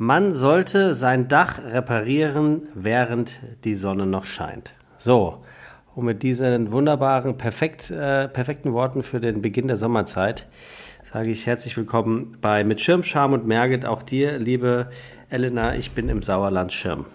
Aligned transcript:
Man 0.00 0.30
sollte 0.30 0.94
sein 0.94 1.26
Dach 1.26 1.58
reparieren, 1.58 2.68
während 2.72 3.40
die 3.64 3.74
Sonne 3.74 4.06
noch 4.06 4.26
scheint. 4.26 4.72
So, 4.96 5.42
und 5.96 6.04
mit 6.04 6.22
diesen 6.22 6.70
wunderbaren, 6.70 7.36
perfekt, 7.36 7.90
äh, 7.90 8.28
perfekten 8.28 8.72
Worten 8.72 9.02
für 9.02 9.18
den 9.18 9.42
Beginn 9.42 9.66
der 9.66 9.76
Sommerzeit 9.76 10.46
sage 11.02 11.30
ich 11.30 11.46
herzlich 11.46 11.76
willkommen 11.76 12.36
bei 12.40 12.62
Mit 12.62 12.80
Schirm, 12.80 13.02
Charme 13.02 13.32
und 13.32 13.46
Merget. 13.48 13.86
Auch 13.86 14.04
dir, 14.04 14.38
liebe 14.38 14.88
Elena, 15.30 15.74
ich 15.74 15.90
bin 15.90 16.08
im 16.08 16.22
Sauerland 16.22 16.72
Schirm. 16.72 17.06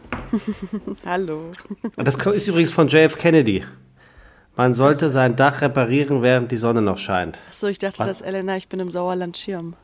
Hallo. 1.05 1.53
Und 1.95 2.05
das 2.05 2.17
ist 2.17 2.47
übrigens 2.49 2.71
von 2.71 2.89
JF 2.89 3.17
Kennedy. 3.17 3.63
Man 4.57 4.73
sollte 4.73 5.09
sein 5.09 5.37
Dach 5.37 5.61
reparieren, 5.61 6.21
während 6.21 6.51
die 6.51 6.57
Sonne 6.57 6.81
noch 6.81 6.97
scheint. 6.97 7.39
Achso, 7.47 7.67
ich 7.67 7.79
dachte, 7.79 7.99
Was? 7.99 8.07
dass 8.07 8.21
Elena, 8.21 8.57
ich 8.57 8.67
bin 8.67 8.81
im 8.81 8.91
Sauerland 8.91 9.37
Schirm. 9.37 9.75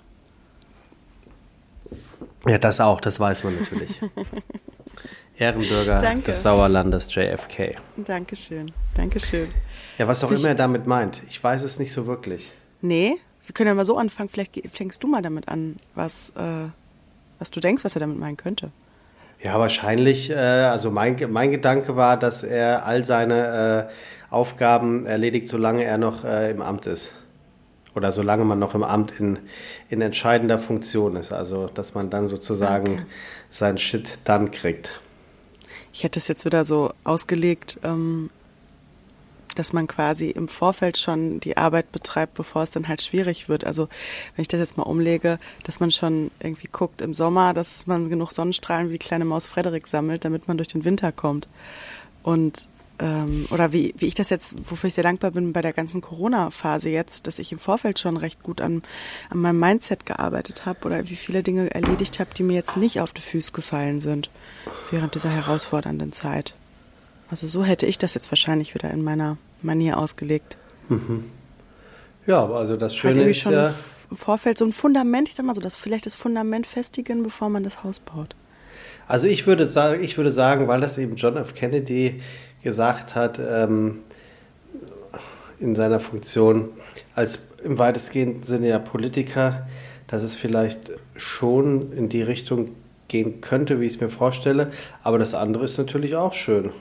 Ja, 2.48 2.58
das 2.58 2.80
auch, 2.80 3.02
das 3.02 3.20
weiß 3.20 3.44
man 3.44 3.58
natürlich. 3.60 3.90
Ehrenbürger 5.38 6.00
Danke. 6.00 6.24
des 6.24 6.42
Sauerlandes 6.42 7.14
JFK. 7.14 7.76
Dankeschön. 7.98 8.72
Dankeschön. 8.96 9.50
Ja, 9.98 10.08
was 10.08 10.24
auch 10.24 10.32
Ich- 10.32 10.40
immer 10.40 10.50
er 10.50 10.56
damit 10.56 10.86
meint. 10.88 11.22
Ich 11.30 11.42
weiß 11.44 11.64
es 11.64 11.80
nicht 11.80 11.92
so 11.94 12.08
wirklich. 12.08 12.52
Nee, 12.82 13.16
wir 13.46 13.54
können 13.54 13.68
ja 13.68 13.74
mal 13.74 13.86
so 13.86 13.98
anfangen. 13.98 14.30
Vielleicht 14.30 14.62
fängst 14.74 15.04
du 15.04 15.08
mal 15.08 15.22
damit 15.22 15.48
an, 15.48 15.78
was, 15.96 16.30
äh, 16.36 16.70
was 17.40 17.52
du 17.52 17.60
denkst, 17.60 17.84
was 17.84 17.96
er 17.96 18.00
damit 18.02 18.20
meinen 18.20 18.38
könnte. 18.38 18.72
Ja, 19.42 19.58
wahrscheinlich, 19.58 20.30
äh, 20.30 20.36
also 20.36 20.92
mein, 20.92 21.16
mein 21.32 21.52
Gedanke 21.52 21.96
war, 21.96 22.18
dass 22.20 22.44
er 22.44 22.86
all 22.86 23.06
seine 23.06 23.88
äh, 23.90 24.34
Aufgaben 24.34 25.06
erledigt, 25.06 25.48
solange 25.48 25.84
er 25.86 25.98
noch 25.98 26.26
äh, 26.26 26.52
im 26.52 26.62
Amt 26.62 26.86
ist. 26.86 27.14
Oder 27.96 28.12
solange 28.12 28.46
man 28.46 28.60
noch 28.60 28.76
im 28.76 28.84
Amt 28.84 29.20
in, 29.20 29.40
in 29.90 30.02
entscheidender 30.02 30.60
Funktion 30.60 31.16
ist. 31.16 31.32
Also, 31.32 31.68
dass 31.68 31.96
man 31.96 32.10
dann 32.10 32.28
sozusagen 32.28 32.94
Okay. 32.94 33.04
sein 33.50 33.78
Shit 33.78 34.20
dann 34.24 34.52
kriegt. 34.52 35.00
Ich 35.92 36.04
hätte 36.04 36.20
es 36.20 36.28
jetzt 36.28 36.46
wieder 36.46 36.64
so 36.66 36.94
ausgelegt, 37.04 37.80
ähm, 37.84 38.30
dass 39.56 39.74
man 39.74 39.88
quasi 39.88 40.30
im 40.30 40.48
Vorfeld 40.48 40.98
schon 40.98 41.40
die 41.40 41.58
Arbeit 41.58 41.92
betreibt, 41.92 42.36
bevor 42.36 42.64
es 42.64 42.72
dann 42.72 42.88
halt 42.88 43.02
schwierig 43.02 43.50
wird. 43.50 43.66
Also 43.66 43.90
wenn 44.36 44.44
ich 44.44 44.48
das 44.48 44.60
jetzt 44.60 44.78
mal 44.78 44.84
umlege, 44.84 45.40
dass 45.64 45.80
man 45.80 45.92
schon 45.92 46.32
irgendwie 46.40 46.70
guckt 46.72 47.02
im 47.02 47.14
Sommer, 47.14 47.54
dass 47.54 47.86
man 47.88 48.10
genug 48.10 48.32
Sonnenstrahlen 48.32 48.90
wie 48.90 48.94
die 48.94 49.00
kleine 49.06 49.26
Maus 49.26 49.48
Frederik 49.48 49.88
sammelt, 49.88 50.24
damit 50.24 50.48
man 50.48 50.58
durch 50.58 50.70
den 50.70 50.86
Winter 50.86 51.12
kommt. 51.12 51.50
Und 52.24 52.68
ähm, 53.00 53.48
oder 53.50 53.72
wie, 53.72 53.94
wie 53.98 54.08
ich 54.08 54.16
das 54.16 54.30
jetzt, 54.30 54.56
wofür 54.70 54.90
ich 54.90 54.94
sehr 54.94 55.04
dankbar 55.04 55.32
bin 55.32 55.54
bei 55.54 55.62
der 55.62 55.74
ganzen 55.74 56.02
Corona-Phase 56.02 56.90
jetzt, 56.90 57.28
dass 57.28 57.40
ich 57.40 57.52
im 57.52 57.60
Vorfeld 57.60 58.00
schon 58.00 58.18
recht 58.18 58.44
gut 58.44 58.62
an, 58.62 58.84
an 59.30 59.40
meinem 59.40 59.60
Mindset 59.60 60.06
gearbeitet 60.06 60.66
habe 60.66 60.86
oder 60.86 61.10
wie 61.10 61.16
viele 61.16 61.44
Dinge 61.44 61.74
erledigt 61.74 62.20
habe, 62.20 62.32
die 62.36 62.44
mir 62.44 62.56
jetzt 62.56 62.78
nicht 62.78 63.00
auf 63.02 63.14
die 63.14 63.22
Füße 63.22 63.52
gefallen 63.54 64.02
sind 64.02 64.30
während 64.92 65.16
dieser 65.16 65.30
herausfordernden 65.30 66.12
Zeit. 66.12 66.56
Also 67.32 67.48
so 67.48 67.64
hätte 67.64 67.86
ich 67.86 67.98
das 67.98 68.14
jetzt 68.14 68.32
wahrscheinlich 68.32 68.74
wieder 68.74 68.90
in 68.92 69.04
meiner 69.04 69.38
Manier 69.62 69.98
ausgelegt. 69.98 70.58
Ja, 72.26 72.48
also 72.50 72.76
das 72.76 72.96
Schöne 72.96 73.24
ist 73.24 73.40
schon 73.40 73.54
ja. 73.54 73.74
im 74.10 74.18
Vorfeld 74.18 74.58
so 74.58 74.66
ein 74.66 74.74
Fundament, 74.74 75.28
ich 75.28 75.36
sag 75.36 75.46
mal 75.46 75.56
so, 75.56 75.62
das 75.62 75.76
vielleicht 75.76 76.06
das 76.06 76.16
Fundament 76.16 76.68
festigen, 76.68 77.24
bevor 77.24 77.50
man 77.50 77.64
das 77.64 77.84
Haus 77.84 78.00
baut. 78.00 78.36
Also 79.08 79.28
ich 79.28 79.48
würde 79.48 79.66
sagen, 79.66 80.04
ich 80.04 80.18
würde 80.18 80.32
sagen, 80.32 80.68
weil 80.68 80.82
das 80.82 80.98
eben 80.98 81.16
John 81.16 81.38
F. 81.38 81.56
Kennedy 81.56 82.22
gesagt 82.62 83.16
hat, 83.16 83.40
ähm, 83.40 84.00
in 85.60 85.76
seiner 85.76 86.00
Funktion 86.00 86.70
als 87.16 87.50
im 87.64 87.78
weitestgehenden 87.78 88.44
Sinne 88.44 88.70
ja 88.70 88.80
Politiker, 88.80 89.68
dass 90.08 90.24
es 90.24 90.36
vielleicht 90.36 90.92
schon 91.16 91.92
in 91.92 92.10
die 92.10 92.22
Richtung 92.22 92.72
gehen 93.08 93.42
könnte, 93.42 93.80
wie 93.80 93.86
ich 93.86 93.96
es 93.96 94.02
mir 94.02 94.10
vorstelle. 94.10 94.72
Aber 95.04 95.20
das 95.20 95.34
andere 95.34 95.66
ist 95.66 95.78
natürlich 95.78 96.16
auch 96.16 96.34
schön. 96.34 96.72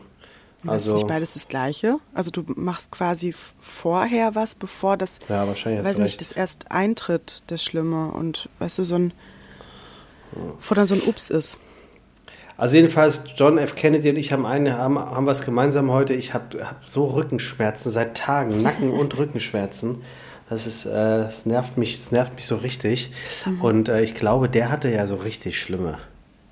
Also, 0.66 0.90
ist 0.90 0.94
nicht 0.96 1.06
beides 1.06 1.34
das 1.34 1.46
Gleiche? 1.46 1.98
Also 2.14 2.30
du 2.30 2.42
machst 2.56 2.90
quasi 2.90 3.32
vorher 3.60 4.34
was, 4.34 4.56
bevor 4.56 4.96
das, 4.96 5.20
ja, 5.28 5.46
wahrscheinlich 5.46 5.84
weiß 5.84 5.98
nicht, 5.98 6.20
recht. 6.20 6.20
das 6.20 6.32
erst 6.32 6.70
eintritt, 6.72 7.42
das 7.46 7.62
Schlimme 7.62 8.10
und 8.10 8.48
weißt 8.58 8.78
du, 8.78 8.84
so 8.84 8.96
ein, 8.96 9.12
bevor 10.56 10.74
dann 10.74 10.86
so 10.88 10.94
ein 10.94 11.02
Ups 11.02 11.30
ist. 11.30 11.58
Also 12.58 12.74
jedenfalls, 12.74 13.22
John 13.36 13.56
F. 13.56 13.76
Kennedy 13.76 14.10
und 14.10 14.16
ich 14.16 14.32
haben, 14.32 14.44
eine, 14.44 14.76
haben, 14.76 14.98
haben 14.98 15.26
was 15.26 15.44
gemeinsam 15.44 15.92
heute. 15.92 16.12
Ich 16.12 16.34
habe 16.34 16.66
hab 16.66 16.88
so 16.88 17.06
Rückenschmerzen 17.06 17.92
seit 17.92 18.16
Tagen, 18.16 18.62
Nacken- 18.62 18.90
und 18.90 19.16
Rückenschmerzen. 19.16 20.02
Das 20.50 20.66
ist, 20.66 20.84
äh, 20.84 20.90
das 20.90 21.46
nervt 21.46 21.78
mich, 21.78 21.96
das 21.96 22.10
nervt 22.10 22.34
mich 22.34 22.46
so 22.46 22.56
richtig. 22.56 23.12
Und 23.60 23.88
äh, 23.88 24.02
ich 24.02 24.16
glaube, 24.16 24.48
der 24.48 24.70
hatte 24.70 24.90
ja 24.90 25.06
so 25.06 25.14
richtig 25.14 25.60
schlimme 25.60 25.98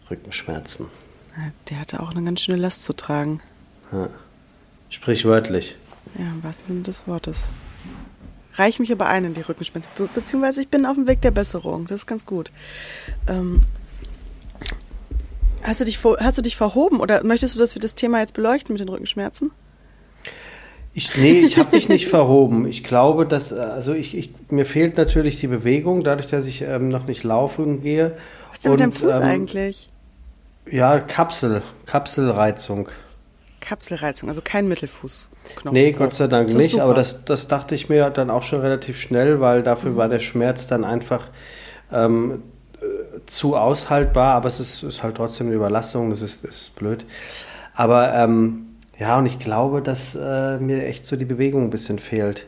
Rückenschmerzen. 0.08 0.86
Der 1.70 1.80
hatte 1.80 1.98
auch 2.00 2.12
eine 2.12 2.22
ganz 2.22 2.40
schöne 2.40 2.58
Last 2.58 2.84
zu 2.84 2.92
tragen. 2.92 3.40
Ja. 3.90 4.08
Sprichwörtlich. 4.90 5.74
Ja, 6.16 6.26
im 6.26 6.44
wahrsten 6.44 6.66
Sinne 6.68 6.82
des 6.82 7.08
Wortes. 7.08 7.38
Reich 8.54 8.78
mich 8.78 8.92
aber 8.92 9.06
ein 9.06 9.24
in 9.24 9.34
die 9.34 9.40
Rückenschmerzen. 9.40 9.90
Be 9.98 10.08
beziehungsweise 10.14 10.62
ich 10.62 10.68
bin 10.68 10.86
auf 10.86 10.94
dem 10.94 11.08
Weg 11.08 11.20
der 11.22 11.32
Besserung. 11.32 11.88
Das 11.88 12.02
ist 12.02 12.06
ganz 12.06 12.24
gut. 12.24 12.52
Ähm, 13.26 13.62
hast, 15.66 15.80
du 15.80 15.84
dich 15.84 15.98
hast 16.02 16.38
du 16.38 16.42
dich 16.42 16.56
verhoben 16.56 17.00
oder 17.00 17.24
möchtest 17.24 17.54
du, 17.54 17.60
dass 17.60 17.74
wir 17.74 17.80
das 17.80 17.94
Thema 17.94 18.20
jetzt 18.20 18.34
beleuchten 18.34 18.72
mit 18.72 18.80
den 18.80 18.88
Rückenschmerzen? 18.88 19.50
Ich, 20.94 21.14
nee, 21.14 21.40
ich 21.40 21.58
habe 21.58 21.76
mich 21.76 21.90
nicht 21.90 22.08
verhoben. 22.08 22.66
Ich 22.66 22.82
glaube, 22.82 23.26
dass, 23.26 23.52
äh, 23.52 23.56
also 23.56 23.92
ich, 23.92 24.16
ich, 24.16 24.30
mir 24.48 24.64
fehlt 24.64 24.96
natürlich 24.96 25.38
die 25.38 25.46
Bewegung, 25.46 26.02
dadurch, 26.02 26.26
dass 26.26 26.46
ich 26.46 26.62
ähm, 26.62 26.88
noch 26.88 27.06
nicht 27.06 27.22
laufen 27.22 27.82
gehe. 27.82 28.16
Was 28.48 28.58
ist 28.58 28.64
denn 28.64 28.72
mit 28.72 28.80
deinem 28.80 28.92
Fuß 28.92 29.16
ähm, 29.16 29.22
eigentlich? 29.22 29.90
Ja, 30.70 30.98
Kapsel, 30.98 31.62
Kapselreizung. 31.84 32.88
Kapselreizung, 33.60 34.30
also 34.30 34.40
kein 34.42 34.68
Mittelfußknochen. 34.68 35.72
Nee, 35.72 35.92
Gott 35.92 36.14
sei 36.14 36.28
Dank 36.28 36.54
nicht, 36.54 36.72
super. 36.72 36.84
aber 36.84 36.94
das, 36.94 37.24
das 37.26 37.46
dachte 37.46 37.74
ich 37.74 37.90
mir 37.90 38.08
dann 38.08 38.30
auch 38.30 38.42
schon 38.42 38.60
relativ 38.60 38.98
schnell, 38.98 39.40
weil 39.40 39.62
dafür 39.62 39.96
war 39.96 40.08
der 40.08 40.20
Schmerz 40.20 40.66
dann 40.66 40.82
einfach 40.84 41.28
ähm, 41.92 42.32
äh, 42.32 42.55
zu 43.26 43.56
aushaltbar, 43.56 44.34
aber 44.34 44.48
es 44.48 44.60
ist, 44.60 44.82
ist 44.82 45.02
halt 45.02 45.16
trotzdem 45.16 45.48
eine 45.48 45.56
Überlastung, 45.56 46.10
das 46.10 46.22
ist, 46.22 46.44
das 46.44 46.62
ist 46.62 46.76
blöd. 46.76 47.04
Aber 47.74 48.14
ähm, 48.14 48.66
ja, 48.98 49.18
und 49.18 49.26
ich 49.26 49.38
glaube, 49.38 49.82
dass 49.82 50.14
äh, 50.14 50.58
mir 50.58 50.86
echt 50.86 51.04
so 51.04 51.16
die 51.16 51.24
Bewegung 51.24 51.64
ein 51.64 51.70
bisschen 51.70 51.98
fehlt. 51.98 52.46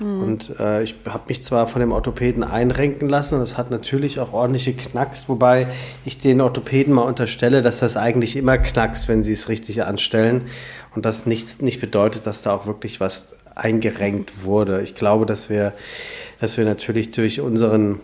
Und 0.00 0.54
äh, 0.60 0.84
ich 0.84 0.94
habe 1.06 1.24
mich 1.26 1.42
zwar 1.42 1.66
von 1.66 1.80
dem 1.80 1.90
Orthopäden 1.90 2.44
einrenken 2.44 3.08
lassen, 3.08 3.34
und 3.34 3.40
das 3.40 3.58
hat 3.58 3.72
natürlich 3.72 4.20
auch 4.20 4.32
ordentliche 4.32 4.72
knackst, 4.72 5.28
wobei 5.28 5.66
ich 6.04 6.18
den 6.18 6.40
Orthopäden 6.40 6.94
mal 6.94 7.02
unterstelle, 7.02 7.62
dass 7.62 7.80
das 7.80 7.96
eigentlich 7.96 8.36
immer 8.36 8.58
knackst, 8.58 9.08
wenn 9.08 9.24
sie 9.24 9.32
es 9.32 9.48
richtig 9.48 9.82
anstellen. 9.82 10.42
Und 10.94 11.04
das 11.04 11.26
nicht, 11.26 11.62
nicht 11.62 11.80
bedeutet, 11.80 12.26
dass 12.26 12.42
da 12.42 12.52
auch 12.52 12.66
wirklich 12.66 13.00
was 13.00 13.30
eingerenkt 13.56 14.44
wurde. 14.44 14.82
Ich 14.82 14.94
glaube, 14.94 15.26
dass 15.26 15.50
wir, 15.50 15.72
dass 16.40 16.56
wir 16.56 16.64
natürlich 16.64 17.10
durch 17.10 17.40
unseren 17.40 17.98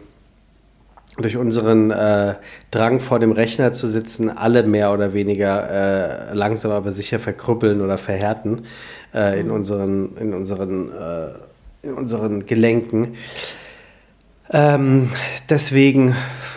durch 1.16 1.36
unseren 1.36 1.90
äh, 1.90 2.34
Drang 2.70 2.98
vor 2.98 3.20
dem 3.20 3.32
Rechner 3.32 3.72
zu 3.72 3.86
sitzen, 3.88 4.30
alle 4.30 4.64
mehr 4.64 4.92
oder 4.92 5.12
weniger 5.12 6.30
äh, 6.30 6.34
langsam 6.34 6.72
aber 6.72 6.90
sicher 6.90 7.18
verkrüppeln 7.18 7.80
oder 7.80 7.98
verhärten 7.98 8.66
äh, 9.14 9.38
in 9.38 9.50
unseren, 9.50 10.16
in 10.16 10.34
unseren, 10.34 10.90
äh, 10.90 11.86
in 11.86 11.94
unseren 11.94 12.46
Gelenken. 12.46 13.14
Ähm, 14.50 15.10
deswegen 15.48 16.16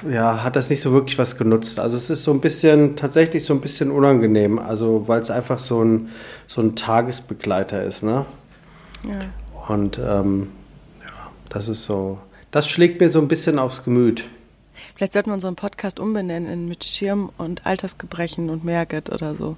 ja, 0.10 0.44
hat 0.44 0.56
das 0.56 0.70
nicht 0.70 0.82
so 0.82 0.92
wirklich 0.92 1.18
was 1.18 1.38
genutzt. 1.38 1.80
Also 1.80 1.98
es 1.98 2.10
ist 2.10 2.24
so 2.24 2.32
ein 2.32 2.42
bisschen, 2.42 2.96
tatsächlich 2.96 3.46
so 3.46 3.54
ein 3.54 3.62
bisschen 3.62 3.92
unangenehm, 3.92 4.60
also 4.60 5.08
weil 5.08 5.22
es 5.22 5.32
einfach 5.32 5.60
so 5.60 5.84
ein, 5.84 6.10
so 6.48 6.62
ein 6.62 6.76
Tagesbegleiter 6.76 7.84
ist, 7.84 8.04
ne? 8.04 8.26
Ja. 9.08 9.74
Und 9.74 10.00
ähm, 10.00 10.50
ja, 11.02 11.32
das 11.50 11.68
ist 11.68 11.84
so, 11.84 12.20
das 12.52 12.68
schlägt 12.68 13.00
mir 13.00 13.10
so 13.10 13.20
ein 13.20 13.28
bisschen 13.28 13.60
aufs 13.60 13.84
Gemüt. 13.84 14.26
Vielleicht 14.96 15.14
sollten 15.14 15.30
wir 15.30 15.36
unseren 15.36 15.56
Podcast 15.56 16.00
umbenennen 16.00 16.52
in 16.52 16.68
mit 16.68 16.84
Schirm 16.84 17.32
und 17.38 17.66
Altersgebrechen 17.66 18.50
und 18.50 18.64
Merget 18.64 19.12
oder 19.12 19.36
so. 19.36 19.58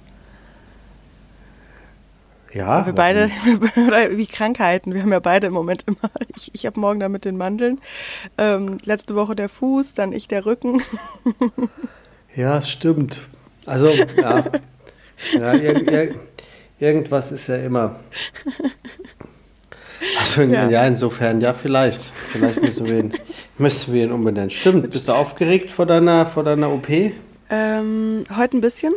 Ja, 2.52 2.84
wir 2.84 2.92
beide, 2.92 3.30
oder 3.86 4.16
wie 4.16 4.26
Krankheiten, 4.26 4.92
wir 4.92 5.02
haben 5.02 5.12
ja 5.12 5.20
beide 5.20 5.46
im 5.46 5.52
Moment 5.52 5.84
immer, 5.86 6.10
ich, 6.36 6.50
ich 6.52 6.66
habe 6.66 6.80
morgen 6.80 7.00
da 7.00 7.08
mit 7.08 7.24
den 7.24 7.36
Mandeln, 7.36 7.80
ähm, 8.38 8.78
letzte 8.84 9.14
Woche 9.14 9.36
der 9.36 9.48
Fuß, 9.48 9.94
dann 9.94 10.12
ich 10.12 10.28
der 10.28 10.46
Rücken. 10.46 10.82
Ja, 12.36 12.58
es 12.58 12.70
stimmt. 12.70 13.22
Also, 13.66 13.88
ja, 13.88 14.44
ja 15.32 15.52
ir 15.52 15.92
ir 15.92 16.14
irgendwas 16.78 17.32
ist 17.32 17.48
ja 17.48 17.56
immer. 17.56 17.98
Also, 20.18 20.42
ja. 20.42 20.68
Ja. 20.68 20.86
insofern, 20.86 21.40
ja, 21.40 21.52
vielleicht. 21.52 22.00
Vielleicht 22.32 22.62
müssen 22.62 22.86
wir 22.86 22.98
ihn, 22.98 23.14
müssen 23.58 23.92
wir 23.94 24.04
ihn 24.04 24.12
umbenennen. 24.12 24.50
Stimmt, 24.50 24.90
bist 24.90 25.08
du 25.08 25.12
aufgeregt 25.12 25.70
vor 25.70 25.86
deiner, 25.86 26.26
vor 26.26 26.44
deiner 26.44 26.70
OP? 26.70 26.88
Ähm, 27.50 28.24
heute 28.36 28.56
ein 28.56 28.60
bisschen. 28.60 28.94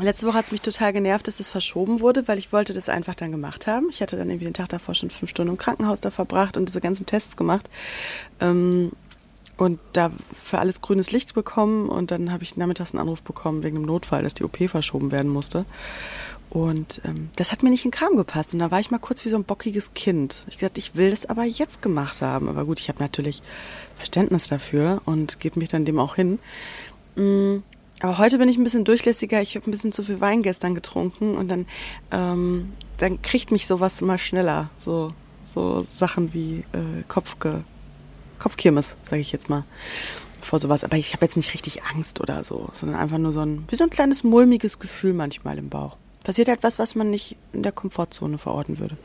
Letzte 0.00 0.26
Woche 0.26 0.38
hat 0.38 0.44
es 0.46 0.52
mich 0.52 0.60
total 0.60 0.92
genervt, 0.92 1.26
dass 1.26 1.40
es 1.40 1.48
verschoben 1.48 2.00
wurde, 2.00 2.28
weil 2.28 2.38
ich 2.38 2.52
wollte 2.52 2.72
das 2.72 2.88
einfach 2.88 3.16
dann 3.16 3.32
gemacht 3.32 3.66
haben. 3.66 3.88
Ich 3.90 4.00
hatte 4.00 4.16
dann 4.16 4.30
irgendwie 4.30 4.44
den 4.44 4.54
Tag 4.54 4.68
davor 4.68 4.94
schon 4.94 5.10
fünf 5.10 5.30
Stunden 5.30 5.50
im 5.52 5.58
Krankenhaus 5.58 6.00
da 6.00 6.10
verbracht 6.10 6.56
und 6.56 6.68
diese 6.68 6.80
ganzen 6.80 7.04
Tests 7.04 7.36
gemacht. 7.36 7.68
Ähm, 8.40 8.92
und 9.56 9.80
da 9.92 10.12
für 10.40 10.60
alles 10.60 10.82
grünes 10.82 11.10
Licht 11.10 11.34
bekommen 11.34 11.88
und 11.88 12.12
dann 12.12 12.30
habe 12.30 12.44
ich 12.44 12.56
nachmittags 12.56 12.92
einen 12.92 13.00
Anruf 13.00 13.22
bekommen 13.22 13.64
wegen 13.64 13.78
einem 13.78 13.86
Notfall, 13.86 14.22
dass 14.22 14.34
die 14.34 14.44
OP 14.44 14.56
verschoben 14.70 15.10
werden 15.10 15.32
musste. 15.32 15.64
Und 16.50 17.02
ähm, 17.04 17.28
das 17.36 17.52
hat 17.52 17.62
mir 17.62 17.70
nicht 17.70 17.84
in 17.84 17.90
den 17.90 17.98
Kram 17.98 18.16
gepasst. 18.16 18.54
Und 18.54 18.60
da 18.60 18.70
war 18.70 18.80
ich 18.80 18.90
mal 18.90 18.98
kurz 18.98 19.24
wie 19.24 19.28
so 19.28 19.36
ein 19.36 19.44
bockiges 19.44 19.92
Kind. 19.94 20.44
Ich 20.48 20.58
gesagt, 20.58 20.78
ich 20.78 20.96
will 20.96 21.10
das 21.10 21.26
aber 21.26 21.44
jetzt 21.44 21.82
gemacht 21.82 22.22
haben. 22.22 22.48
Aber 22.48 22.64
gut, 22.64 22.80
ich 22.80 22.88
habe 22.88 23.02
natürlich 23.02 23.42
Verständnis 23.96 24.48
dafür 24.48 25.02
und 25.04 25.40
gebe 25.40 25.58
mich 25.58 25.68
dann 25.68 25.84
dem 25.84 25.98
auch 25.98 26.14
hin. 26.14 26.38
Mm, 27.16 27.58
aber 28.00 28.18
heute 28.18 28.38
bin 28.38 28.48
ich 28.48 28.56
ein 28.56 28.64
bisschen 28.64 28.84
durchlässiger. 28.84 29.42
Ich 29.42 29.56
habe 29.56 29.68
ein 29.68 29.72
bisschen 29.72 29.92
zu 29.92 30.02
viel 30.02 30.20
Wein 30.20 30.42
gestern 30.42 30.74
getrunken 30.74 31.36
und 31.36 31.48
dann, 31.48 31.66
ähm, 32.12 32.72
dann 32.96 33.20
kriegt 33.20 33.50
mich 33.50 33.66
sowas 33.66 34.00
immer 34.00 34.16
schneller. 34.16 34.70
So, 34.82 35.12
so 35.44 35.82
Sachen 35.82 36.32
wie 36.32 36.64
äh, 36.72 37.02
Kopfge 37.08 37.64
Kopfkirmes, 38.38 38.96
sage 39.02 39.20
ich 39.20 39.32
jetzt 39.32 39.50
mal, 39.50 39.64
vor 40.40 40.60
sowas. 40.60 40.84
Aber 40.84 40.96
ich 40.96 41.12
habe 41.12 41.24
jetzt 41.24 41.36
nicht 41.36 41.52
richtig 41.52 41.82
Angst 41.82 42.20
oder 42.20 42.44
so, 42.44 42.68
sondern 42.72 42.98
einfach 42.98 43.18
nur 43.18 43.32
so 43.32 43.40
ein, 43.40 43.64
wie 43.68 43.76
so 43.76 43.84
ein 43.84 43.90
kleines 43.90 44.22
mulmiges 44.22 44.78
Gefühl 44.78 45.12
manchmal 45.12 45.58
im 45.58 45.68
Bauch. 45.68 45.96
Passiert 46.28 46.48
etwas, 46.48 46.78
was 46.78 46.94
man 46.94 47.08
nicht 47.08 47.38
in 47.54 47.62
der 47.62 47.72
Komfortzone 47.72 48.36
verorten 48.36 48.78
würde. 48.78 48.98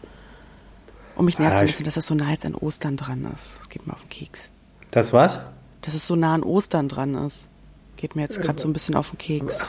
Und 1.15 1.23
mich 1.23 1.39
nervt 1.39 1.53
ah, 1.53 1.57
so 1.59 1.63
ein 1.63 1.67
bisschen, 1.67 1.85
dass 1.85 1.93
das 1.93 2.05
so 2.05 2.15
nah 2.15 2.29
jetzt 2.29 2.45
an 2.45 2.53
Ostern 2.53 2.97
dran 2.97 3.23
ist. 3.33 3.59
Das 3.59 3.69
geht 3.69 3.87
mir 3.87 3.93
auf 3.93 4.01
den 4.01 4.09
Keks. 4.09 4.51
Das 4.91 5.13
was? 5.13 5.39
Dass 5.83 5.93
es 5.93 6.05
so 6.05 6.17
nah 6.17 6.33
an 6.33 6.43
Ostern 6.43 6.89
dran 6.89 7.15
ist. 7.15 7.47
Geht 7.95 8.17
mir 8.17 8.23
jetzt 8.23 8.41
gerade 8.41 8.61
so 8.61 8.67
ein 8.67 8.73
bisschen 8.73 8.95
auf 8.95 9.11
den 9.11 9.19
Keks. 9.19 9.65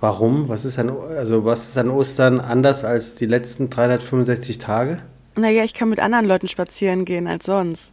Warum? 0.00 0.50
Was 0.50 0.66
ist 0.66 0.78
an, 0.78 0.90
also 0.90 1.46
was 1.46 1.66
ist 1.66 1.78
an 1.78 1.88
Ostern 1.88 2.40
anders 2.40 2.84
als 2.84 3.14
die 3.14 3.24
letzten 3.24 3.70
365 3.70 4.58
Tage? 4.58 5.00
Naja, 5.34 5.64
ich 5.64 5.72
kann 5.72 5.88
mit 5.88 5.98
anderen 5.98 6.26
Leuten 6.26 6.46
spazieren 6.46 7.06
gehen 7.06 7.26
als 7.26 7.46
sonst. 7.46 7.90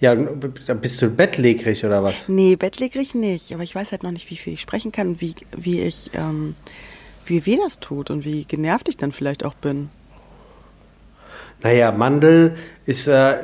Ja, 0.00 0.14
bist 0.14 1.02
du 1.02 1.10
bettlägerig 1.10 1.84
oder 1.84 2.02
was? 2.02 2.30
Nee, 2.30 2.56
bettlägerig 2.56 3.14
nicht. 3.14 3.52
Aber 3.52 3.62
ich 3.62 3.74
weiß 3.74 3.92
halt 3.92 4.04
noch 4.04 4.10
nicht, 4.10 4.30
wie 4.30 4.36
viel 4.38 4.54
ich 4.54 4.62
sprechen 4.62 4.90
kann 4.90 5.08
und 5.08 5.20
wie, 5.20 5.34
wie 5.54 5.82
ich, 5.82 6.10
ähm, 6.14 6.54
wie 7.28 7.46
weh 7.46 7.56
das 7.56 7.80
tut 7.80 8.10
und 8.10 8.24
wie 8.24 8.44
genervt 8.44 8.88
ich 8.88 8.96
dann 8.96 9.12
vielleicht 9.12 9.44
auch 9.44 9.54
bin. 9.54 9.90
Naja, 11.62 11.90
Mandel 11.90 12.54
ist, 12.86 13.08
äh, 13.08 13.36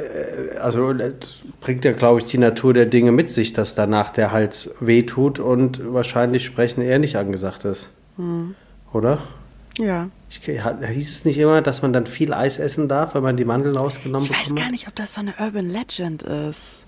also 0.60 0.92
das 0.92 1.40
bringt 1.60 1.84
ja, 1.84 1.92
glaube 1.92 2.20
ich, 2.20 2.26
die 2.26 2.38
Natur 2.38 2.72
der 2.72 2.86
Dinge 2.86 3.10
mit 3.10 3.30
sich, 3.30 3.52
dass 3.52 3.74
danach 3.74 4.10
der 4.10 4.30
Hals 4.30 4.74
wehtut 4.78 5.40
und 5.40 5.92
wahrscheinlich 5.92 6.44
Sprechen 6.44 6.80
eher 6.80 7.00
nicht 7.00 7.16
angesagt 7.16 7.64
ist. 7.64 7.88
Hm. 8.16 8.54
Oder? 8.92 9.22
Ja. 9.78 10.08
Ich, 10.30 10.40
hieß 10.40 11.10
es 11.10 11.24
nicht 11.24 11.38
immer, 11.38 11.62
dass 11.62 11.82
man 11.82 11.92
dann 11.92 12.06
viel 12.06 12.32
Eis 12.32 12.58
essen 12.58 12.88
darf, 12.88 13.14
wenn 13.14 13.22
man 13.22 13.36
die 13.36 13.44
Mandeln 13.44 13.76
rausgenommen 13.76 14.28
bekommt? 14.28 14.46
Ich 14.46 14.52
weiß 14.52 14.56
gar 14.56 14.70
nicht, 14.70 14.86
ob 14.86 14.94
das 14.94 15.14
so 15.14 15.20
eine 15.20 15.34
Urban 15.38 15.68
Legend 15.68 16.22
ist. 16.22 16.84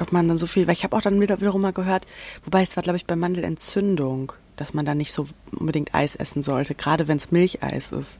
Ob 0.00 0.12
man 0.12 0.28
dann 0.28 0.36
so 0.36 0.46
viel, 0.46 0.66
weil 0.66 0.74
ich 0.74 0.84
habe 0.84 0.96
auch 0.96 1.00
dann 1.00 1.20
wiederum 1.20 1.62
mal 1.62 1.72
gehört, 1.72 2.06
wobei 2.44 2.62
es 2.62 2.76
war, 2.76 2.82
glaube 2.82 2.96
ich, 2.96 3.06
bei 3.06 3.16
Mandelentzündung, 3.16 4.32
dass 4.56 4.74
man 4.74 4.84
dann 4.84 4.98
nicht 4.98 5.12
so 5.12 5.26
unbedingt 5.52 5.94
Eis 5.94 6.16
essen 6.16 6.42
sollte, 6.42 6.74
gerade 6.74 7.08
wenn 7.08 7.18
es 7.18 7.30
Milcheis 7.30 7.92
ist. 7.92 8.18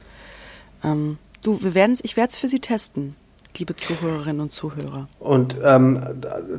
Ähm, 0.83 1.17
du, 1.43 1.61
wir 1.61 1.73
werden's, 1.73 1.99
ich 2.03 2.17
werde 2.17 2.31
es 2.31 2.37
für 2.37 2.47
Sie 2.47 2.59
testen, 2.59 3.15
liebe 3.57 3.75
Zuhörerinnen 3.75 4.41
und 4.41 4.51
Zuhörer. 4.51 5.07
Und 5.19 5.57
ähm, 5.63 6.01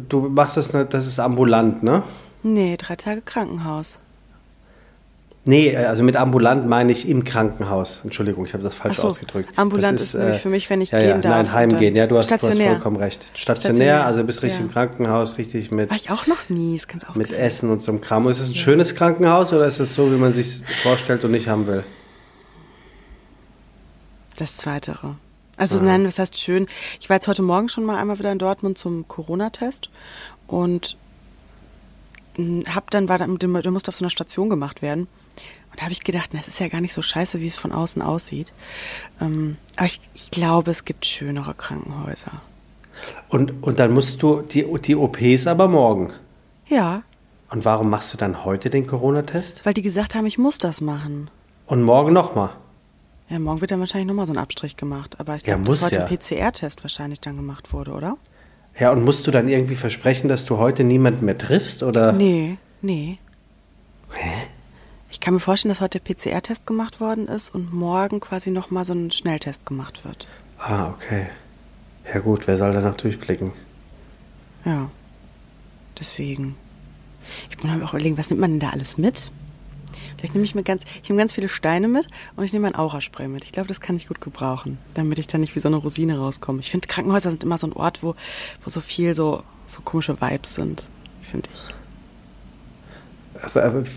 du 0.09 0.29
machst 0.29 0.57
das, 0.57 0.73
das 0.73 1.07
ist 1.07 1.19
ambulant, 1.19 1.83
ne? 1.83 2.03
Nee, 2.43 2.77
drei 2.77 2.97
Tage 2.97 3.23
Krankenhaus. 3.23 3.99
Nee, 5.49 5.75
also 5.75 6.03
mit 6.03 6.15
ambulant 6.15 6.69
meine 6.69 6.93
ich 6.93 7.09
im 7.09 7.25
Krankenhaus. 7.25 8.03
Entschuldigung, 8.05 8.45
ich 8.45 8.53
habe 8.53 8.63
das 8.63 8.75
falsch 8.75 8.99
so, 8.99 9.07
ausgedrückt. 9.07 9.49
Ambulant 9.57 9.99
ist, 9.99 10.09
ist 10.09 10.15
nämlich 10.17 10.37
äh, 10.37 10.39
für 10.41 10.49
mich, 10.51 10.69
wenn 10.69 10.83
ich 10.83 10.91
ja, 10.91 10.99
gehen 10.99 11.09
ja, 11.09 11.19
darf. 11.21 11.33
Nein, 11.33 11.53
heimgehen. 11.55 11.97
Ja, 11.97 12.07
du 12.07 12.19
hast, 12.19 12.31
du 12.31 12.35
hast, 12.35 12.55
vollkommen 12.55 12.97
recht. 12.99 13.29
Stationär, 13.33 13.55
Stationär. 13.55 14.05
also 14.05 14.25
bist 14.25 14.43
richtig 14.43 14.59
ja. 14.59 14.67
im 14.67 14.71
Krankenhaus, 14.71 15.39
richtig 15.39 15.71
mit. 15.71 15.89
War 15.89 15.97
ich 15.97 16.11
auch 16.11 16.27
noch 16.27 16.51
nie, 16.51 16.77
das 16.77 16.87
kann's 16.87 17.09
auch 17.09 17.15
Mit. 17.15 17.33
Essen 17.33 17.71
und 17.71 17.81
so 17.81 17.91
einem 17.93 18.03
Kram. 18.03 18.29
Ist 18.29 18.41
es 18.41 18.51
ein 18.51 18.57
schönes 18.57 18.95
Krankenhaus 18.95 19.55
oder 19.55 19.65
ist 19.65 19.81
es 19.81 19.95
so, 19.95 20.13
wie 20.13 20.17
man 20.17 20.35
sich 20.35 20.61
vorstellt 20.83 21.25
und 21.25 21.31
nicht 21.31 21.49
haben 21.49 21.67
will? 21.67 21.83
Das 24.37 24.59
Zweitere. 24.59 25.17
Also 25.57 25.77
Aha. 25.77 25.85
nein, 25.85 26.05
das 26.05 26.19
heißt 26.19 26.39
schön. 26.39 26.67
Ich 27.01 27.09
war 27.09 27.17
jetzt 27.17 27.27
heute 27.27 27.41
Morgen 27.41 27.71
schon 27.71 27.85
mal 27.85 27.97
einmal 27.97 28.19
wieder 28.19 28.33
in 28.33 28.39
Dortmund 28.39 28.77
zum 28.77 29.09
Corona-Test 29.09 29.89
und 30.47 30.99
hm, 32.35 32.65
hab 32.75 32.91
dann 32.91 33.09
war 33.09 33.17
dann, 33.17 33.39
der 33.39 33.49
musste 33.49 33.89
auf 33.89 33.97
so 33.97 34.05
einer 34.05 34.11
Station 34.11 34.51
gemacht 34.51 34.83
werden 34.83 35.09
da 35.79 35.85
habe 35.85 35.93
ich 35.93 36.03
gedacht, 36.03 36.31
na, 36.33 36.41
es 36.41 36.49
ist 36.49 36.59
ja 36.59 36.67
gar 36.67 36.81
nicht 36.81 36.93
so 36.93 37.03
scheiße, 37.03 37.41
wie 37.41 37.47
es 37.47 37.55
von 37.55 37.71
außen 37.71 38.03
aussieht. 38.03 38.53
Ähm, 39.21 39.59
aber 39.77 39.87
ich, 39.87 40.01
ich, 40.13 40.33
glaube, 40.33 40.73
es 40.73 40.85
gibt 40.85 41.07
schönere 41.07 41.55
Krankenhäuser. 41.55 42.33
Und, 43.29 43.63
und 43.63 43.79
dann 43.79 43.93
musst 43.93 44.21
du, 44.23 44.43
die, 44.43 44.67
die 44.83 44.97
OP 44.97 45.23
ist 45.23 45.47
aber 45.47 45.69
morgen. 45.69 46.13
Ja. 46.67 47.03
Und 47.49 47.65
warum 47.65 47.91
machst 47.91 48.13
du 48.13 48.19
dann 48.19 48.45
heute 48.45 48.71
den 48.71 48.89
Corona-Test? 48.89 49.65
Weil 49.65 49.73
die 49.73 49.83
gesagt 49.83 50.17
haben, 50.17 50.27
ich 50.27 50.37
muss 50.37 50.59
das 50.59 50.81
machen. 50.81 51.31
Und 51.67 51.85
morgen 51.85 52.13
nochmal? 52.13 52.51
Ja, 53.29 53.39
morgen 53.39 53.61
wird 53.61 53.71
dann 53.71 53.79
wahrscheinlich 53.79 54.09
nochmal 54.09 54.27
so 54.27 54.33
ein 54.33 54.39
Abstrich 54.39 54.77
gemacht. 54.77 55.21
Aber 55.21 55.37
ich 55.37 55.45
glaube, 55.45 55.61
ja, 55.61 55.67
dass 55.69 55.83
heute 55.83 55.95
ja. 55.95 56.07
ein 56.07 56.19
PCR-Test 56.19 56.83
wahrscheinlich 56.83 57.21
dann 57.21 57.37
gemacht 57.37 57.73
wurde, 57.73 57.93
oder? 57.93 58.17
Ja, 58.77 58.91
und 58.91 59.05
musst 59.05 59.29
du 59.29 59.31
dann 59.31 59.49
irgendwie 59.49 59.77
versprechen, 59.77 60.29
dass 60.29 60.45
du 60.45 60.59
heute 60.59 60.83
niemanden 60.83 61.25
mehr 61.25 61.39
triffst, 61.39 61.85
oder? 61.85 62.11
Nee, 62.11 62.59
nee. 62.83 63.19
Hä? 64.13 64.49
Ich 65.19 65.21
kann 65.21 65.35
mir 65.35 65.41
vorstellen, 65.41 65.75
dass 65.75 65.81
heute 65.81 65.99
PCR-Test 65.99 66.65
gemacht 66.65 67.01
worden 67.01 67.27
ist 67.27 67.53
und 67.53 67.73
morgen 67.73 68.21
quasi 68.21 68.53
nochmal 68.53 68.85
so 68.85 68.93
ein 68.93 69.11
Schnelltest 69.11 69.67
gemacht 69.67 70.05
wird. 70.05 70.29
Ah, 70.59 70.91
okay. 70.91 71.27
Ja 72.15 72.21
gut, 72.21 72.47
wer 72.47 72.57
soll 72.57 72.73
danach 72.73 72.95
durchblicken? 72.95 73.51
Ja, 74.65 74.89
deswegen. 75.99 76.55
Ich 77.51 77.59
bin 77.59 77.69
halt 77.69 77.83
auch 77.83 77.95
überlegen, 77.95 78.17
was 78.17 78.31
nimmt 78.31 78.41
man 78.41 78.53
denn 78.53 78.61
da 78.61 78.71
alles 78.71 78.97
mit? 78.97 79.33
Vielleicht 80.17 80.35
nehme 80.35 80.45
ich 80.45 80.55
mir 80.55 80.63
ganz, 80.63 80.85
ich 81.03 81.09
nehme 81.09 81.21
ganz 81.21 81.33
viele 81.33 81.49
Steine 81.49 81.89
mit 81.89 82.07
und 82.37 82.45
ich 82.45 82.53
nehme 82.53 82.69
ein 82.69 82.77
Auraspray 82.77 83.27
mit. 83.27 83.43
Ich 83.43 83.51
glaube, 83.51 83.67
das 83.67 83.81
kann 83.81 83.97
ich 83.97 84.07
gut 84.07 84.21
gebrauchen, 84.21 84.79
damit 84.95 85.19
ich 85.19 85.27
da 85.27 85.37
nicht 85.37 85.57
wie 85.57 85.61
so 85.61 85.67
eine 85.67 85.79
Rosine 85.79 86.17
rauskomme. 86.17 86.61
Ich 86.61 86.71
finde, 86.71 86.87
Krankenhäuser 86.87 87.31
sind 87.31 87.43
immer 87.43 87.59
so 87.59 87.67
ein 87.67 87.73
Ort, 87.73 88.05
wo, 88.05 88.15
wo 88.63 88.71
so 88.71 88.81
viel 88.81 89.17
so, 89.17 89.43
so 89.67 89.81
komische 89.81 90.21
Vibes 90.21 90.55
sind, 90.55 90.85
finde 91.23 91.51
ich. 91.53 91.75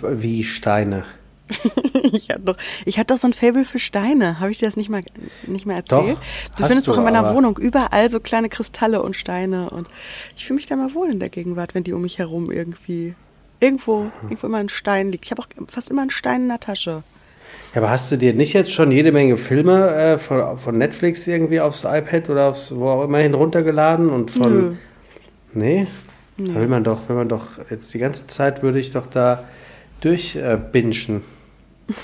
Wie 0.01 0.43
Steine. 0.43 1.05
ich 2.13 2.29
hatte 2.29 2.41
doch, 2.41 2.57
ich 2.85 2.97
hatte 2.97 3.13
doch 3.13 3.19
so 3.19 3.27
ein 3.27 3.33
Fable 3.33 3.65
für 3.65 3.79
Steine. 3.79 4.39
Habe 4.39 4.51
ich 4.51 4.59
dir 4.59 4.65
das 4.65 4.77
nicht 4.77 4.89
mal, 4.89 5.03
nicht 5.47 5.65
mal 5.65 5.75
erzählt? 5.75 6.17
Doch, 6.17 6.55
du 6.57 6.65
findest 6.65 6.87
du, 6.87 6.91
doch 6.91 6.97
in 6.97 7.03
meiner 7.03 7.33
Wohnung 7.33 7.57
überall 7.57 8.09
so 8.09 8.19
kleine 8.19 8.49
Kristalle 8.49 9.01
und 9.01 9.15
Steine. 9.15 9.69
Und 9.69 9.87
ich 10.35 10.45
fühle 10.45 10.57
mich 10.57 10.65
da 10.65 10.75
mal 10.75 10.93
wohl 10.93 11.09
in 11.09 11.19
der 11.19 11.29
Gegenwart, 11.29 11.75
wenn 11.75 11.83
die 11.83 11.93
um 11.93 12.01
mich 12.01 12.19
herum 12.19 12.51
irgendwie, 12.51 13.15
irgendwo, 13.59 14.03
mhm. 14.03 14.11
irgendwo 14.23 14.47
immer 14.47 14.59
ein 14.59 14.69
Stein 14.69 15.11
liegt. 15.11 15.25
Ich 15.25 15.31
habe 15.31 15.41
auch 15.41 15.47
fast 15.71 15.89
immer 15.89 16.01
einen 16.01 16.11
Stein 16.11 16.43
in 16.43 16.49
der 16.49 16.59
Tasche. 16.59 17.03
Ja, 17.73 17.81
aber 17.81 17.89
hast 17.89 18.11
du 18.11 18.17
dir 18.17 18.33
nicht 18.33 18.53
jetzt 18.53 18.73
schon 18.73 18.91
jede 18.91 19.11
Menge 19.11 19.37
Filme 19.37 19.93
äh, 19.93 20.17
von, 20.17 20.57
von 20.57 20.77
Netflix 20.77 21.27
irgendwie 21.27 21.59
aufs 21.59 21.83
iPad 21.83 22.29
oder 22.29 22.49
aufs, 22.49 22.73
wo 22.75 22.89
auch 22.89 23.03
immerhin 23.03 23.33
runtergeladen 23.33 24.09
und 24.09 24.31
von. 24.31 24.53
Nö. 24.53 24.75
Nee? 25.53 25.87
Nee. 26.37 26.53
Da 26.53 26.59
will 26.59 26.67
man 26.67 26.83
doch, 26.83 27.07
will 27.09 27.15
man 27.15 27.29
doch, 27.29 27.47
jetzt 27.69 27.93
die 27.93 27.99
ganze 27.99 28.27
Zeit 28.27 28.63
würde 28.63 28.79
ich 28.79 28.91
doch 28.91 29.05
da 29.05 29.45
durchbingen. 30.01 31.21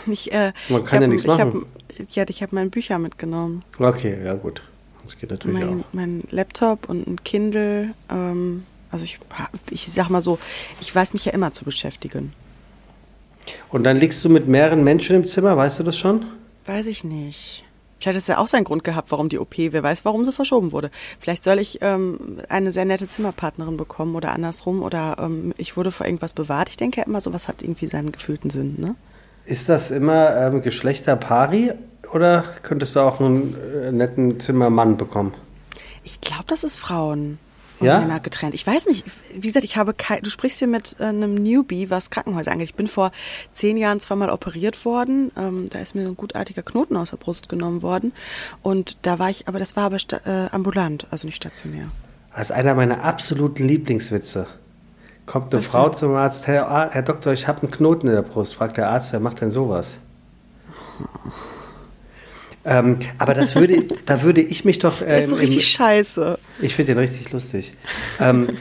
Äh, 0.08 0.12
ich, 0.12 0.32
äh, 0.32 0.54
man 0.70 0.86
kann 0.86 1.02
ja 1.02 1.08
nichts 1.08 1.26
machen. 1.26 1.66
Ich 2.10 2.20
habe 2.20 2.32
hab 2.34 2.54
meine 2.54 2.70
Bücher 2.70 3.00
mitgenommen. 3.00 3.64
Okay, 3.80 4.18
ja 4.24 4.34
gut. 4.34 4.62
Das 5.04 5.18
geht 5.18 5.32
natürlich 5.32 5.58
mein, 5.58 5.80
auch. 5.82 5.86
Mein 5.94 6.24
Laptop 6.32 6.90
und 6.90 7.08
ein 7.08 7.24
Kindle. 7.24 7.94
Ähm, 8.10 8.64
also 8.92 9.06
ich, 9.06 9.20
ich 9.70 9.88
sag 9.92 10.10
mal 10.10 10.22
so, 10.22 10.38
ich 10.82 10.94
weiß 10.94 11.14
mich 11.14 11.26
ja 11.26 11.34
immer 11.34 11.54
zu 11.54 11.66
beschäftigen. 11.66 12.34
Und 13.70 13.84
dann 13.84 13.98
liegst 13.98 14.24
du 14.24 14.30
mit 14.30 14.48
mehreren 14.48 14.84
Menschen 14.84 15.16
im 15.16 15.26
Zimmer, 15.26 15.56
weißt 15.56 15.80
du 15.80 15.84
das 15.84 15.98
schon? 15.98 16.26
Weiß 16.66 16.86
ich 16.86 17.04
nicht. 17.04 17.64
Vielleicht 18.00 18.18
es 18.18 18.28
ja 18.28 18.38
auch 18.38 18.48
seinen 18.48 18.64
Grund 18.64 18.84
gehabt, 18.84 19.12
warum 19.12 19.30
die 19.30 19.40
OP, 19.40 19.56
wer 19.58 19.84
weiß, 19.84 20.06
warum 20.06 20.26
sie 20.26 20.32
verschoben 20.32 20.72
wurde. 20.72 20.92
Vielleicht 21.20 21.44
soll 21.44 21.60
ich 21.60 21.80
ähm, 21.82 22.40
eine 22.50 22.72
sehr 22.72 22.86
nette 22.86 23.08
Zimmerpartnerin 23.08 23.78
bekommen 23.78 24.16
oder 24.16 24.34
andersrum 24.34 24.84
oder 24.84 25.18
ähm, 25.20 25.54
ich 25.58 25.78
wurde 25.78 25.92
vor 25.92 26.06
irgendwas 26.06 26.34
bewahrt. 26.34 26.70
Ich 26.70 26.78
denke 26.78 27.02
ja 27.02 27.08
immer, 27.08 27.22
sowas 27.22 27.48
hat 27.48 27.62
irgendwie 27.62 27.88
seinen 27.88 28.12
gefühlten 28.12 28.50
Sinn, 28.50 28.76
ne? 28.78 28.96
Ist 29.46 29.70
das 29.70 29.92
immer 29.92 30.36
ähm, 30.36 30.62
Geschlechterpari 30.62 31.72
oder 32.14 32.44
könntest 32.64 32.96
du 32.96 33.00
auch 33.00 33.20
einen 33.20 33.56
äh, 33.56 33.92
netten 33.92 34.40
Zimmermann 34.40 34.98
bekommen? 34.98 35.34
Ich 36.04 36.22
glaube, 36.22 36.46
das 36.48 36.64
ist 36.64 36.78
Frauen 36.78 37.40
ja? 37.80 38.00
Männer 38.00 38.20
getrennt. 38.20 38.54
Ich 38.54 38.66
weiß 38.66 38.88
nicht, 38.88 39.06
wie 39.34 39.48
gesagt, 39.48 39.66
ich 39.66 39.78
habe 39.78 39.94
kein, 39.94 40.22
du 40.22 40.30
sprichst 40.30 40.60
hier 40.60 40.68
mit 40.68 40.96
äh, 41.00 41.06
einem 41.06 41.36
Newbie, 41.36 41.90
was 41.90 42.10
Krankenhäuser 42.10 42.52
angeht. 42.52 42.70
Ich 42.70 42.76
bin 42.76 42.88
vor 42.88 43.12
zehn 43.52 43.78
Jahren 43.78 44.00
zweimal 44.00 44.30
operiert 44.30 44.86
worden. 44.86 45.32
Ähm, 45.38 45.70
da 45.70 45.80
ist 45.80 45.96
mir 45.96 46.08
ein 46.08 46.18
gutartiger 46.18 46.64
Knoten 46.64 46.96
aus 46.98 47.12
der 47.12 47.18
Brust 47.18 47.50
genommen 47.50 47.82
worden. 47.82 48.14
Und 48.62 48.98
da 49.04 49.20
war 49.20 49.30
ich, 49.30 49.48
aber 49.48 49.60
das 49.60 49.76
war 49.76 49.86
aber 49.86 49.98
äh, 50.26 50.48
ambulant, 50.52 51.08
also 51.12 51.28
nicht 51.28 51.38
stationär. 51.38 51.88
Das 52.32 52.50
ist 52.50 52.56
einer 52.56 52.76
meiner 52.76 53.04
absoluten 53.04 53.68
Lieblingswitze. 53.68 54.48
Kommt 55.26 55.54
eine 55.54 55.62
was 55.62 55.70
Frau 55.70 55.90
denn? 55.90 55.98
zum 55.98 56.14
Arzt, 56.14 56.48
Herr, 56.48 56.90
Herr 56.92 57.02
Doktor, 57.02 57.34
ich 57.34 57.48
habe 57.48 57.64
einen 57.64 57.72
Knoten 57.72 58.08
in 58.08 58.14
der 58.14 58.22
Brust. 58.22 58.56
Fragt 58.56 58.78
der 58.78 58.90
Arzt, 58.90 59.12
wer 59.12 59.20
macht 59.20 59.42
denn 59.42 59.52
sowas? 59.52 59.98
Ähm, 62.70 63.00
aber 63.18 63.34
das 63.34 63.56
würde, 63.56 63.86
da 64.06 64.24
würde 64.24 64.42
ich 64.42 64.66
mich 64.66 64.80
doch. 64.80 65.00
Ähm, 65.00 65.08
das 65.08 65.24
ist 65.24 65.30
so 65.30 65.36
richtig 65.38 65.58
im, 65.60 65.64
scheiße. 65.64 66.38
Ich 66.60 66.76
finde 66.76 66.94
den 66.94 67.00
richtig 67.00 67.32
lustig. 67.32 67.74
ähm, 68.20 68.58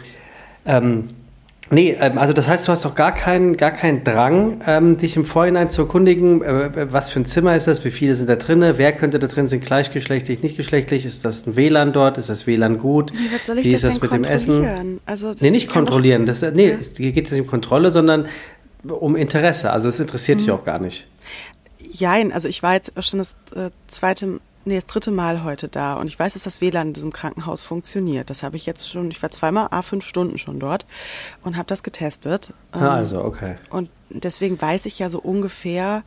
ähm, 0.66 1.10
Nee, 1.68 1.96
ähm, 2.00 2.16
also 2.16 2.32
das 2.32 2.46
heißt, 2.46 2.68
du 2.68 2.70
hast 2.70 2.86
auch 2.86 2.94
gar 2.94 3.12
keinen, 3.12 3.56
gar 3.56 3.72
keinen 3.72 4.04
Drang, 4.04 4.60
ähm, 4.68 4.98
dich 4.98 5.16
im 5.16 5.24
Vorhinein 5.24 5.68
zu 5.68 5.82
erkundigen, 5.82 6.40
äh, 6.40 6.92
was 6.92 7.10
für 7.10 7.18
ein 7.18 7.26
Zimmer 7.26 7.56
ist 7.56 7.66
das, 7.66 7.84
wie 7.84 7.90
viele 7.90 8.14
sind 8.14 8.28
da 8.28 8.36
drin, 8.36 8.64
wer 8.76 8.92
könnte 8.92 9.18
da 9.18 9.26
drin 9.26 9.48
sind, 9.48 9.64
gleichgeschlechtlich, 9.64 10.44
nicht 10.44 10.56
geschlechtlich, 10.56 11.04
ist 11.04 11.24
das 11.24 11.44
ein 11.44 11.56
WLAN 11.56 11.92
dort, 11.92 12.18
ist 12.18 12.28
das 12.28 12.46
WLAN 12.46 12.78
gut, 12.78 13.12
Wie, 13.12 13.26
soll 13.44 13.58
ich 13.58 13.64
wie 13.64 13.72
das 13.72 13.82
ist 13.82 13.96
das 13.96 14.00
mit 14.00 14.12
dem 14.12 14.22
Essen? 14.22 15.00
Also, 15.06 15.32
das 15.32 15.40
Nee, 15.40 15.50
nicht 15.50 15.68
kontrollieren, 15.68 16.24
das, 16.24 16.40
nee, 16.42 16.68
Ja. 16.68 16.76
es 16.76 16.94
geht 16.94 17.16
nicht 17.32 17.40
um 17.40 17.48
Kontrolle, 17.48 17.90
sondern 17.90 18.26
um 18.88 19.16
Interesse, 19.16 19.72
also 19.72 19.88
es 19.88 19.98
interessiert 19.98 20.38
Mhm. 20.38 20.42
dich 20.44 20.50
auch 20.52 20.64
gar 20.64 20.78
nicht. 20.78 21.04
Jein, 21.90 22.30
also 22.32 22.46
ich 22.46 22.62
war 22.62 22.74
jetzt 22.74 22.92
schon 23.00 23.18
das 23.18 23.32
äh, 23.56 23.70
zweite, 23.88 24.38
nee, 24.66 24.74
das 24.74 24.86
dritte 24.86 25.10
Mal 25.10 25.44
heute 25.44 25.68
da 25.68 25.94
und 25.94 26.06
ich 26.08 26.18
weiß, 26.18 26.34
dass 26.34 26.42
das 26.42 26.60
WLAN 26.60 26.88
in 26.88 26.92
diesem 26.92 27.12
Krankenhaus 27.12 27.62
funktioniert. 27.62 28.30
Das 28.30 28.42
habe 28.42 28.56
ich 28.56 28.66
jetzt 28.66 28.90
schon, 28.90 29.10
ich 29.10 29.22
war 29.22 29.30
zweimal, 29.30 29.68
a 29.70 29.82
fünf 29.82 30.04
Stunden 30.04 30.38
schon 30.38 30.58
dort 30.58 30.84
und 31.42 31.56
habe 31.56 31.66
das 31.66 31.82
getestet. 31.82 32.52
Ähm, 32.74 32.82
Ah, 32.82 32.94
also, 32.96 33.24
okay. 33.24 33.56
Und 33.70 33.88
deswegen 34.10 34.60
weiß 34.60 34.86
ich 34.86 34.98
ja 34.98 35.08
so 35.08 35.20
ungefähr, 35.20 36.02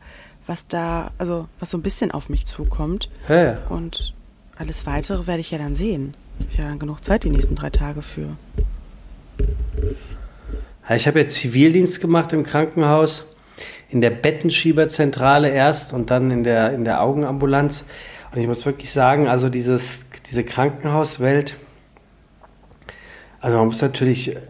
was 0.46 0.66
da, 0.66 1.10
also 1.18 1.48
was 1.58 1.70
so 1.70 1.78
ein 1.78 1.82
bisschen 1.82 2.10
auf 2.10 2.28
mich 2.28 2.46
zukommt. 2.46 3.08
Ja. 3.28 3.58
Und 3.68 4.14
alles 4.56 4.86
weitere 4.86 5.26
werde 5.26 5.40
ich 5.40 5.50
ja 5.50 5.58
dann 5.58 5.76
sehen. 5.76 6.14
Ich 6.50 6.54
habe 6.54 6.64
ja 6.64 6.68
dann 6.68 6.78
genug 6.78 7.04
Zeit 7.04 7.24
die 7.24 7.30
nächsten 7.30 7.54
drei 7.54 7.70
Tage 7.70 8.02
für. 8.02 8.36
Ich 10.94 11.06
habe 11.06 11.20
ja 11.20 11.28
Zivildienst 11.28 12.00
gemacht 12.00 12.32
im 12.32 12.44
Krankenhaus, 12.44 13.26
in 13.88 14.00
der 14.00 14.10
Bettenschieberzentrale 14.10 15.50
erst 15.50 15.92
und 15.92 16.10
dann 16.10 16.30
in 16.30 16.44
der, 16.44 16.72
in 16.72 16.84
der 16.84 17.02
Augenambulanz. 17.02 17.84
Und 18.32 18.40
ich 18.40 18.46
muss 18.46 18.64
wirklich 18.64 18.92
sagen, 18.92 19.28
also 19.28 19.48
dieses, 19.48 20.06
diese 20.30 20.44
Krankenhauswelt, 20.44 21.56
also 23.40 23.56
man 23.58 23.66
muss 23.66 23.82
natürlich 23.82 24.36
äh, 24.36 24.40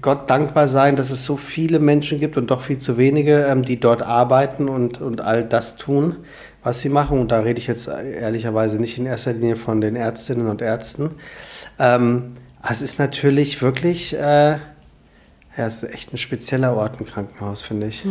Gott 0.00 0.28
dankbar 0.28 0.68
sein, 0.68 0.96
dass 0.96 1.10
es 1.10 1.24
so 1.24 1.36
viele 1.36 1.78
Menschen 1.78 2.20
gibt 2.20 2.36
und 2.36 2.50
doch 2.50 2.60
viel 2.60 2.78
zu 2.78 2.98
wenige, 2.98 3.46
ähm, 3.46 3.62
die 3.62 3.80
dort 3.80 4.02
arbeiten 4.02 4.68
und, 4.68 5.00
und 5.00 5.22
all 5.22 5.44
das 5.44 5.76
tun, 5.76 6.16
was 6.62 6.80
sie 6.80 6.90
machen. 6.90 7.18
Und 7.20 7.32
da 7.32 7.40
rede 7.40 7.58
ich 7.58 7.68
jetzt 7.68 7.88
ehrlicherweise 7.88 8.76
nicht 8.76 8.98
in 8.98 9.06
erster 9.06 9.32
Linie 9.32 9.56
von 9.56 9.80
den 9.80 9.96
Ärztinnen 9.96 10.48
und 10.48 10.60
Ärzten. 10.60 11.14
Ähm, 11.78 12.34
es 12.68 12.82
ist 12.82 12.98
natürlich 12.98 13.62
wirklich, 13.62 14.14
äh, 14.14 14.58
ja, 15.56 15.64
es 15.64 15.82
ist 15.82 15.94
echt 15.94 16.12
ein 16.12 16.18
spezieller 16.18 16.76
Ort, 16.76 17.00
ein 17.00 17.06
Krankenhaus, 17.06 17.62
finde 17.62 17.86
ich. 17.86 18.04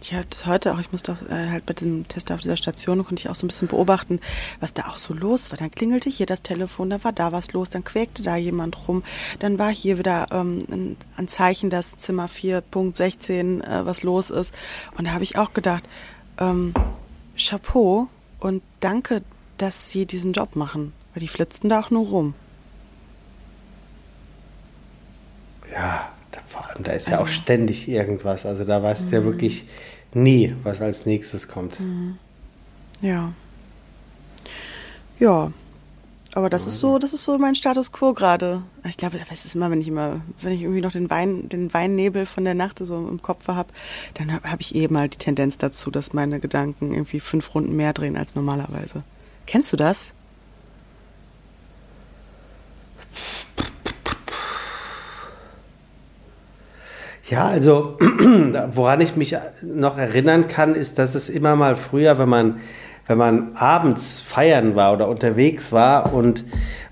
Ich 0.00 0.14
hatte 0.14 0.28
das 0.30 0.46
heute 0.46 0.72
auch, 0.72 0.78
ich 0.78 0.92
musste 0.92 1.12
auch, 1.12 1.22
äh, 1.28 1.50
halt 1.50 1.66
bei 1.66 1.72
diesem 1.72 2.06
Test 2.06 2.30
auf 2.30 2.40
dieser 2.40 2.56
Station, 2.56 3.04
konnte 3.04 3.20
ich 3.20 3.28
auch 3.28 3.34
so 3.34 3.44
ein 3.44 3.48
bisschen 3.48 3.66
beobachten, 3.66 4.20
was 4.60 4.74
da 4.74 4.86
auch 4.88 4.96
so 4.96 5.12
los 5.12 5.50
war. 5.50 5.58
Dann 5.58 5.72
klingelte 5.72 6.08
hier 6.08 6.26
das 6.26 6.42
Telefon, 6.42 6.90
da 6.90 7.02
war 7.02 7.12
da 7.12 7.32
was 7.32 7.52
los, 7.52 7.68
dann 7.68 7.82
quäkte 7.82 8.22
da 8.22 8.36
jemand 8.36 8.86
rum, 8.86 9.02
dann 9.40 9.58
war 9.58 9.70
hier 9.70 9.98
wieder 9.98 10.28
ähm, 10.30 10.58
ein, 10.70 10.96
ein 11.16 11.26
Zeichen, 11.26 11.68
dass 11.68 11.98
Zimmer 11.98 12.26
4.16 12.26 13.62
äh, 13.62 13.84
was 13.84 14.04
los 14.04 14.30
ist. 14.30 14.54
Und 14.96 15.08
da 15.08 15.12
habe 15.12 15.24
ich 15.24 15.36
auch 15.36 15.52
gedacht, 15.52 15.84
ähm, 16.38 16.74
Chapeau 17.36 18.06
und 18.38 18.62
danke, 18.78 19.22
dass 19.58 19.90
sie 19.90 20.06
diesen 20.06 20.32
Job 20.32 20.54
machen, 20.54 20.92
weil 21.12 21.20
die 21.22 21.28
flitzten 21.28 21.68
da 21.68 21.80
auch 21.80 21.90
nur 21.90 22.06
rum. 22.06 22.34
Ja, 25.72 26.13
allem, 26.74 26.84
da 26.84 26.92
ist 26.92 27.08
ja 27.08 27.16
auch 27.18 27.22
Also- 27.22 27.32
ständig 27.32 27.88
irgendwas. 27.88 28.46
Also 28.46 28.64
da 28.64 28.82
weißt 28.82 29.10
du 29.10 29.16
ja 29.16 29.24
wirklich 29.24 29.64
nie, 30.12 30.54
was 30.62 30.80
als 30.80 31.06
nächstes 31.06 31.48
kommt. 31.48 31.80
Ja. 33.00 33.32
Ja. 35.18 35.52
Aber 36.36 36.50
das 36.50 36.66
ist 36.66 36.80
so, 36.80 36.98
das 36.98 37.12
ist 37.12 37.24
so 37.24 37.38
mein 37.38 37.54
Status 37.54 37.92
quo 37.92 38.12
gerade. 38.12 38.62
Ich 38.88 38.96
glaube, 38.96 39.20
das 39.30 39.44
ist 39.44 39.54
immer, 39.54 39.70
wenn 39.70 39.80
ich 39.80 39.86
immer, 39.86 40.20
wenn 40.40 40.52
ich 40.52 40.62
irgendwie 40.62 40.80
noch 40.80 40.90
den 40.90 41.08
Wein, 41.08 41.48
den 41.48 41.72
Weinnebel 41.72 42.26
von 42.26 42.44
der 42.44 42.54
Nacht 42.54 42.80
so 42.84 42.96
im 42.96 43.22
Kopf 43.22 43.46
habe, 43.46 43.68
dann 44.14 44.32
habe 44.32 44.50
hab 44.50 44.60
ich 44.60 44.74
eh 44.74 44.88
mal 44.88 45.08
die 45.08 45.18
Tendenz 45.18 45.58
dazu, 45.58 45.92
dass 45.92 46.12
meine 46.12 46.40
Gedanken 46.40 46.92
irgendwie 46.92 47.20
fünf 47.20 47.54
Runden 47.54 47.76
mehr 47.76 47.92
drehen 47.92 48.16
als 48.16 48.34
normalerweise. 48.34 49.04
Kennst 49.46 49.72
du 49.72 49.76
das? 49.76 50.08
Ja, 57.30 57.46
also 57.46 57.96
woran 58.72 59.00
ich 59.00 59.16
mich 59.16 59.34
noch 59.62 59.96
erinnern 59.96 60.46
kann, 60.46 60.74
ist, 60.74 60.98
dass 60.98 61.14
es 61.14 61.30
immer 61.30 61.56
mal 61.56 61.74
früher, 61.74 62.18
wenn 62.18 62.28
man, 62.28 62.60
wenn 63.06 63.16
man 63.16 63.56
abends 63.56 64.20
feiern 64.20 64.76
war 64.76 64.92
oder 64.92 65.08
unterwegs 65.08 65.72
war 65.72 66.12
und 66.12 66.44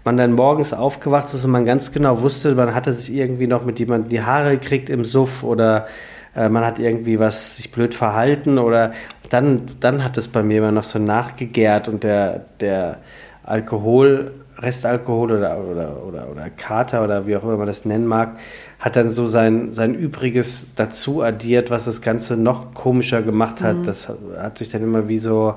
man 0.04 0.16
dann 0.16 0.32
morgens 0.32 0.72
aufgewacht 0.72 1.32
ist 1.34 1.44
und 1.44 1.50
man 1.50 1.66
ganz 1.66 1.92
genau 1.92 2.22
wusste, 2.22 2.54
man 2.54 2.74
hatte 2.74 2.94
sich 2.94 3.14
irgendwie 3.14 3.46
noch 3.46 3.66
mit 3.66 3.78
jemandem 3.78 4.08
die 4.08 4.22
Haare 4.22 4.58
gekriegt 4.58 4.88
im 4.88 5.04
Suff 5.04 5.42
oder 5.42 5.86
äh, 6.34 6.48
man 6.48 6.64
hat 6.64 6.78
irgendwie 6.78 7.18
was 7.18 7.58
sich 7.58 7.70
blöd 7.70 7.94
verhalten 7.94 8.58
oder 8.58 8.92
dann, 9.28 9.62
dann 9.80 10.02
hat 10.02 10.16
es 10.16 10.28
bei 10.28 10.42
mir 10.42 10.58
immer 10.58 10.72
noch 10.72 10.84
so 10.84 10.98
nachgegärt 10.98 11.88
und 11.88 12.04
der, 12.04 12.46
der 12.60 12.98
Alkohol, 13.44 14.32
Restalkohol 14.58 15.32
oder, 15.32 15.58
oder, 15.58 16.04
oder, 16.04 16.30
oder 16.30 16.50
Kater 16.50 17.04
oder 17.04 17.26
wie 17.26 17.36
auch 17.36 17.42
immer 17.42 17.56
man 17.56 17.66
das 17.66 17.84
nennen 17.84 18.06
mag, 18.06 18.38
hat 18.82 18.96
dann 18.96 19.08
so 19.10 19.28
sein, 19.28 19.72
sein 19.72 19.94
Übriges 19.94 20.66
dazu 20.74 21.22
addiert, 21.22 21.70
was 21.70 21.84
das 21.84 22.02
Ganze 22.02 22.36
noch 22.36 22.74
komischer 22.74 23.22
gemacht 23.22 23.62
hat. 23.62 23.86
Das 23.86 24.08
hat- 24.08 24.58
sich 24.58 24.70
dann 24.70 24.82
immer 24.82 25.06
wie 25.06 25.18
so, 25.18 25.54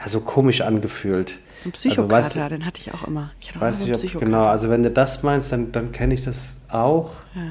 ja, 0.00 0.08
so 0.08 0.20
komisch 0.20 0.60
angefühlt. 0.60 1.32
Ein 1.32 1.38
Also, 1.66 1.70
Psychokater, 1.72 2.10
weißt 2.10 2.36
du- 2.36 2.48
den 2.48 2.64
hatte 2.64 2.80
ich 2.80 2.94
auch 2.94 3.04
immer. 3.06 3.32
Ich 3.40 3.48
hatte 3.48 3.58
auch 3.58 3.62
Weiß 3.62 3.82
immer 3.82 3.90
nicht, 3.90 4.00
so 4.00 4.06
einen 4.06 4.16
ob, 4.16 4.24
genau, 4.24 4.42
also 4.44 4.70
wenn 4.70 4.82
du 4.84 4.90
das 4.92 5.24
meinst, 5.24 5.50
dann, 5.50 5.72
dann 5.72 5.90
kenne 5.90 6.14
ich 6.14 6.22
das 6.24 6.58
auch. 6.70 7.10
Ja. 7.34 7.42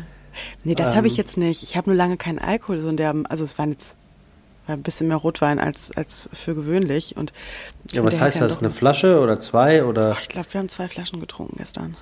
Nee, 0.63 0.75
das 0.75 0.95
habe 0.95 1.07
ich 1.07 1.13
Ähm. 1.13 1.17
jetzt 1.17 1.37
nicht. 1.37 1.61
Ich 1.61 1.75
habe 1.75 1.89
nur 1.89 1.97
lange 1.97 2.15
keinen 2.15 2.39
Alkohol, 2.39 2.79
so 2.79 2.87
in 2.87 2.95
der, 2.95 3.13
also 3.27 3.43
es 3.43 3.57
waren 3.59 3.71
jetzt 3.71 3.97
war 4.67 4.75
ein 4.77 4.81
bisschen 4.83 5.09
mehr 5.09 5.17
Rotwein 5.17 5.59
als, 5.59 5.91
als 5.97 6.29
für 6.31 6.55
gewöhnlich. 6.55 7.17
Und 7.17 7.33
ich 7.85 7.93
Ja, 7.93 8.03
was 8.05 8.13
der 8.13 8.23
heißt 8.23 8.39
das? 8.39 8.59
Eine 8.59 8.69
Flasche 8.69 9.19
oder 9.19 9.39
zwei 9.41 9.83
oder 9.83 10.13
Ach, 10.15 10.21
ich 10.21 10.29
glaube, 10.29 10.47
wir 10.53 10.59
haben 10.59 10.69
zwei 10.69 10.87
Flaschen 10.87 11.19
getrunken 11.19 11.55
gestern. 11.57 11.97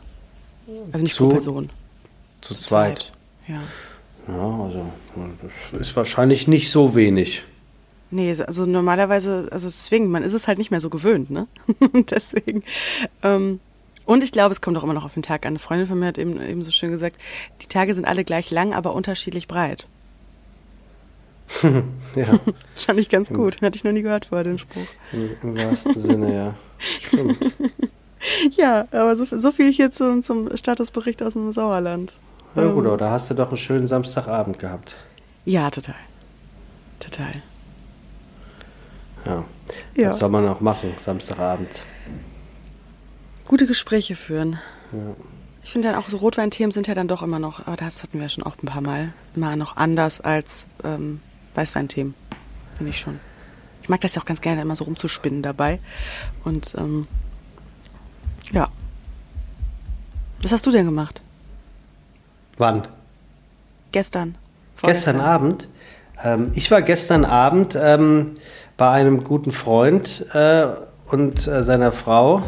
Also 0.91 1.03
nicht 1.03 1.15
Zu 1.15 1.23
pro 1.29 1.33
Person. 1.35 1.69
Zu 2.49 2.55
zweit? 2.55 3.11
Ja. 3.47 3.61
Ja, 4.27 4.63
also 4.63 4.85
das 5.71 5.81
ist 5.89 5.95
wahrscheinlich 5.95 6.47
nicht 6.47 6.71
so 6.71 6.95
wenig. 6.95 7.43
Nee, 8.11 8.35
also 8.41 8.65
normalerweise, 8.65 9.47
also 9.51 9.67
deswegen, 9.67 10.09
man 10.09 10.23
ist 10.23 10.33
es 10.33 10.47
halt 10.47 10.57
nicht 10.57 10.71
mehr 10.71 10.81
so 10.81 10.89
gewöhnt, 10.89 11.29
ne? 11.29 11.47
Deswegen. 11.93 12.63
Ähm, 13.21 13.59
und 14.05 14.23
ich 14.23 14.31
glaube, 14.31 14.51
es 14.51 14.61
kommt 14.61 14.77
auch 14.77 14.83
immer 14.83 14.95
noch 14.95 15.05
auf 15.05 15.13
den 15.13 15.21
Tag 15.21 15.45
an. 15.45 15.49
Eine 15.49 15.59
Freundin 15.59 15.87
von 15.87 15.99
mir 15.99 16.07
hat 16.07 16.17
eben, 16.17 16.41
eben 16.41 16.63
so 16.63 16.71
schön 16.71 16.89
gesagt, 16.89 17.17
die 17.61 17.67
Tage 17.67 17.93
sind 17.93 18.05
alle 18.05 18.23
gleich 18.23 18.49
lang, 18.49 18.73
aber 18.73 18.93
unterschiedlich 18.93 19.47
breit. 19.47 19.87
Ja, 22.15 22.39
Fand 22.75 22.99
ich 22.99 23.09
ganz 23.09 23.29
gut. 23.29 23.61
Hatte 23.61 23.75
ich 23.75 23.83
noch 23.83 23.91
nie 23.91 24.01
gehört 24.01 24.25
vorher, 24.25 24.43
den 24.43 24.57
Spruch. 24.57 24.87
im, 25.13 25.29
im 25.43 25.57
wahrsten 25.57 25.97
Sinne, 25.97 26.33
ja. 26.33 26.55
Stimmt. 26.99 27.51
Ja, 28.57 28.87
aber 28.91 29.15
so, 29.15 29.25
so 29.39 29.51
viel 29.51 29.71
hier 29.71 29.91
zum, 29.91 30.23
zum 30.23 30.55
Statusbericht 30.57 31.21
aus 31.23 31.33
dem 31.33 31.51
Sauerland. 31.51 32.19
Na 32.55 32.67
gut, 32.67 32.85
Ähm, 32.85 32.97
da 32.97 33.11
hast 33.11 33.29
du 33.29 33.33
doch 33.33 33.49
einen 33.49 33.57
schönen 33.57 33.87
Samstagabend 33.87 34.59
gehabt. 34.59 34.95
Ja, 35.45 35.69
total. 35.69 35.95
Total. 36.99 37.41
Ja. 39.25 39.43
Ja. 39.95 40.09
Was 40.09 40.19
soll 40.19 40.29
man 40.29 40.47
auch 40.47 40.61
machen, 40.61 40.93
Samstagabend? 40.97 41.83
Gute 43.47 43.67
Gespräche 43.67 44.15
führen. 44.15 44.59
Ja. 44.91 45.15
Ich 45.63 45.71
finde 45.71 45.89
dann 45.89 45.97
auch 45.97 46.09
so 46.09 46.17
Rotweinthemen 46.17 46.71
sind 46.71 46.87
ja 46.87 46.93
dann 46.95 47.07
doch 47.07 47.21
immer 47.21 47.39
noch, 47.39 47.67
aber 47.67 47.75
das 47.75 48.01
hatten 48.01 48.13
wir 48.13 48.23
ja 48.23 48.29
schon 48.29 48.43
auch 48.43 48.55
ein 48.61 48.65
paar 48.65 48.81
Mal, 48.81 49.13
immer 49.35 49.55
noch 49.55 49.77
anders 49.77 50.21
als 50.21 50.65
ähm, 50.83 51.19
Weißweinthemen. 51.55 52.15
Finde 52.77 52.89
ich 52.89 52.99
schon. 52.99 53.19
Ich 53.83 53.89
mag 53.89 54.01
das 54.01 54.15
ja 54.15 54.21
auch 54.21 54.25
ganz 54.25 54.41
gerne, 54.41 54.61
immer 54.61 54.75
so 54.75 54.85
rumzuspinnen 54.85 55.43
dabei. 55.43 55.79
Und 56.43 56.73
ähm, 56.77 57.07
ja. 58.51 58.69
Was 60.41 60.51
hast 60.51 60.65
du 60.65 60.71
denn 60.71 60.85
gemacht? 60.85 61.21
Wann? 62.59 62.87
Gestern? 63.93 64.35
Gestern 64.81 65.15
Vorgestern? 65.15 65.21
Abend. 65.21 65.69
Ähm, 66.21 66.51
ich 66.55 66.69
war 66.69 66.81
gestern 66.81 67.23
Abend 67.23 67.77
ähm, 67.81 68.35
bei 68.75 68.89
einem 68.91 69.23
guten 69.23 69.51
Freund 69.51 70.25
äh, 70.33 70.67
und 71.07 71.47
äh, 71.47 71.63
seiner 71.63 71.93
Frau 71.93 72.43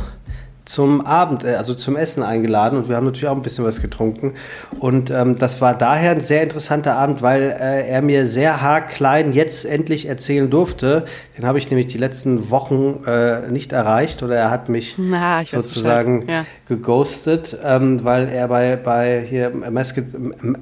zum 0.65 1.01
Abend, 1.01 1.43
äh, 1.43 1.55
also 1.55 1.73
zum 1.73 1.95
Essen 1.95 2.23
eingeladen 2.23 2.77
und 2.77 2.89
wir 2.89 2.95
haben 2.95 3.05
natürlich 3.05 3.27
auch 3.27 3.35
ein 3.35 3.41
bisschen 3.41 3.65
was 3.65 3.81
getrunken. 3.81 4.33
Und 4.79 5.11
ähm, 5.11 5.35
das 5.35 5.61
war 5.61 5.77
daher 5.77 6.11
ein 6.11 6.19
sehr 6.19 6.43
interessanter 6.43 6.95
Abend, 6.95 7.21
weil 7.21 7.43
äh, 7.59 7.87
er 7.87 8.01
mir 8.01 8.25
sehr 8.25 8.61
haarklein 8.61 9.31
jetzt 9.33 9.65
endlich 9.65 10.07
erzählen 10.07 10.49
durfte. 10.49 11.05
Den 11.37 11.45
habe 11.45 11.57
ich 11.57 11.69
nämlich 11.69 11.87
die 11.87 11.97
letzten 11.97 12.49
Wochen 12.49 13.03
äh, 13.05 13.49
nicht 13.49 13.73
erreicht 13.73 14.23
oder 14.23 14.35
er 14.35 14.51
hat 14.51 14.69
mich 14.69 14.95
Na, 14.97 15.43
sozusagen. 15.45 16.27
Ja. 16.27 16.45
geghostet, 16.67 17.57
ähm, 17.63 18.03
weil 18.03 18.29
er 18.29 18.47
bei, 18.47 18.75
bei 18.75 19.25
hier 19.27 19.49
Masked, 19.49 20.13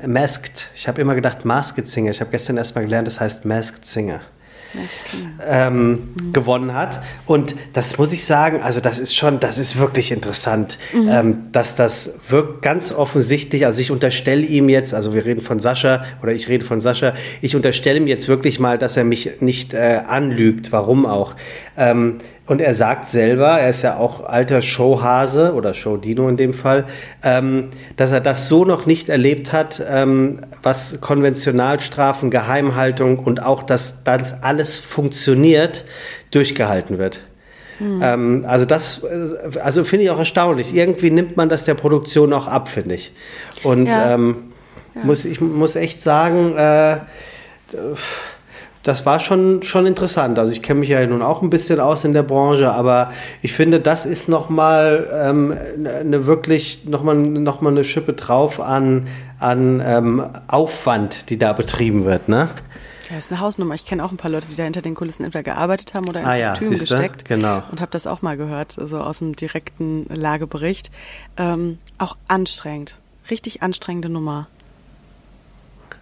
Masked 0.07 0.69
ich 0.75 0.87
habe 0.87 1.01
immer 1.01 1.15
gedacht 1.15 1.45
Masked 1.45 1.87
Singer, 1.87 2.11
ich 2.11 2.21
habe 2.21 2.31
gestern 2.31 2.57
erst 2.57 2.75
mal 2.75 2.81
gelernt, 2.81 3.07
das 3.07 3.19
heißt 3.19 3.45
Masked 3.45 3.85
Singer. 3.85 4.21
Ähm, 5.45 5.91
mhm. 5.91 6.33
gewonnen 6.33 6.73
hat. 6.73 7.01
Und 7.25 7.55
das 7.73 7.97
muss 7.97 8.11
ich 8.13 8.25
sagen, 8.25 8.61
also 8.61 8.79
das 8.79 8.99
ist 8.99 9.15
schon, 9.15 9.39
das 9.39 9.57
ist 9.57 9.77
wirklich 9.77 10.11
interessant, 10.11 10.77
mhm. 10.93 11.09
ähm, 11.09 11.37
dass 11.51 11.75
das 11.75 12.19
wirkt 12.29 12.61
ganz 12.61 12.91
offensichtlich, 12.91 13.65
also 13.65 13.81
ich 13.81 13.91
unterstelle 13.91 14.41
ihm 14.41 14.69
jetzt, 14.69 14.93
also 14.93 15.13
wir 15.13 15.25
reden 15.25 15.41
von 15.41 15.59
Sascha 15.59 16.03
oder 16.21 16.31
ich 16.31 16.47
rede 16.47 16.65
von 16.65 16.79
Sascha, 16.79 17.13
ich 17.41 17.55
unterstelle 17.55 17.97
ihm 17.97 18.07
jetzt 18.07 18.27
wirklich 18.27 18.59
mal, 18.59 18.77
dass 18.77 18.97
er 18.97 19.03
mich 19.03 19.41
nicht 19.41 19.73
äh, 19.73 20.01
anlügt, 20.05 20.71
warum 20.71 21.05
auch. 21.05 21.35
Ähm, 21.77 22.17
und 22.49 22.61
er 22.61 22.73
sagt 22.73 23.07
selber, 23.07 23.59
er 23.59 23.69
ist 23.69 23.83
ja 23.83 23.97
auch 23.97 24.25
alter 24.25 24.63
Showhase 24.63 25.53
oder 25.53 25.75
Showdino 25.75 26.27
in 26.27 26.35
dem 26.35 26.53
Fall, 26.53 26.85
ähm, 27.21 27.69
dass 27.95 28.11
er 28.11 28.21
das 28.21 28.49
so 28.49 28.65
noch 28.65 28.87
nicht 28.87 29.07
erlebt 29.07 29.53
hat, 29.53 29.83
ähm, 29.87 30.41
was 30.63 30.99
Konventionalstrafen, 30.99 32.31
Geheimhaltung 32.31 33.19
und 33.19 33.45
auch, 33.45 33.61
dass 33.61 34.03
das 34.03 34.41
alles 34.41 34.79
funktioniert, 34.79 35.85
durchgehalten 36.31 36.97
wird. 36.97 37.21
Hm. 37.77 38.01
Ähm, 38.01 38.45
also 38.47 38.65
das, 38.65 39.03
äh, 39.03 39.59
also 39.59 39.83
finde 39.83 40.05
ich 40.05 40.09
auch 40.09 40.17
erstaunlich. 40.17 40.73
Irgendwie 40.73 41.11
nimmt 41.11 41.37
man 41.37 41.49
das 41.49 41.65
der 41.65 41.75
Produktion 41.75 42.33
auch 42.33 42.47
ab, 42.47 42.67
finde 42.67 42.95
ich. 42.95 43.13
Und 43.61 43.85
ja. 43.85 44.15
Ähm, 44.15 44.53
ja. 44.95 45.01
muss 45.03 45.23
ich 45.23 45.39
muss 45.39 45.75
echt 45.75 46.01
sagen, 46.01 46.57
äh, 46.57 46.97
das 48.83 49.05
war 49.05 49.19
schon, 49.19 49.61
schon 49.63 49.85
interessant. 49.85 50.39
Also 50.39 50.51
ich 50.51 50.61
kenne 50.61 50.81
mich 50.81 50.89
ja 50.89 51.05
nun 51.05 51.21
auch 51.21 51.41
ein 51.41 51.49
bisschen 51.49 51.79
aus 51.79 52.05
in 52.05 52.13
der 52.13 52.23
Branche, 52.23 52.71
aber 52.71 53.11
ich 53.41 53.53
finde, 53.53 53.79
das 53.79 54.05
ist 54.05 54.29
nochmal 54.29 55.07
ähm, 55.13 55.53
eine 55.85 56.25
wirklich 56.25 56.85
nochmal 56.85 57.15
noch 57.15 57.61
mal 57.61 57.71
eine 57.71 57.83
Schippe 57.83 58.13
drauf 58.13 58.59
an, 58.61 59.07
an 59.39 59.81
ähm, 59.85 60.23
Aufwand, 60.47 61.29
die 61.29 61.37
da 61.37 61.53
betrieben 61.53 62.05
wird. 62.05 62.29
Ne? 62.29 62.49
Ja, 63.09 63.15
das 63.15 63.25
ist 63.25 63.31
eine 63.31 63.41
Hausnummer. 63.41 63.73
Ich 63.73 63.85
kenne 63.85 64.05
auch 64.05 64.11
ein 64.11 64.17
paar 64.17 64.29
Leute, 64.29 64.47
die 64.47 64.55
da 64.55 64.63
hinter 64.63 64.81
den 64.81 64.93
Kulissen 64.93 65.25
entweder 65.25 65.43
gearbeitet 65.43 65.93
haben 65.95 66.07
oder 66.07 66.21
in 66.21 66.25
ah, 66.27 66.35
ja, 66.35 66.53
gesteckt. 66.53 67.25
Genau. 67.25 67.63
Und 67.71 67.81
habe 67.81 67.91
das 67.91 68.05
auch 68.05 68.21
mal 68.21 68.37
gehört, 68.37 68.73
so 68.73 68.81
also 68.81 68.99
aus 68.99 69.19
dem 69.19 69.35
direkten 69.35 70.05
Lagebericht. 70.09 70.91
Ähm, 71.35 71.79
auch 71.97 72.15
anstrengend. 72.27 72.97
Richtig 73.31 73.63
anstrengende 73.63 74.09
Nummer. 74.09 74.47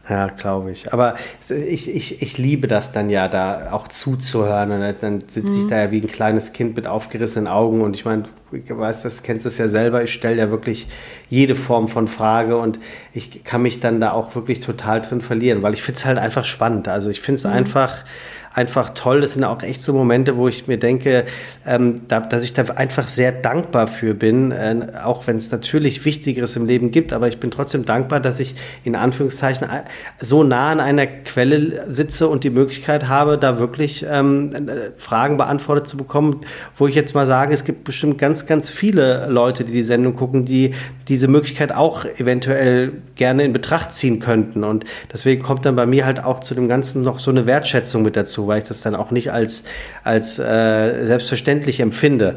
Ja, 0.09 0.27
glaube 0.27 0.71
ich. 0.71 0.93
Aber 0.93 1.15
ich, 1.49 1.93
ich, 1.93 2.21
ich 2.21 2.37
liebe 2.37 2.67
das 2.67 2.93
dann 2.93 3.09
ja, 3.09 3.27
da 3.27 3.71
auch 3.71 3.89
zuzuhören. 3.89 4.71
Und 4.71 4.95
dann 5.01 5.21
sitze 5.21 5.51
mhm. 5.51 5.59
ich 5.59 5.67
da 5.67 5.83
ja 5.83 5.91
wie 5.91 5.99
ein 5.99 6.07
kleines 6.07 6.53
Kind 6.53 6.77
mit 6.77 6.87
aufgerissenen 6.87 7.47
Augen. 7.47 7.81
Und 7.81 7.95
ich 7.97 8.05
meine, 8.05 8.23
du 8.51 8.77
weißt 8.77 9.03
das, 9.03 9.23
kennst 9.23 9.45
das 9.45 9.57
ja 9.57 9.67
selber. 9.67 10.03
Ich 10.03 10.13
stelle 10.13 10.37
ja 10.37 10.49
wirklich 10.49 10.87
jede 11.29 11.55
Form 11.55 11.89
von 11.89 12.07
Frage 12.07 12.57
und 12.57 12.79
ich 13.13 13.43
kann 13.43 13.61
mich 13.61 13.81
dann 13.81 13.99
da 13.99 14.11
auch 14.11 14.33
wirklich 14.33 14.61
total 14.61 15.01
drin 15.01 15.19
verlieren, 15.19 15.61
weil 15.61 15.73
ich 15.73 15.83
finde 15.83 15.97
es 15.97 16.05
halt 16.05 16.19
einfach 16.19 16.45
spannend. 16.45 16.87
Also 16.87 17.09
ich 17.09 17.19
finde 17.19 17.39
es 17.39 17.43
mhm. 17.43 17.51
einfach 17.51 18.05
einfach 18.57 18.89
toll. 18.95 19.21
Das 19.21 19.33
sind 19.33 19.43
auch 19.43 19.61
echt 19.61 19.83
so 19.83 19.93
Momente, 19.93 20.35
wo 20.35 20.47
ich 20.47 20.65
mir 20.65 20.79
denke, 20.79 21.25
ähm, 21.65 21.95
da, 22.07 22.19
dass 22.19 22.43
ich 22.43 22.53
da 22.53 22.63
einfach 22.75 23.07
sehr 23.07 23.31
dankbar 23.31 23.85
für 23.87 24.15
bin, 24.15 24.51
äh, 24.51 24.87
auch 25.03 25.27
wenn 25.27 25.37
es 25.37 25.51
natürlich 25.51 26.05
Wichtigeres 26.05 26.55
im 26.55 26.65
Leben 26.65 26.89
gibt, 26.89 27.13
aber 27.13 27.27
ich 27.27 27.39
bin 27.39 27.51
trotzdem 27.51 27.85
dankbar, 27.85 28.19
dass 28.19 28.39
ich 28.39 28.55
in 28.83 28.95
Anführungszeichen 28.95 29.69
äh, 29.69 29.83
so 30.19 30.43
nah 30.43 30.71
an 30.71 30.79
einer 30.79 31.05
Quelle 31.05 31.85
sitze 31.87 32.27
und 32.27 32.43
die 32.43 32.49
Möglichkeit 32.49 33.07
habe, 33.07 33.37
da 33.37 33.59
wirklich 33.59 34.03
ähm, 34.09 34.49
äh, 34.53 34.89
Fragen 34.97 35.37
beantwortet 35.37 35.87
zu 35.87 35.95
bekommen, 35.95 36.41
wo 36.75 36.87
ich 36.87 36.95
jetzt 36.95 37.13
mal 37.13 37.27
sage, 37.27 37.53
es 37.53 37.63
gibt 37.63 37.83
bestimmt 37.83 38.17
ganz, 38.17 38.47
ganz 38.47 38.71
viele 38.71 39.27
Leute, 39.27 39.65
die 39.65 39.71
die 39.71 39.83
Sendung 39.83 40.15
gucken, 40.15 40.45
die 40.45 40.73
diese 41.07 41.27
Möglichkeit 41.27 41.73
auch 41.73 42.05
eventuell 42.05 42.93
gerne 43.15 43.43
in 43.43 43.53
Betracht 43.53 43.93
ziehen 43.93 44.19
könnten. 44.19 44.63
Und 44.63 44.83
deswegen 45.13 45.43
kommt 45.43 45.65
dann 45.65 45.75
bei 45.75 45.85
mir 45.85 46.05
halt 46.07 46.23
auch 46.23 46.39
zu 46.39 46.55
dem 46.55 46.67
Ganzen 46.67 47.03
noch 47.03 47.19
so 47.19 47.29
eine 47.29 47.45
Wertschätzung 47.45 48.01
mit 48.01 48.15
dazu, 48.15 48.46
weil 48.47 48.59
ich 48.59 48.67
das 48.67 48.81
dann 48.81 48.95
auch 48.95 49.11
nicht 49.11 49.31
als, 49.31 49.63
als 50.03 50.39
äh, 50.39 51.05
selbstverständlich 51.05 51.79
empfinde. 51.79 52.35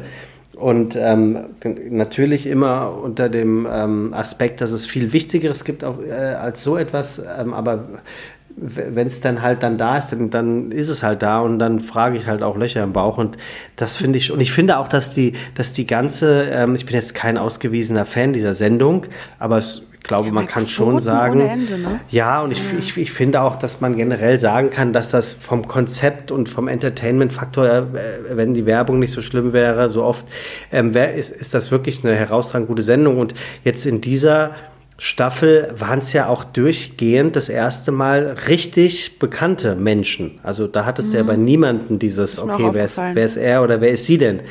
Und 0.55 0.95
ähm, 0.95 1.39
natürlich 1.89 2.45
immer 2.45 2.95
unter 3.01 3.29
dem 3.29 3.67
ähm, 3.71 4.13
Aspekt, 4.13 4.61
dass 4.61 4.71
es 4.71 4.85
viel 4.85 5.11
Wichtigeres 5.11 5.65
gibt 5.65 5.83
auf, 5.83 5.95
äh, 6.05 6.11
als 6.11 6.63
so 6.63 6.77
etwas. 6.77 7.19
Ähm, 7.39 7.53
aber 7.53 7.85
wenn 8.57 9.07
es 9.07 9.21
dann 9.21 9.41
halt 9.41 9.63
dann 9.63 9.77
da 9.77 9.97
ist, 9.97 10.09
dann, 10.09 10.29
dann 10.29 10.71
ist 10.71 10.89
es 10.89 11.03
halt 11.03 11.23
da 11.23 11.39
und 11.39 11.59
dann 11.59 11.79
frage 11.79 12.17
ich 12.17 12.27
halt 12.27 12.43
auch 12.43 12.57
Löcher 12.57 12.83
im 12.83 12.93
Bauch 12.93 13.17
und 13.17 13.37
das 13.75 13.95
finde 13.95 14.17
ich 14.17 14.31
und 14.31 14.39
ich 14.41 14.51
finde 14.51 14.77
auch, 14.77 14.87
dass 14.87 15.13
die, 15.13 15.33
dass 15.55 15.73
die 15.73 15.87
ganze, 15.87 16.43
ähm, 16.51 16.75
ich 16.75 16.85
bin 16.85 16.95
jetzt 16.95 17.15
kein 17.15 17.37
ausgewiesener 17.37 18.05
Fan 18.05 18.33
dieser 18.33 18.53
Sendung, 18.53 19.05
aber 19.39 19.57
es 19.57 19.87
glaube, 20.03 20.27
ja, 20.27 20.33
man 20.33 20.47
kann 20.47 20.63
Quoten 20.63 20.69
schon 20.69 20.99
sagen. 20.99 21.41
Ende, 21.41 21.77
ne? 21.77 21.99
Ja, 22.09 22.41
und 22.41 22.51
ich, 22.51 22.59
ja. 22.59 22.79
ich, 22.79 22.97
ich 22.97 23.11
finde 23.11 23.41
auch, 23.41 23.57
dass 23.57 23.81
man 23.81 23.95
generell 23.95 24.39
sagen 24.39 24.69
kann, 24.69 24.93
dass 24.93 25.11
das 25.11 25.33
vom 25.33 25.67
Konzept 25.67 26.31
und 26.31 26.49
vom 26.49 26.67
Entertainment-Faktor, 26.67 27.67
äh, 27.67 27.83
wenn 28.31 28.53
die 28.53 28.65
Werbung 28.65 28.99
nicht 28.99 29.11
so 29.11 29.21
schlimm 29.21 29.53
wäre, 29.53 29.91
so 29.91 30.03
oft, 30.03 30.25
ähm, 30.71 30.93
wär, 30.93 31.13
ist, 31.13 31.29
ist 31.29 31.53
das 31.53 31.71
wirklich 31.71 32.03
eine 32.03 32.15
herausragend 32.15 32.67
gute 32.67 32.83
Sendung. 32.83 33.19
Und 33.19 33.33
jetzt 33.63 33.85
in 33.85 34.01
dieser 34.01 34.51
Staffel 35.03 35.73
waren 35.75 35.97
es 35.97 36.13
ja 36.13 36.27
auch 36.27 36.43
durchgehend 36.43 37.35
das 37.35 37.49
erste 37.49 37.91
Mal 37.91 38.35
richtig 38.47 39.17
bekannte 39.17 39.73
Menschen. 39.73 40.39
Also 40.43 40.67
da 40.67 40.85
hattest 40.85 41.07
mhm. 41.07 41.11
du 41.11 41.17
ja 41.17 41.23
bei 41.23 41.35
niemandem 41.37 41.97
dieses, 41.97 42.37
okay, 42.37 42.69
wer 42.71 42.85
ist, 42.85 42.99
wer 42.99 43.25
ist 43.25 43.35
er 43.35 43.63
oder 43.63 43.81
wer 43.81 43.89
ist 43.89 44.05
sie 44.05 44.19
denn? 44.19 44.41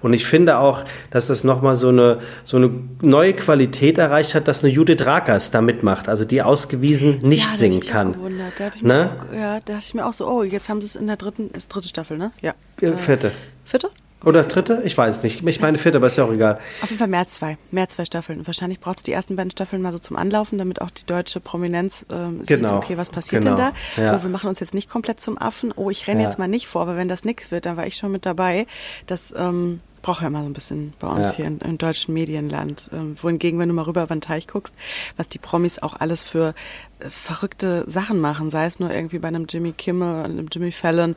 Und 0.00 0.14
ich 0.14 0.24
finde 0.24 0.56
auch, 0.60 0.84
dass 1.10 1.26
das 1.26 1.44
nochmal 1.44 1.76
so 1.76 1.90
eine, 1.90 2.20
so 2.42 2.56
eine 2.56 2.70
neue 3.02 3.34
Qualität 3.34 3.98
erreicht 3.98 4.34
hat, 4.34 4.48
dass 4.48 4.64
eine 4.64 4.72
Judith 4.72 5.04
Rakers 5.04 5.50
da 5.50 5.60
mitmacht, 5.60 6.08
also 6.08 6.24
die 6.24 6.40
ausgewiesen 6.40 7.18
nicht 7.20 7.50
ja, 7.50 7.56
singen 7.56 7.80
kann. 7.80 8.16
Da 8.56 8.70
ne? 8.80 9.10
auch, 9.10 9.34
ja, 9.34 9.60
da 9.60 9.74
dachte 9.74 9.84
ich 9.88 9.94
mir 9.94 10.06
auch 10.06 10.14
so, 10.14 10.26
oh, 10.26 10.42
jetzt 10.42 10.70
haben 10.70 10.80
sie 10.80 10.86
es 10.86 10.96
in 10.96 11.06
der 11.06 11.18
dritten, 11.18 11.50
ist 11.50 11.68
dritte 11.68 11.88
Staffel, 11.88 12.16
ne? 12.16 12.32
Ja. 12.40 12.54
ja 12.80 12.96
vierte. 12.96 13.30
Vierte? 13.66 13.90
Oder 14.24 14.42
dritte? 14.42 14.82
Ich 14.84 14.98
weiß 14.98 15.22
nicht. 15.22 15.46
Ich 15.46 15.60
meine 15.60 15.78
vierte, 15.78 15.98
aber 15.98 16.08
ist 16.08 16.16
ja 16.16 16.24
auch 16.24 16.32
egal. 16.32 16.58
Auf 16.82 16.90
jeden 16.90 16.98
Fall 16.98 17.08
mehr 17.08 17.20
als 17.20 17.32
zwei. 17.32 17.56
Mehr 17.70 17.84
als 17.84 17.94
zwei 17.94 18.04
Staffeln. 18.04 18.44
Wahrscheinlich 18.46 18.80
braucht 18.80 18.98
es 18.98 19.02
die 19.04 19.12
ersten 19.12 19.36
beiden 19.36 19.52
Staffeln 19.52 19.80
mal 19.80 19.92
so 19.92 20.00
zum 20.00 20.16
Anlaufen, 20.16 20.58
damit 20.58 20.80
auch 20.80 20.90
die 20.90 21.06
deutsche 21.06 21.38
Prominenz 21.38 22.04
ähm, 22.10 22.40
sieht, 22.40 22.48
genau. 22.48 22.78
okay, 22.78 22.96
was 22.96 23.10
passiert 23.10 23.44
genau. 23.44 23.54
denn 23.54 23.72
da? 23.96 24.02
Ja. 24.02 24.16
Oh, 24.16 24.22
wir 24.22 24.30
machen 24.30 24.48
uns 24.48 24.58
jetzt 24.58 24.74
nicht 24.74 24.90
komplett 24.90 25.20
zum 25.20 25.38
Affen. 25.38 25.72
Oh, 25.76 25.88
ich 25.88 26.08
renne 26.08 26.22
ja. 26.22 26.28
jetzt 26.28 26.38
mal 26.38 26.48
nicht 26.48 26.66
vor, 26.66 26.82
aber 26.82 26.96
wenn 26.96 27.08
das 27.08 27.24
nichts 27.24 27.52
wird, 27.52 27.66
dann 27.66 27.76
war 27.76 27.86
ich 27.86 27.96
schon 27.96 28.10
mit 28.10 28.26
dabei. 28.26 28.66
Das 29.06 29.32
ähm, 29.36 29.80
braucht 30.02 30.22
ja 30.22 30.28
immer 30.28 30.42
so 30.42 30.46
ein 30.46 30.52
bisschen 30.52 30.92
bei 30.98 31.08
uns 31.08 31.30
ja. 31.30 31.32
hier 31.36 31.44
im, 31.46 31.58
im, 31.60 31.78
deutschen 31.78 32.14
Medienland. 32.14 32.90
Ähm, 32.92 33.16
wohingegen, 33.20 33.58
wenn 33.58 33.68
du 33.68 33.74
mal 33.74 33.82
rüber 33.82 34.02
über 34.02 34.14
den 34.14 34.20
Teich 34.20 34.46
guckst, 34.46 34.74
was 35.16 35.28
die 35.28 35.38
Promis 35.38 35.78
auch 35.78 35.94
alles 35.98 36.22
für 36.22 36.54
äh, 37.00 37.10
verrückte 37.10 37.84
Sachen 37.88 38.20
machen, 38.20 38.50
sei 38.50 38.66
es 38.66 38.80
nur 38.80 38.90
irgendwie 38.90 39.18
bei 39.18 39.28
einem 39.28 39.46
Jimmy 39.48 39.72
Kimmel, 39.72 40.24
einem 40.24 40.48
Jimmy 40.50 40.72
Fallon, 40.72 41.16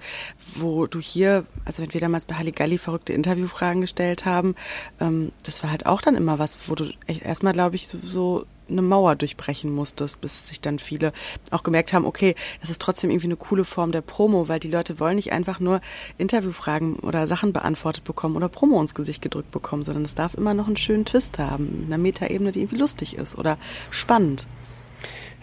wo 0.55 0.87
du 0.87 0.99
hier, 0.99 1.45
also 1.65 1.83
wenn 1.83 1.93
wir 1.93 2.01
damals 2.01 2.25
bei 2.25 2.35
Halligalli 2.35 2.77
verrückte 2.77 3.13
Interviewfragen 3.13 3.81
gestellt 3.81 4.25
haben, 4.25 4.55
ähm, 4.99 5.31
das 5.43 5.63
war 5.63 5.71
halt 5.71 5.85
auch 5.85 6.01
dann 6.01 6.15
immer 6.15 6.39
was, 6.39 6.57
wo 6.67 6.75
du 6.75 6.91
erstmal, 7.07 7.53
glaube 7.53 7.75
ich, 7.75 7.87
so, 7.87 7.97
so 8.03 8.45
eine 8.69 8.81
Mauer 8.81 9.15
durchbrechen 9.15 9.73
musstest, 9.73 10.21
bis 10.21 10.47
sich 10.47 10.61
dann 10.61 10.79
viele 10.79 11.13
auch 11.51 11.63
gemerkt 11.63 11.93
haben, 11.93 12.05
okay, 12.05 12.35
das 12.61 12.69
ist 12.69 12.81
trotzdem 12.81 13.09
irgendwie 13.09 13.27
eine 13.27 13.35
coole 13.35 13.65
Form 13.65 13.91
der 13.91 14.01
Promo, 14.01 14.47
weil 14.47 14.59
die 14.59 14.69
Leute 14.69 14.99
wollen 14.99 15.15
nicht 15.15 15.31
einfach 15.31 15.59
nur 15.59 15.81
Interviewfragen 16.17 16.95
oder 16.95 17.27
Sachen 17.27 17.53
beantwortet 17.53 18.03
bekommen 18.03 18.35
oder 18.35 18.49
Promo 18.49 18.81
ins 18.81 18.95
Gesicht 18.95 19.21
gedrückt 19.21 19.51
bekommen, 19.51 19.83
sondern 19.83 20.05
es 20.05 20.15
darf 20.15 20.33
immer 20.33 20.53
noch 20.53 20.67
einen 20.67 20.77
schönen 20.77 21.05
Twist 21.05 21.39
haben, 21.39 21.83
einer 21.87 21.97
Metaebene, 21.97 22.51
die 22.51 22.59
irgendwie 22.61 22.77
lustig 22.77 23.17
ist 23.17 23.37
oder 23.37 23.57
spannend. 23.89 24.47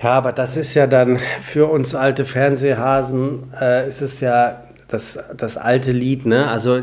Ja, 0.03 0.13
aber 0.13 0.33
das 0.33 0.57
ist 0.57 0.75
ja 0.75 0.87
dann 0.87 1.19
für 1.43 1.67
uns 1.67 1.95
alte 1.95 2.25
Fernsehhasen, 2.25 3.53
äh, 3.61 3.89
ist 3.89 4.01
es 4.01 4.21
ja 4.21 4.63
das, 4.87 5.19
das 5.37 5.57
alte 5.57 5.93
Lied, 5.93 6.25
ne? 6.25 6.49
Also 6.49 6.81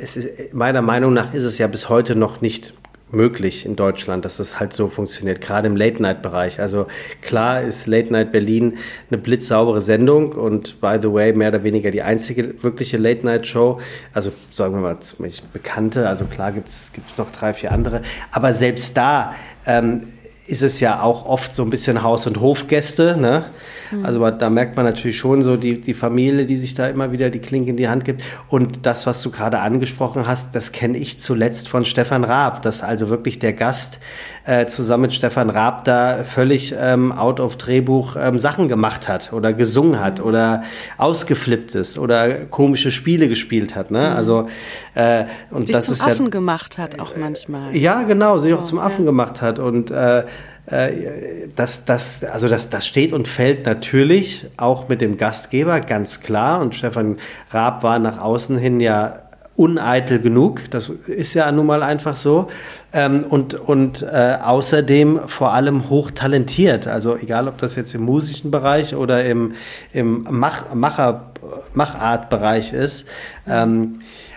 ist, 0.00 0.18
meiner 0.52 0.82
Meinung 0.82 1.12
nach 1.12 1.32
ist 1.32 1.44
es 1.44 1.58
ja 1.58 1.66
bis 1.66 1.88
heute 1.88 2.14
noch 2.14 2.40
nicht 2.40 2.74
möglich 3.10 3.64
in 3.64 3.76
Deutschland, 3.76 4.24
dass 4.24 4.36
das 4.36 4.60
halt 4.60 4.72
so 4.72 4.88
funktioniert, 4.88 5.40
gerade 5.40 5.66
im 5.66 5.76
Late-Night-Bereich. 5.76 6.60
Also 6.60 6.86
klar 7.22 7.62
ist 7.62 7.86
Late-Night 7.86 8.32
Berlin 8.32 8.78
eine 9.10 9.18
blitzsaubere 9.18 9.80
Sendung 9.80 10.32
und 10.32 10.80
by 10.80 10.98
the 11.00 11.12
way 11.12 11.32
mehr 11.32 11.48
oder 11.48 11.62
weniger 11.62 11.90
die 11.90 12.02
einzige 12.02 12.62
wirkliche 12.62 12.98
Late-Night-Show. 12.98 13.80
Also 14.12 14.32
sagen 14.50 14.74
wir 14.74 14.80
mal 14.80 15.00
ziemlich 15.00 15.42
bekannte, 15.52 16.08
also 16.08 16.26
klar 16.26 16.52
gibt 16.52 16.68
es 16.68 17.18
noch 17.18 17.32
drei, 17.32 17.54
vier 17.54 17.72
andere, 17.72 18.02
aber 18.30 18.52
selbst 18.54 18.96
da 18.96 19.34
ähm, 19.66 20.02
ist 20.46 20.62
es 20.62 20.80
ja 20.80 21.02
auch 21.02 21.26
oft 21.26 21.54
so 21.54 21.62
ein 21.62 21.70
bisschen 21.70 22.02
Haus- 22.02 22.26
und 22.26 22.40
Hofgäste, 22.40 23.16
ne? 23.18 23.44
Mhm. 23.90 24.04
Also 24.04 24.30
da 24.30 24.50
merkt 24.50 24.76
man 24.76 24.84
natürlich 24.84 25.18
schon 25.18 25.42
so 25.42 25.56
die, 25.56 25.80
die 25.80 25.94
Familie, 25.94 26.46
die 26.46 26.56
sich 26.56 26.74
da 26.74 26.88
immer 26.88 27.12
wieder 27.12 27.30
die 27.30 27.38
Klinke 27.38 27.70
in 27.70 27.76
die 27.76 27.88
Hand 27.88 28.04
gibt. 28.04 28.22
Und 28.48 28.86
das, 28.86 29.06
was 29.06 29.22
du 29.22 29.30
gerade 29.30 29.60
angesprochen 29.60 30.26
hast, 30.26 30.54
das 30.54 30.72
kenne 30.72 30.98
ich 30.98 31.20
zuletzt 31.20 31.68
von 31.68 31.84
Stefan 31.84 32.24
Raab, 32.24 32.62
dass 32.62 32.82
also 32.82 33.08
wirklich 33.08 33.38
der 33.38 33.52
Gast 33.52 34.00
äh, 34.44 34.66
zusammen 34.66 35.02
mit 35.02 35.14
Stefan 35.14 35.50
Raab 35.50 35.84
da 35.84 36.24
völlig 36.24 36.74
ähm, 36.78 37.12
out 37.12 37.40
of 37.40 37.56
Drehbuch 37.56 38.16
ähm, 38.18 38.38
Sachen 38.38 38.68
gemacht 38.68 39.08
hat 39.08 39.32
oder 39.32 39.52
gesungen 39.52 40.00
hat 40.00 40.20
mhm. 40.20 40.26
oder 40.26 40.62
ausgeflippt 40.96 41.74
ist 41.74 41.98
oder 41.98 42.46
komische 42.46 42.90
Spiele 42.90 43.28
gespielt 43.28 43.76
hat. 43.76 43.90
Ne? 43.90 44.00
Mhm. 44.10 44.16
Also 44.16 44.48
äh, 44.94 45.24
und 45.50 45.66
sich 45.66 45.74
das 45.74 45.86
zum 45.86 45.94
ist 45.94 46.06
Affen 46.06 46.24
ja, 46.26 46.30
gemacht 46.30 46.78
hat 46.78 46.98
auch 46.98 47.16
manchmal. 47.16 47.76
Ja, 47.76 48.02
genau, 48.02 48.38
sich 48.38 48.52
so, 48.52 48.58
auch 48.58 48.62
zum 48.62 48.78
Affen 48.78 49.04
ja. 49.04 49.10
gemacht 49.10 49.42
hat 49.42 49.58
und 49.58 49.90
äh, 49.90 50.24
das, 50.68 51.84
das, 51.86 52.24
also 52.24 52.48
das, 52.48 52.68
das 52.68 52.86
steht 52.86 53.12
und 53.12 53.26
fällt 53.26 53.64
natürlich 53.64 54.46
auch 54.56 54.88
mit 54.88 55.00
dem 55.00 55.16
Gastgeber, 55.16 55.80
ganz 55.80 56.20
klar. 56.20 56.60
Und 56.60 56.74
Stefan 56.74 57.16
Raab 57.50 57.82
war 57.82 57.98
nach 57.98 58.18
außen 58.18 58.58
hin 58.58 58.80
ja 58.80 59.28
uneitel 59.58 60.20
genug. 60.20 60.70
Das 60.70 60.88
ist 60.88 61.34
ja 61.34 61.50
nun 61.50 61.66
mal 61.66 61.82
einfach 61.82 62.14
so. 62.14 62.48
Ähm, 62.92 63.24
und 63.28 63.54
und 63.54 64.02
äh, 64.02 64.38
außerdem 64.40 65.22
vor 65.26 65.52
allem 65.52 65.90
hochtalentiert. 65.90 66.86
Also 66.86 67.16
egal, 67.16 67.48
ob 67.48 67.58
das 67.58 67.74
jetzt 67.74 67.92
im 67.94 68.02
musischen 68.02 68.50
Bereich 68.50 68.94
oder 68.94 69.24
im, 69.24 69.54
im 69.92 70.26
Mach, 70.30 70.72
Macher, 70.74 71.32
Machartbereich 71.74 72.72
ist. 72.72 73.08
Ähm, 73.48 73.94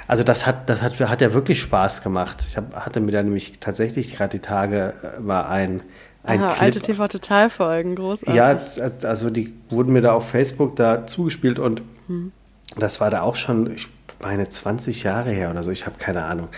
also 0.08 0.24
das 0.24 0.46
hat, 0.46 0.70
das 0.70 0.82
hat, 0.82 1.00
hat 1.00 1.22
ja 1.22 1.34
wirklich 1.34 1.62
Spaß 1.62 2.02
gemacht. 2.02 2.46
Ich 2.50 2.58
hab, 2.58 2.76
hatte 2.76 3.00
mir 3.00 3.12
da 3.12 3.22
nämlich 3.22 3.60
tatsächlich 3.60 4.15
gerade 4.15 4.32
die 4.32 4.39
Tage 4.39 4.94
äh, 5.04 5.26
war 5.26 5.50
ein 5.50 5.84
ein 6.23 6.41
Aha, 6.41 6.53
Clip. 6.53 6.62
alte 6.62 6.81
TV-Total-Folgen, 6.81 7.95
großartig. 7.95 8.36
Ja, 8.36 8.60
also 9.07 9.29
die 9.29 9.53
wurden 9.69 9.93
mir 9.93 10.01
da 10.01 10.13
auf 10.13 10.29
Facebook 10.29 10.75
da 10.75 11.07
zugespielt 11.07 11.57
und 11.60 11.81
hm. 12.07 12.31
das 12.77 12.99
war 12.99 13.10
da 13.10 13.21
auch 13.21 13.36
schon, 13.36 13.73
ich 13.73 13.88
meine, 14.21 14.47
20 14.47 15.03
Jahre 15.03 15.31
her 15.31 15.49
oder 15.51 15.63
so, 15.63 15.71
ich 15.71 15.86
habe 15.86 15.97
keine 15.97 16.23
Ahnung. 16.23 16.49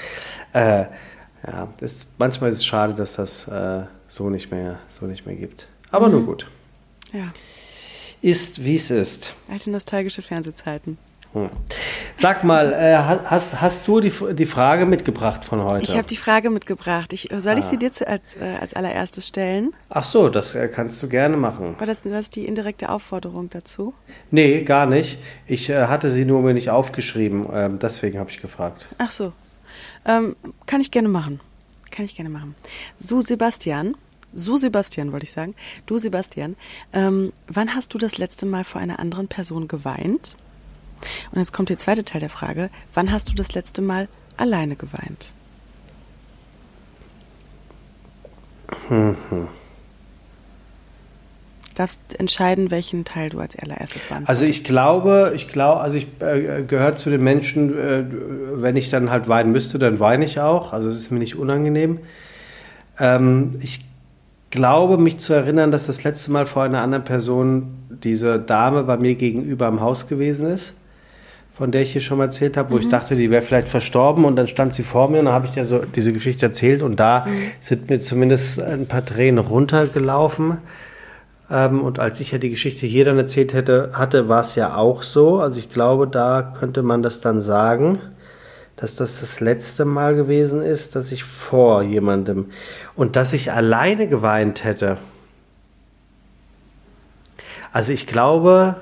Äh, 0.54 0.86
ja, 1.46 1.68
das, 1.80 2.08
manchmal 2.18 2.52
ist 2.52 2.60
es 2.60 2.66
schade, 2.66 2.94
dass 2.94 3.16
das 3.16 3.48
äh, 3.48 3.84
so, 4.08 4.30
nicht 4.30 4.52
mehr, 4.52 4.80
so 4.90 5.06
nicht 5.06 5.26
mehr 5.26 5.36
gibt. 5.36 5.68
Aber 5.92 6.08
mhm. 6.08 6.14
nur 6.14 6.26
gut. 6.26 6.52
Ja. 7.12 7.32
Ist, 8.22 8.64
wie 8.64 8.76
es 8.76 8.90
ist. 8.90 9.34
Alte 9.50 9.70
nostalgische 9.70 10.22
Fernsehzeiten. 10.22 10.98
Hm. 11.34 11.50
Sag 12.16 12.44
mal, 12.44 12.74
äh, 12.74 12.96
hast, 12.96 13.60
hast 13.60 13.88
du 13.88 14.00
die, 14.00 14.14
die 14.34 14.46
Frage 14.46 14.86
mitgebracht 14.86 15.46
von 15.46 15.64
heute? 15.64 15.84
Ich 15.84 15.98
habe 15.98 16.08
die 16.08 16.16
Frage 16.16 16.52
mitgebracht. 16.52 17.12
Ich, 17.12 17.30
soll 17.38 17.58
ich 17.58 17.66
ah. 17.66 17.70
sie 17.70 17.78
dir 17.78 17.92
zu, 17.92 18.08
als, 18.08 18.36
äh, 18.36 18.58
als 18.62 18.76
allererstes 18.76 19.28
stellen? 19.28 19.74
Ach 19.90 20.04
so, 20.04 20.30
das 20.30 20.54
äh, 20.54 20.68
kannst 20.68 21.02
du 21.02 21.10
gerne 21.10 21.36
machen. 21.36 21.76
War 21.80 21.88
das, 21.88 22.04
das 22.04 22.30
die 22.30 22.46
indirekte 22.46 22.90
Aufforderung 22.90 23.50
dazu? 23.50 23.96
Nee, 24.30 24.62
gar 24.62 24.86
nicht. 24.86 25.18
Ich 25.48 25.70
äh, 25.70 25.88
hatte 25.88 26.10
sie 26.10 26.26
nur 26.26 26.44
mir 26.44 26.54
nicht 26.54 26.70
aufgeschrieben. 26.70 27.48
Ähm, 27.52 27.80
deswegen 27.80 28.20
habe 28.20 28.30
ich 28.30 28.40
gefragt. 28.40 28.88
Ach 29.00 29.12
so. 29.12 29.34
Ähm, 30.06 30.36
kann 30.68 30.82
ich 30.82 30.92
gerne 30.92 31.10
machen. 31.10 31.40
Kann 31.90 32.06
ich 32.06 32.16
gerne 32.16 32.30
machen. 32.30 32.56
So, 33.00 33.22
Sebastian. 33.22 33.96
So, 34.36 34.58
Sebastian, 34.58 35.12
wollte 35.12 35.26
ich 35.26 35.32
sagen. 35.32 35.56
Du, 35.88 35.98
Sebastian. 35.98 36.56
Ähm, 36.92 37.34
wann 37.48 37.76
hast 37.76 37.94
du 37.94 37.98
das 37.98 38.20
letzte 38.20 38.46
Mal 38.46 38.64
vor 38.64 38.82
einer 38.82 39.00
anderen 39.00 39.28
Person 39.28 39.68
geweint? 39.68 40.36
Und 41.32 41.40
jetzt 41.40 41.54
kommt 41.54 41.70
der 41.70 41.78
zweite 41.78 42.04
Teil 42.04 42.22
der 42.22 42.30
Frage. 42.30 42.70
Wann 42.94 43.12
hast 43.12 43.30
du 43.30 43.34
das 43.34 43.54
letzte 43.54 43.82
Mal 43.82 44.08
alleine 44.38 44.76
geweint? 44.76 45.28
Hm, 48.88 49.16
darfst 51.76 52.20
entscheiden, 52.20 52.72
welchen 52.72 53.06
Teil 53.06 53.30
du 53.30 53.40
als 53.40 53.58
allererstes 53.58 54.02
beantwortest. 54.04 54.30
Also 54.30 54.46
ich 54.46 54.64
glaube, 54.64 55.34
ich 55.36 55.48
glaube, 55.48 55.82
also 55.82 55.98
ich 55.98 56.08
äh, 56.20 56.64
gehöre 56.64 56.96
zu 56.96 57.10
den 57.10 57.24
Menschen, 57.24 57.78
äh, 57.78 58.06
wenn 58.56 58.76
ich 58.76 58.90
dann 58.90 59.10
halt 59.10 59.28
weinen 59.28 59.52
müsste, 59.52 59.80
dann 59.80 60.00
weine 60.00 60.26
ich 60.26 60.40
auch. 60.40 60.74
Also 60.74 60.90
es 60.90 60.98
ist 60.98 61.12
mir 61.12 61.20
nicht 61.20 61.36
unangenehm. 61.36 62.00
Ähm, 63.00 63.58
ich 63.62 63.86
glaube, 64.52 64.98
mich 64.98 65.18
zu 65.18 65.34
erinnern, 65.34 65.72
dass 65.72 65.88
das 65.88 66.04
letzte 66.04 66.32
Mal 66.32 66.46
vor 66.46 66.64
einer 66.64 66.82
anderen 66.82 67.04
Person 67.04 67.74
diese 67.90 68.40
Dame 68.40 68.84
bei 68.84 68.98
mir 68.98 69.16
gegenüber 69.16 69.68
im 69.68 69.82
Haus 69.82 70.08
gewesen 70.08 70.48
ist 70.48 70.78
von 71.54 71.72
der 71.72 71.84
ich 71.84 71.92
hier 71.92 72.02
schon 72.02 72.18
mal 72.18 72.26
erzählt 72.26 72.58
habe, 72.58 72.72
wo 72.72 72.76
mhm. 72.76 72.82
ich 72.82 72.88
dachte, 72.90 73.16
die 73.16 73.30
wäre 73.30 73.44
vielleicht 73.44 73.70
verstorben 73.70 74.26
und 74.26 74.36
dann 74.36 74.48
stand 74.48 74.74
sie 74.74 74.84
vor 74.84 75.10
mir 75.10 75.20
und 75.20 75.26
dann 75.26 75.34
habe 75.34 75.48
ich 75.48 75.56
ja 75.56 75.66
so 75.66 75.80
diese 75.80 76.12
Geschichte 76.12 76.48
erzählt 76.48 76.82
und 76.82 77.00
da 77.00 77.26
mhm. 77.26 77.32
sind 77.60 77.90
mir 77.90 78.00
zumindest 78.00 78.62
ein 78.62 78.88
paar 78.88 79.06
Tränen 79.06 79.40
runtergelaufen. 79.40 80.58
Ähm, 81.52 81.82
und 81.82 82.00
als 82.00 82.20
ich 82.20 82.32
ja 82.32 82.40
die 82.40 82.50
Geschichte 82.50 82.88
hier 82.88 83.06
dann 83.06 83.18
erzählt 83.18 83.54
hätte, 83.54 83.92
hatte, 83.94 84.28
war 84.28 84.42
es 84.42 84.56
ja 84.56 84.76
auch 84.76 85.04
so. 85.04 85.40
Also 85.40 85.60
ich 85.60 85.70
glaube, 85.72 86.08
da 86.08 86.54
könnte 86.60 86.82
man 86.82 87.04
das 87.04 87.22
dann 87.22 87.40
sagen, 87.40 88.00
dass 88.76 88.96
das 88.96 89.20
das 89.20 89.40
letzte 89.40 89.86
Mal 89.86 90.16
gewesen 90.16 90.64
ist, 90.64 90.96
dass 90.96 91.12
ich 91.12 91.24
vor 91.24 91.84
jemandem 91.84 92.48
und 92.96 93.16
dass 93.16 93.34
ich 93.34 93.52
alleine 93.52 94.08
geweint 94.08 94.64
hätte. 94.64 94.98
Also 97.72 97.94
ich 97.94 98.08
glaube, 98.08 98.78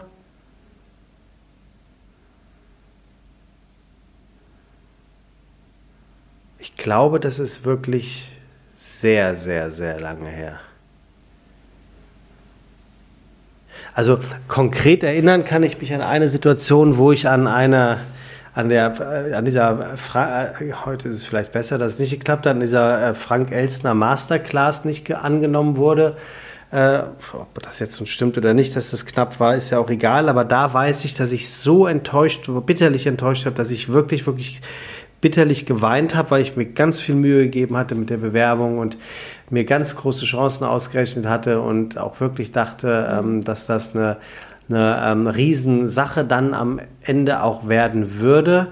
glaube, 6.82 7.20
das 7.20 7.39
ist 7.39 7.65
wirklich 7.65 8.30
sehr, 8.74 9.36
sehr, 9.36 9.70
sehr 9.70 10.00
lange 10.00 10.30
her. 10.30 10.60
Also 13.94 14.20
konkret 14.48 15.04
erinnern 15.04 15.44
kann 15.44 15.63
ich 15.63 15.80
mich 15.80 15.94
an 15.94 16.02
eine 16.02 16.30
Situation, 16.30 16.98
wo 16.98 17.12
ich 17.12 17.28
an 17.28 17.48
einer, 17.48 18.00
an 18.54 18.70
der, 18.70 19.28
äh, 19.28 19.34
an 19.34 19.46
dieser, 19.46 19.98
Fra 19.98 20.52
äh, 20.60 20.74
heute 20.86 21.10
ist 21.10 21.15
es 21.15 21.26
vielleicht 21.26 21.52
besser, 21.52 21.78
dass 21.78 21.94
es 21.94 22.00
nicht 22.00 22.12
geklappt 22.12 22.46
hat, 22.46 22.56
an 22.56 22.62
dieser 22.62 23.10
äh, 23.10 23.13
Frank 23.13 23.52
Elstner 23.52 23.94
Masterclass 23.94 24.86
nicht 24.86 25.13
angenommen 25.13 25.78
wurde. 25.78 26.15
ob 27.34 27.62
das 27.62 27.80
jetzt 27.80 27.96
so 27.96 28.06
stimmt 28.06 28.38
oder 28.38 28.54
nicht, 28.54 28.78
dass 28.78 28.91
das 28.91 29.06
knapp 29.06 29.41
war, 29.41 29.56
ist 29.56 29.72
ja 29.72 29.80
auch 29.80 29.89
egal, 29.89 30.30
aber 30.30 30.46
da 30.46 30.74
weiß 30.74 31.04
ich, 31.04 31.13
dass 31.13 31.34
ich 31.34 31.50
so 31.50 31.86
enttäuscht, 31.86 32.50
bitterlich 32.65 33.08
enttäuscht 33.08 33.46
habe, 33.46 33.58
dass 33.58 33.72
ich 33.72 33.89
wirklich, 33.89 34.26
wirklich 34.26 34.62
bitterlich 35.22 35.68
geweint 35.68 36.16
habe, 36.16 36.32
weil 36.32 36.42
ich 36.42 36.58
mir 36.58 36.66
ganz 36.66 37.00
viel 37.00 37.16
Mühe 37.16 37.44
gegeben 37.44 37.78
hatte 37.78 37.96
mit 37.96 38.10
der 38.10 38.18
Bewerbung 38.18 38.80
und 38.80 38.98
mir 39.50 39.64
ganz 39.66 39.96
große 39.96 40.26
Chancen 40.26 40.66
ausgerechnet 40.66 41.28
hatte 41.28 41.62
und 41.62 41.98
auch 41.98 42.20
wirklich 42.20 42.52
dachte, 42.52 43.08
ähm, 43.12 43.44
dass 43.44 43.68
das 43.68 43.96
eine, 43.96 44.18
eine 44.70 45.02
ähm, 45.06 45.28
Riesensache 45.28 46.26
dann 46.26 46.54
am 46.54 46.80
Ende 47.02 47.44
auch 47.44 47.68
werden 47.68 48.20
würde. 48.20 48.70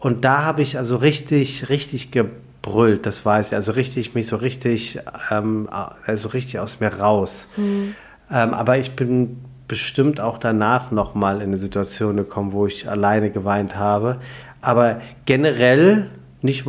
Und 0.00 0.24
da 0.24 0.42
habe 0.42 0.62
ich 0.62 0.76
also 0.76 0.96
richtig, 0.96 1.68
richtig 1.68 2.10
gebrüllt, 2.10 3.06
das 3.06 3.24
weiß 3.24 3.48
ich, 3.48 3.54
also 3.54 3.72
richtig, 3.72 4.14
mich 4.14 4.26
so 4.26 4.36
richtig, 4.36 4.98
ähm, 5.30 5.68
also 5.70 6.30
richtig 6.30 6.58
aus 6.58 6.80
mir 6.80 6.92
raus. 6.94 7.48
Mhm. 7.56 7.94
Ähm, 8.28 8.54
aber 8.54 8.78
ich 8.78 8.96
bin 8.96 9.36
bestimmt 9.68 10.20
auch 10.20 10.38
danach 10.38 10.90
nochmal 10.90 11.36
in 11.36 11.48
eine 11.48 11.58
Situation 11.58 12.16
gekommen, 12.16 12.52
wo 12.52 12.66
ich 12.66 12.88
alleine 12.90 13.30
geweint 13.30 13.76
habe. 13.76 14.18
Aber 14.62 15.02
generell, 15.26 16.08
nicht 16.40 16.64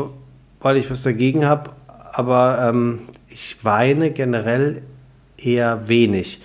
weil 0.60 0.78
ich 0.78 0.90
was 0.90 1.04
dagegen 1.04 1.46
habe, 1.46 1.72
aber 2.12 2.68
ähm, 2.68 3.04
ich 3.30 3.64
weine 3.64 4.12
generell 4.12 4.82
eher 5.38 5.88
wenig. 5.88 6.42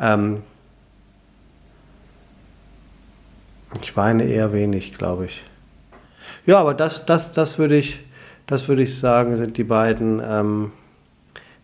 Ähm, 0.00 0.42
ich 3.80 3.96
weine 3.96 4.24
eher 4.24 4.52
wenig, 4.52 4.92
glaube 4.96 5.26
ich. 5.26 5.42
Ja, 6.44 6.58
aber 6.58 6.74
das, 6.74 7.06
das, 7.06 7.32
das 7.32 7.58
würde 7.58 7.76
ich, 7.76 8.00
das 8.46 8.68
ich 8.68 8.98
sagen, 8.98 9.36
sind 9.36 9.56
die 9.56 9.64
beiden, 9.64 10.20
ähm, 10.24 10.72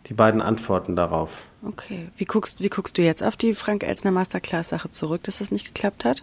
die 0.06 0.14
beiden 0.14 0.40
Antworten 0.40 0.96
darauf. 0.96 1.46
Okay. 1.62 2.08
Wie 2.16 2.24
guckst, 2.24 2.60
wie 2.60 2.68
guckst 2.68 2.96
du 2.96 3.02
jetzt 3.02 3.22
auf 3.22 3.36
die 3.36 3.54
Frank 3.54 3.82
Elsner 3.82 4.12
Masterclass-Sache 4.12 4.90
zurück, 4.90 5.24
dass 5.24 5.38
das 5.38 5.50
nicht 5.50 5.66
geklappt 5.66 6.04
hat? 6.04 6.22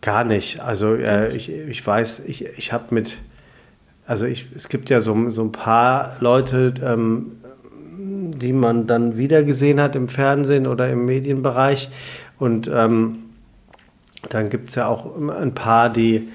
Gar 0.00 0.24
nicht. 0.24 0.60
Also 0.60 0.94
äh, 0.94 1.34
ich, 1.36 1.50
ich 1.50 1.84
weiß, 1.84 2.20
ich, 2.26 2.46
ich 2.56 2.72
habe 2.72 2.94
mit, 2.94 3.18
also 4.06 4.26
ich, 4.26 4.46
es 4.54 4.68
gibt 4.68 4.90
ja 4.90 5.00
so, 5.00 5.30
so 5.30 5.42
ein 5.42 5.52
paar 5.52 6.16
Leute, 6.20 6.74
ähm, 6.84 7.32
die 7.98 8.52
man 8.52 8.86
dann 8.86 9.16
wieder 9.16 9.42
gesehen 9.42 9.80
hat 9.80 9.96
im 9.96 10.08
Fernsehen 10.08 10.68
oder 10.68 10.88
im 10.88 11.04
Medienbereich. 11.04 11.90
Und 12.38 12.70
ähm, 12.72 13.24
dann 14.28 14.50
gibt 14.50 14.68
es 14.68 14.76
ja 14.76 14.86
auch 14.86 15.16
ein 15.16 15.54
paar, 15.54 15.90
die, 15.90 16.28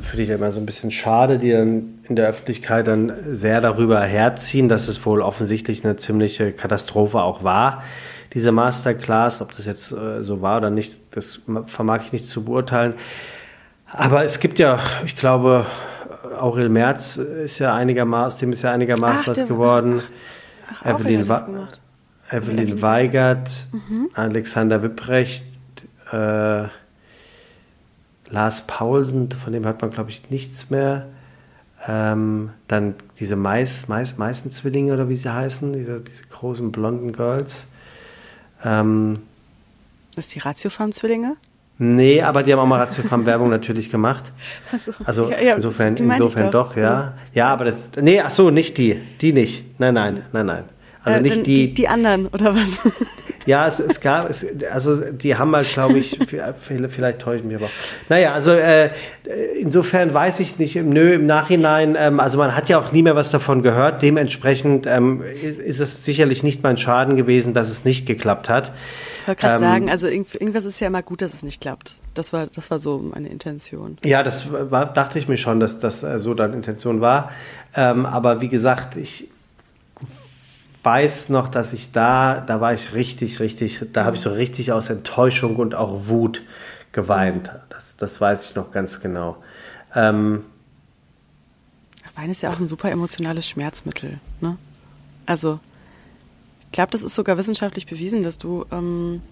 finde 0.00 0.22
ich 0.22 0.30
immer 0.30 0.50
so 0.50 0.60
ein 0.60 0.66
bisschen 0.66 0.90
schade, 0.90 1.38
die 1.38 1.50
dann 1.50 1.98
in 2.08 2.16
der 2.16 2.28
Öffentlichkeit 2.28 2.86
dann 2.86 3.12
sehr 3.26 3.60
darüber 3.60 4.00
herziehen, 4.00 4.70
dass 4.70 4.88
es 4.88 5.04
wohl 5.04 5.20
offensichtlich 5.20 5.84
eine 5.84 5.96
ziemliche 5.96 6.52
Katastrophe 6.52 7.22
auch 7.22 7.44
war 7.44 7.82
diese 8.32 8.52
Masterclass, 8.52 9.40
ob 9.40 9.52
das 9.52 9.66
jetzt 9.66 9.92
äh, 9.92 10.22
so 10.22 10.40
war 10.40 10.58
oder 10.58 10.70
nicht, 10.70 11.00
das 11.10 11.40
vermag 11.66 12.04
ich 12.06 12.12
nicht 12.12 12.26
zu 12.26 12.44
beurteilen. 12.44 12.94
Aber 13.92 14.24
es 14.24 14.38
gibt 14.38 14.58
ja, 14.58 14.78
ich 15.04 15.16
glaube, 15.16 15.66
Aurel 16.38 16.68
Merz 16.68 17.16
ist 17.16 17.58
ja 17.58 17.74
einigermaßen, 17.74 18.40
dem 18.40 18.52
ist 18.52 18.62
ja 18.62 18.72
einigermaßen 18.72 19.26
was 19.26 19.46
geworden. 19.46 20.02
Ach, 20.82 21.00
Evelyn, 21.00 21.28
Evelyn 22.30 22.82
Weigert, 22.82 23.66
mhm. 23.72 24.10
Alexander 24.14 24.82
Wipprecht, 24.82 25.44
äh, 26.12 26.68
Lars 28.32 28.62
Paulsen, 28.66 29.28
von 29.30 29.52
dem 29.52 29.66
hat 29.66 29.82
man, 29.82 29.90
glaube 29.90 30.10
ich, 30.10 30.30
nichts 30.30 30.70
mehr. 30.70 31.06
Ähm, 31.88 32.50
dann 32.68 32.94
diese 33.18 33.34
Mais, 33.36 33.88
Mais, 33.88 34.18
Meißen-Zwillinge 34.18 34.92
oder 34.92 35.08
wie 35.08 35.16
sie 35.16 35.32
heißen, 35.32 35.72
diese, 35.72 36.00
diese 36.00 36.24
großen 36.24 36.70
blonden 36.70 37.12
Girls. 37.12 37.66
Ähm, 38.64 39.20
das 40.14 40.26
ist 40.26 40.34
die 40.34 40.40
Ratiofarm-Zwillinge? 40.40 41.36
Nee, 41.78 42.20
aber 42.20 42.42
die 42.42 42.52
haben 42.52 42.58
auch 42.58 42.66
mal 42.66 42.80
Ratiofarm-Werbung 42.80 43.48
natürlich 43.58 43.90
gemacht. 43.90 44.32
Also, 44.70 44.92
also 45.04 45.30
ja, 45.30 45.40
ja, 45.40 45.54
insofern, 45.54 45.96
insofern 45.96 46.50
doch. 46.50 46.70
doch, 46.70 46.76
ja. 46.76 46.82
ja. 46.82 47.14
Ja, 47.32 47.46
aber 47.48 47.64
das. 47.64 47.90
Nee, 48.00 48.20
ach 48.20 48.30
so, 48.30 48.50
nicht 48.50 48.76
die. 48.76 49.00
Die 49.20 49.32
nicht. 49.32 49.64
Nein, 49.78 49.94
nein, 49.94 50.22
nein, 50.32 50.46
nein. 50.46 50.64
Also 51.02 51.18
äh, 51.18 51.22
nicht 51.22 51.46
die, 51.46 51.68
die, 51.68 51.74
die. 51.74 51.88
anderen, 51.88 52.26
oder 52.26 52.54
was? 52.54 52.80
Ja, 53.46 53.66
es, 53.66 53.80
es 53.80 54.00
gab, 54.00 54.28
es, 54.28 54.46
also 54.70 55.00
die 55.12 55.36
haben 55.36 55.54
halt, 55.54 55.68
glaube 55.68 55.98
ich, 55.98 56.18
vielleicht 56.88 57.20
täusche 57.20 57.38
ich 57.38 57.44
mich 57.44 57.56
aber. 57.56 57.66
Auch. 57.66 57.70
Naja, 58.08 58.34
also 58.34 58.52
äh, 58.52 58.90
insofern 59.58 60.12
weiß 60.12 60.40
ich 60.40 60.58
nicht, 60.58 60.76
nö, 60.76 61.14
im 61.14 61.26
Nachhinein, 61.26 61.96
ähm, 61.98 62.20
also 62.20 62.38
man 62.38 62.54
hat 62.54 62.68
ja 62.68 62.78
auch 62.78 62.92
nie 62.92 63.02
mehr 63.02 63.16
was 63.16 63.30
davon 63.30 63.62
gehört. 63.62 64.02
Dementsprechend 64.02 64.86
ähm, 64.86 65.22
ist 65.22 65.80
es 65.80 66.04
sicherlich 66.04 66.42
nicht 66.42 66.62
mein 66.62 66.76
Schaden 66.76 67.16
gewesen, 67.16 67.54
dass 67.54 67.70
es 67.70 67.84
nicht 67.84 68.06
geklappt 68.06 68.48
hat. 68.48 68.72
Ich 69.22 69.28
wollte 69.28 69.40
gerade 69.40 69.54
ähm, 69.54 69.70
sagen, 69.70 69.90
also 69.90 70.06
irgendwas 70.08 70.64
ist 70.64 70.80
ja 70.80 70.86
immer 70.86 71.02
gut, 71.02 71.22
dass 71.22 71.34
es 71.34 71.42
nicht 71.42 71.60
klappt. 71.60 71.94
Das 72.14 72.32
war, 72.32 72.46
das 72.46 72.70
war 72.70 72.78
so 72.78 72.98
meine 72.98 73.28
Intention. 73.28 73.96
Ja, 74.04 74.22
das 74.22 74.46
war, 74.52 74.86
dachte 74.86 75.18
ich 75.18 75.28
mir 75.28 75.36
schon, 75.36 75.60
dass 75.60 75.78
das 75.78 76.02
äh, 76.02 76.18
so 76.18 76.34
deine 76.34 76.54
Intention 76.54 77.00
war. 77.00 77.30
Ähm, 77.74 78.04
aber 78.04 78.40
wie 78.40 78.48
gesagt, 78.48 78.96
ich 78.96 79.28
weiß 80.82 81.28
noch, 81.28 81.48
dass 81.48 81.72
ich 81.72 81.92
da, 81.92 82.40
da 82.40 82.60
war 82.60 82.74
ich 82.74 82.92
richtig, 82.94 83.40
richtig, 83.40 83.84
da 83.92 84.04
habe 84.04 84.16
ich 84.16 84.22
so 84.22 84.30
richtig 84.30 84.72
aus 84.72 84.90
Enttäuschung 84.90 85.56
und 85.56 85.74
auch 85.74 86.08
Wut 86.08 86.42
geweint. 86.92 87.52
Das, 87.68 87.96
das 87.96 88.20
weiß 88.20 88.46
ich 88.46 88.54
noch 88.54 88.70
ganz 88.70 89.00
genau. 89.00 89.36
Ähm, 89.94 90.44
Wein 92.14 92.30
ist 92.30 92.42
ja 92.42 92.50
auch 92.50 92.60
ein 92.60 92.68
super 92.68 92.90
emotionales 92.90 93.48
Schmerzmittel. 93.48 94.20
Ne? 94.40 94.58
Also, 95.26 95.58
ich 96.66 96.72
glaube, 96.72 96.90
das 96.90 97.02
ist 97.02 97.14
sogar 97.14 97.38
wissenschaftlich 97.38 97.86
bewiesen, 97.86 98.22
dass 98.22 98.36
du, 98.36 98.66
ähm, 98.70 99.22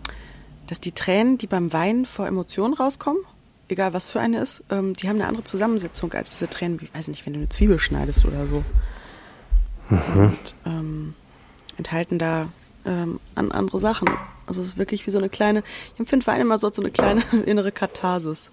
dass 0.67 0.81
die 0.81 0.93
Tränen, 0.93 1.39
die 1.39 1.47
beim 1.47 1.73
Weinen 1.73 2.07
vor 2.07 2.27
Emotionen 2.27 2.75
rauskommen, 2.75 3.21
egal 3.69 3.93
was 3.93 4.09
für 4.09 4.21
eine 4.21 4.41
ist, 4.41 4.63
ähm, 4.71 4.95
die 4.95 5.09
haben 5.09 5.17
eine 5.17 5.27
andere 5.27 5.45
Zusammensetzung 5.45 6.13
als 6.15 6.31
diese 6.31 6.49
Tränen, 6.49 6.81
wie, 6.81 6.89
weiß 6.93 7.09
nicht, 7.09 7.27
wenn 7.27 7.35
du 7.35 7.41
eine 7.41 7.49
Zwiebel 7.49 7.79
schneidest 7.79 8.25
oder 8.25 8.47
so. 8.47 8.65
Mhm. 9.91 10.25
Und, 10.25 10.55
ähm, 10.65 11.15
enthalten 11.79 12.19
da 12.19 12.49
ähm, 12.85 13.21
an 13.35 13.51
andere 13.53 13.81
Sachen. 13.81 14.09
Also 14.47 14.61
es 14.61 14.69
ist 14.69 14.79
wirklich 14.79 15.07
wie 15.07 15.11
so 15.11 15.19
eine 15.19 15.29
kleine, 15.29 15.63
ich 15.95 16.01
empfinde 16.01 16.27
Wein 16.27 16.41
immer 16.41 16.59
so, 16.59 16.71
so 16.73 16.83
eine 16.83 16.91
kleine 16.91 17.23
innere 17.47 17.73
Katharsis. 17.73 18.51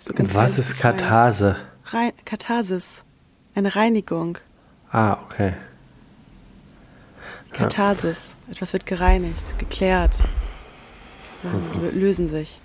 So 0.00 0.12
Was 0.34 0.58
ist 0.58 0.78
Katharse? 0.78 1.56
Rein, 1.86 2.12
Katharsis. 2.24 3.02
Eine 3.54 3.74
Reinigung. 3.74 4.38
Ah, 4.90 5.18
okay. 5.24 5.54
Katharsis. 7.52 8.34
Ja. 8.46 8.52
Etwas 8.52 8.72
wird 8.72 8.86
gereinigt, 8.86 9.58
geklärt. 9.58 10.18
Mhm. 11.42 11.98
Lösen 11.98 12.28
sich. 12.28 12.58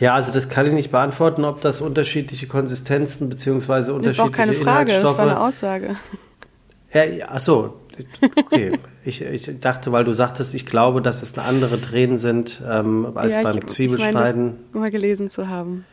Ja, 0.00 0.14
also 0.14 0.32
das 0.32 0.48
kann 0.48 0.66
ich 0.66 0.72
nicht 0.72 0.90
beantworten, 0.90 1.44
ob 1.44 1.60
das 1.60 1.82
unterschiedliche 1.82 2.46
Konsistenzen 2.46 3.28
bzw. 3.28 3.92
unterschiedliche 3.92 4.06
Das 4.06 4.18
war 4.18 4.26
auch 4.26 4.32
keine 4.32 4.54
Frage, 4.54 4.92
das 4.92 5.04
war 5.04 5.20
eine 5.20 5.40
Aussage. 5.40 5.96
Ja, 6.92 7.02
ach 7.28 7.38
so, 7.38 7.80
okay. 8.36 8.72
ich, 9.04 9.22
ich, 9.22 9.60
dachte, 9.60 9.92
weil 9.92 10.04
du 10.04 10.12
sagtest, 10.12 10.54
ich 10.54 10.66
glaube, 10.66 11.02
dass 11.02 11.22
es 11.22 11.38
andere 11.38 11.80
Tränen 11.80 12.18
sind 12.18 12.62
ähm, 12.68 13.12
als 13.14 13.34
ja, 13.34 13.42
beim 13.42 13.58
ich, 13.58 13.66
Zwiebelschneiden. 13.66 14.46
Ich 14.46 14.72
meine, 14.72 14.80
mal 14.80 14.90
gelesen 14.90 15.30
zu 15.30 15.48
haben. 15.48 15.84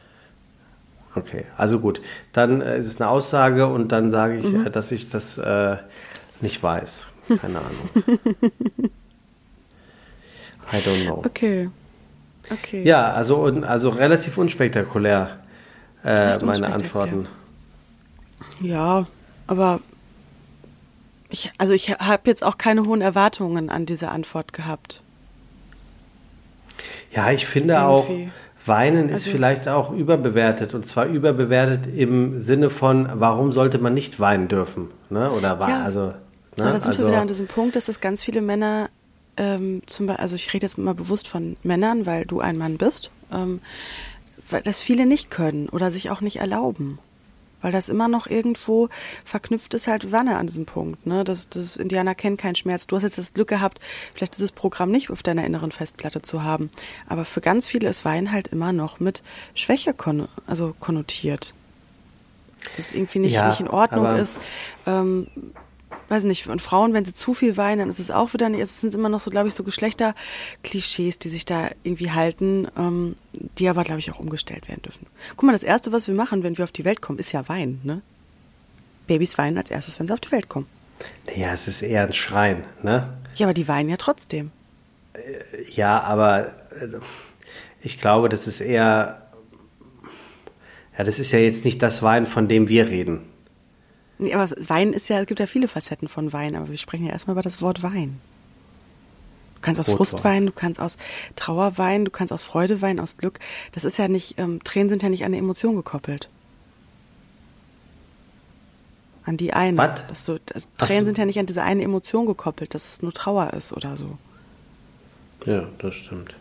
Okay, 1.13 1.43
also 1.57 1.79
gut. 1.79 2.01
Dann 2.31 2.61
äh, 2.61 2.77
ist 2.77 2.87
es 2.87 3.01
eine 3.01 3.09
Aussage 3.09 3.67
und 3.67 3.91
dann 3.91 4.11
sage 4.11 4.37
ich, 4.37 4.45
mhm. 4.45 4.67
äh, 4.67 4.71
dass 4.71 4.91
ich 4.91 5.09
das 5.09 5.37
äh, 5.37 5.77
nicht 6.41 6.63
weiß. 6.63 7.07
Keine 7.41 7.57
Ahnung. 7.57 7.89
I 10.71 10.77
don't 10.77 11.05
know. 11.05 11.23
Okay. 11.25 11.69
Okay. 12.51 12.83
Ja, 12.83 13.11
also, 13.11 13.43
also 13.43 13.89
relativ 13.89 14.37
unspektakulär, 14.37 15.37
äh, 16.03 16.37
meine 16.43 16.73
Antworten. 16.73 17.27
Ja, 18.61 19.05
aber 19.47 19.79
ich, 21.29 21.51
also 21.57 21.73
ich 21.73 21.91
habe 21.91 22.23
jetzt 22.25 22.43
auch 22.43 22.57
keine 22.57 22.85
hohen 22.85 23.01
Erwartungen 23.01 23.69
an 23.69 23.85
diese 23.85 24.09
Antwort 24.09 24.53
gehabt. 24.53 25.01
Ja, 27.11 27.31
ich 27.31 27.45
finde 27.45 27.73
Irgendwie. 27.73 28.29
auch, 28.29 28.67
Weinen 28.67 29.03
also, 29.03 29.15
ist 29.15 29.27
vielleicht 29.27 29.67
auch 29.67 29.91
überbewertet. 29.91 30.73
Und 30.73 30.85
zwar 30.85 31.05
überbewertet 31.05 31.87
im 31.87 32.37
Sinne 32.39 32.69
von, 32.69 33.09
warum 33.13 33.51
sollte 33.51 33.79
man 33.79 33.93
nicht 33.93 34.19
weinen 34.19 34.47
dürfen? 34.47 34.89
Ne? 35.09 35.31
Oder 35.31 35.57
ja. 35.67 35.83
also. 35.83 36.07
Ne? 36.07 36.13
Aber 36.59 36.71
da 36.71 36.79
sind 36.79 36.89
also, 36.89 37.03
wir 37.03 37.09
wieder 37.09 37.21
an 37.21 37.27
diesem 37.27 37.47
Punkt, 37.47 37.75
dass 37.75 37.87
es 37.87 38.01
ganz 38.01 38.23
viele 38.23 38.41
Männer 38.41 38.89
ähm, 39.37 39.81
zum 39.85 40.07
Beispiel, 40.07 40.21
also 40.21 40.35
ich 40.35 40.53
rede 40.53 40.65
jetzt 40.65 40.77
mal 40.77 40.93
bewusst 40.93 41.27
von 41.27 41.57
Männern, 41.63 42.05
weil 42.05 42.25
du 42.25 42.39
ein 42.39 42.57
Mann 42.57 42.77
bist, 42.77 43.11
ähm, 43.31 43.61
weil 44.49 44.61
das 44.61 44.81
viele 44.81 45.05
nicht 45.05 45.29
können 45.29 45.69
oder 45.69 45.91
sich 45.91 46.09
auch 46.09 46.21
nicht 46.21 46.37
erlauben. 46.37 46.99
Weil 47.61 47.71
das 47.71 47.89
immer 47.89 48.07
noch 48.07 48.27
irgendwo 48.27 48.87
verknüpft 49.25 49.73
ist 49.73 49.87
halt 49.87 50.11
Wanne 50.11 50.37
an 50.37 50.45
diesem 50.45 50.65
Punkt. 50.65 51.07
Ne? 51.07 51.23
Das, 51.23 51.49
das 51.49 51.75
Indianer 51.75 52.13
kennt 52.13 52.39
keinen 52.39 52.55
Schmerz. 52.55 52.85
Du 52.85 52.95
hast 52.95 53.03
jetzt 53.03 53.17
das 53.17 53.33
Glück 53.33 53.47
gehabt, 53.47 53.79
vielleicht 54.13 54.35
dieses 54.35 54.51
Programm 54.51 54.91
nicht 54.91 55.09
auf 55.09 55.23
deiner 55.23 55.43
inneren 55.43 55.71
Festplatte 55.71 56.21
zu 56.21 56.43
haben. 56.43 56.69
Aber 57.07 57.25
für 57.25 57.41
ganz 57.41 57.65
viele 57.65 57.89
ist 57.89 58.05
Wein 58.05 58.31
halt 58.31 58.47
immer 58.49 58.73
noch 58.73 58.99
mit 58.99 59.23
Schwäche 59.55 59.95
kon 59.95 60.27
also 60.45 60.75
konnotiert. 60.79 61.55
Dass 62.75 62.89
es 62.89 62.93
irgendwie 62.93 63.19
nicht, 63.19 63.33
ja, 63.33 63.49
nicht 63.49 63.59
in 63.59 63.69
Ordnung 63.69 64.15
ist. 64.15 64.39
Ähm, 64.85 65.27
weiß 66.09 66.23
nicht, 66.23 66.47
und 66.47 66.61
Frauen, 66.61 66.93
wenn 66.93 67.05
sie 67.05 67.13
zu 67.13 67.33
viel 67.33 67.57
weinen, 67.57 67.79
dann 67.79 67.89
ist 67.89 67.99
es 67.99 68.11
auch 68.11 68.33
wieder 68.33 68.49
nicht, 68.49 68.61
es 68.61 68.81
sind 68.81 68.93
immer 68.93 69.09
noch 69.09 69.19
so, 69.19 69.31
glaube 69.31 69.47
ich, 69.47 69.53
so 69.53 69.63
Geschlechterklischees, 69.63 71.19
die 71.19 71.29
sich 71.29 71.45
da 71.45 71.69
irgendwie 71.83 72.11
halten, 72.11 72.67
ähm, 72.77 73.15
die 73.57 73.67
aber, 73.67 73.83
glaube 73.83 73.99
ich, 73.99 74.11
auch 74.11 74.19
umgestellt 74.19 74.67
werden 74.67 74.81
dürfen. 74.81 75.07
Guck 75.35 75.43
mal, 75.43 75.51
das 75.51 75.63
Erste, 75.63 75.91
was 75.91 76.07
wir 76.07 76.15
machen, 76.15 76.43
wenn 76.43 76.57
wir 76.57 76.63
auf 76.63 76.71
die 76.71 76.85
Welt 76.85 77.01
kommen, 77.01 77.19
ist 77.19 77.31
ja 77.31 77.47
weinen, 77.49 77.81
ne? 77.83 78.01
Babys 79.07 79.37
weinen 79.37 79.57
als 79.57 79.71
erstes, 79.71 79.99
wenn 79.99 80.07
sie 80.07 80.13
auf 80.13 80.19
die 80.19 80.31
Welt 80.31 80.49
kommen. 80.49 80.67
Naja, 81.25 81.53
es 81.53 81.67
ist 81.67 81.81
eher 81.81 82.03
ein 82.03 82.13
Schreien, 82.13 82.63
ne? 82.83 83.17
Ja, 83.35 83.45
aber 83.45 83.53
die 83.53 83.67
weinen 83.67 83.89
ja 83.89 83.97
trotzdem. 83.97 84.51
Äh, 85.13 85.71
ja, 85.71 86.01
aber 86.01 86.47
äh, 86.71 86.99
ich 87.81 87.99
glaube, 87.99 88.29
das 88.29 88.47
ist 88.47 88.59
eher, 88.59 89.21
ja, 90.97 91.03
das 91.03 91.19
ist 91.19 91.31
ja 91.31 91.39
jetzt 91.39 91.65
nicht 91.65 91.81
das 91.81 92.01
Weinen, 92.01 92.25
von 92.25 92.47
dem 92.47 92.67
wir 92.67 92.89
reden. 92.89 93.21
Nee, 94.19 94.33
aber 94.33 94.49
Wein 94.57 94.93
ist 94.93 95.09
ja, 95.09 95.19
es 95.19 95.27
gibt 95.27 95.39
ja 95.39 95.45
viele 95.45 95.67
Facetten 95.67 96.07
von 96.07 96.33
Wein, 96.33 96.55
aber 96.55 96.69
wir 96.69 96.77
sprechen 96.77 97.05
ja 97.05 97.11
erstmal 97.11 97.35
über 97.35 97.43
das 97.43 97.61
Wort 97.61 97.83
Wein. 97.83 98.19
Du 99.57 99.61
kannst 99.61 99.79
aus 99.79 99.87
Rotwein. 99.89 99.97
Frust 99.97 100.23
weinen, 100.23 100.45
du 100.45 100.51
kannst 100.51 100.79
aus 100.79 100.97
Trauer 101.35 101.77
weinen, 101.79 102.05
du 102.05 102.11
kannst 102.11 102.31
aus 102.31 102.43
Freude 102.43 102.81
weinen, 102.81 102.99
aus 102.99 103.17
Glück. 103.17 103.39
Das 103.71 103.85
ist 103.85 103.97
ja 103.97 104.07
nicht, 104.07 104.35
ähm, 104.37 104.63
Tränen 104.63 104.89
sind 104.89 105.01
ja 105.01 105.09
nicht 105.09 105.23
an 105.23 105.27
eine 105.27 105.37
Emotion 105.37 105.75
gekoppelt. 105.75 106.29
An 109.25 109.35
die 109.35 109.53
eine. 109.53 109.77
Was? 109.77 110.25
Du, 110.25 110.39
das, 110.45 110.67
Tränen 110.77 110.99
so. 110.99 111.05
sind 111.05 111.17
ja 111.17 111.25
nicht 111.25 111.39
an 111.39 111.47
diese 111.47 111.63
eine 111.63 111.81
Emotion 111.81 112.27
gekoppelt, 112.27 112.75
dass 112.75 112.87
es 112.87 113.01
nur 113.01 113.13
Trauer 113.13 113.53
ist 113.53 113.73
oder 113.73 113.97
so. 113.97 114.17
Ja, 115.45 115.67
das 115.79 115.95
stimmt. 115.95 116.35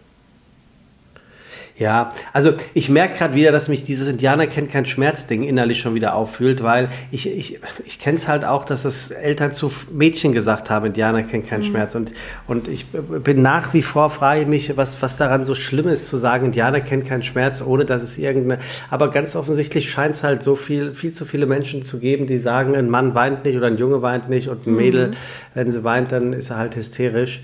Ja, 1.78 2.10
also 2.32 2.54
ich 2.72 2.88
merke 2.88 3.18
gerade 3.18 3.34
wieder, 3.34 3.52
dass 3.52 3.68
mich 3.68 3.84
dieses 3.84 4.08
Indianer 4.08 4.46
kennt 4.46 4.70
kein 4.70 4.86
Schmerzding 4.86 5.42
innerlich 5.42 5.78
schon 5.78 5.94
wieder 5.94 6.14
auffühlt, 6.14 6.62
weil 6.62 6.88
ich, 7.10 7.28
ich, 7.28 7.60
ich 7.84 8.00
kenne 8.00 8.16
es 8.16 8.28
halt 8.28 8.46
auch, 8.46 8.64
dass 8.64 8.84
das 8.84 9.10
Eltern 9.10 9.52
zu 9.52 9.70
Mädchen 9.92 10.32
gesagt 10.32 10.70
haben, 10.70 10.86
Indianer 10.86 11.22
kennt 11.22 11.46
keinen 11.46 11.60
mhm. 11.60 11.66
Schmerz. 11.66 11.94
Und, 11.94 12.14
und 12.46 12.68
ich 12.68 12.86
bin 12.86 13.42
nach 13.42 13.74
wie 13.74 13.82
vor, 13.82 14.08
frage 14.08 14.40
ich 14.40 14.46
mich, 14.46 14.74
was, 14.78 15.02
was 15.02 15.18
daran 15.18 15.44
so 15.44 15.54
schlimm 15.54 15.88
ist, 15.88 16.08
zu 16.08 16.16
sagen, 16.16 16.46
Indianer 16.46 16.80
kennt 16.80 17.04
keinen 17.04 17.22
Schmerz, 17.22 17.60
ohne 17.60 17.84
dass 17.84 18.02
es 18.02 18.16
irgendeine. 18.16 18.62
Aber 18.88 19.10
ganz 19.10 19.36
offensichtlich 19.36 19.90
scheint 19.90 20.14
es 20.14 20.24
halt 20.24 20.42
so 20.42 20.56
viel, 20.56 20.94
viel 20.94 21.12
zu 21.12 21.26
viele 21.26 21.44
Menschen 21.44 21.82
zu 21.82 21.98
geben, 22.00 22.26
die 22.26 22.38
sagen, 22.38 22.74
ein 22.74 22.88
Mann 22.88 23.14
weint 23.14 23.44
nicht 23.44 23.56
oder 23.56 23.66
ein 23.66 23.76
Junge 23.76 24.00
weint 24.00 24.30
nicht 24.30 24.48
und 24.48 24.66
ein 24.66 24.76
Mädel, 24.76 25.08
mhm. 25.08 25.14
wenn 25.52 25.70
sie 25.70 25.84
weint, 25.84 26.10
dann 26.10 26.32
ist 26.32 26.48
er 26.48 26.56
halt 26.56 26.74
hysterisch. 26.74 27.42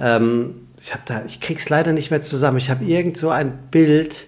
Ähm, 0.00 0.54
ich 0.90 0.94
habe 0.94 1.04
da, 1.06 1.22
ich 1.24 1.38
krieg's 1.38 1.68
leider 1.68 1.92
nicht 1.92 2.10
mehr 2.10 2.20
zusammen. 2.20 2.58
Ich 2.58 2.68
habe 2.68 2.84
irgend 2.84 3.16
so 3.16 3.30
ein 3.30 3.56
Bild 3.70 4.26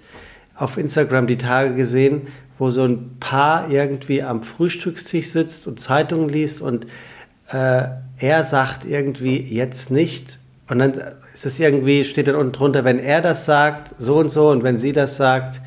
auf 0.55 0.79
Instagram 0.79 1.27
die 1.27 1.37
Tage 1.37 1.75
gesehen, 1.75 2.29
wo 2.57 2.71
so 2.71 2.85
ein 2.85 3.17
Paar 3.19 3.69
irgendwie 3.69 4.23
am 4.23 4.45
Frühstückstisch 4.45 5.27
sitzt 5.27 5.67
und 5.67 5.81
Zeitungen 5.81 6.29
liest 6.29 6.63
und 6.63 6.87
äh, 7.51 7.89
er 8.17 8.45
sagt 8.45 8.85
irgendwie 8.85 9.39
jetzt 9.41 9.91
nicht 9.91 10.39
und 10.69 10.79
dann 10.79 10.93
ist 11.35 11.47
es 11.47 11.59
irgendwie, 11.59 12.05
steht 12.05 12.29
dann 12.29 12.37
unten 12.37 12.53
drunter, 12.53 12.85
wenn 12.85 13.01
er 13.01 13.21
das 13.21 13.45
sagt, 13.45 13.93
so 13.99 14.19
und 14.19 14.29
so 14.29 14.51
und 14.51 14.63
wenn 14.63 14.79
sie 14.79 14.93
das 14.93 15.17
sagt, 15.17 15.61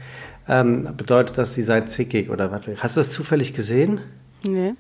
ähm, 0.48 0.88
bedeutet 0.96 1.38
das, 1.38 1.56
sie 1.56 1.64
sei 1.64 1.82
zickig 1.82 2.30
oder 2.30 2.54
was. 2.54 2.62
Hast 2.78 2.96
du 2.96 3.02
das 3.02 3.10
zufällig 3.10 3.54
gesehen? 3.54 4.00
Nee. 4.48 4.76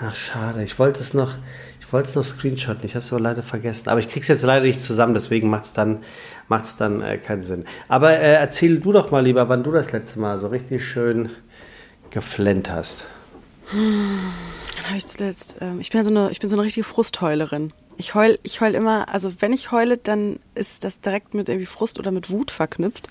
Ach, 0.00 0.14
schade. 0.14 0.62
Ich 0.62 0.78
wollte 0.78 1.00
es 1.00 1.12
noch, 1.12 1.34
ich 1.88 1.92
wollte 1.94 2.10
es 2.10 2.14
noch 2.16 2.24
screenshotten, 2.24 2.84
ich 2.84 2.94
habe 2.94 3.02
es 3.02 3.10
aber 3.10 3.22
leider 3.22 3.42
vergessen. 3.42 3.88
Aber 3.88 3.98
ich 3.98 4.10
krieg's 4.10 4.28
jetzt 4.28 4.42
leider 4.42 4.66
nicht 4.66 4.78
zusammen, 4.78 5.14
deswegen 5.14 5.48
macht 5.48 5.64
es 5.64 5.72
dann, 5.72 6.02
macht's 6.46 6.76
dann 6.76 7.00
äh, 7.00 7.16
keinen 7.16 7.40
Sinn. 7.40 7.64
Aber 7.88 8.10
äh, 8.10 8.34
erzähl 8.34 8.78
du 8.78 8.92
doch 8.92 9.10
mal 9.10 9.24
lieber, 9.24 9.48
wann 9.48 9.62
du 9.62 9.72
das 9.72 9.90
letzte 9.90 10.20
Mal 10.20 10.38
so 10.38 10.48
richtig 10.48 10.84
schön 10.84 11.30
geflennt 12.10 12.70
hast. 12.70 13.06
Dann 13.72 14.84
habe 14.84 14.98
ich 14.98 15.06
zuletzt, 15.06 15.62
äh, 15.62 15.80
ich 15.80 15.88
bin 15.88 16.04
so 16.04 16.10
eine, 16.10 16.30
ich 16.30 16.40
bin 16.40 16.50
so 16.50 16.56
eine 16.56 16.64
richtige 16.64 16.84
Frustheulerin. 16.84 17.72
Ich 17.96 18.14
heul, 18.14 18.38
ich 18.42 18.60
heul 18.60 18.74
immer, 18.74 19.08
also 19.08 19.32
wenn 19.40 19.54
ich 19.54 19.72
heule, 19.72 19.96
dann 19.96 20.40
ist 20.54 20.84
das 20.84 21.00
direkt 21.00 21.32
mit 21.32 21.48
irgendwie 21.48 21.64
Frust 21.64 21.98
oder 21.98 22.10
mit 22.10 22.28
Wut 22.28 22.50
verknüpft. 22.50 23.08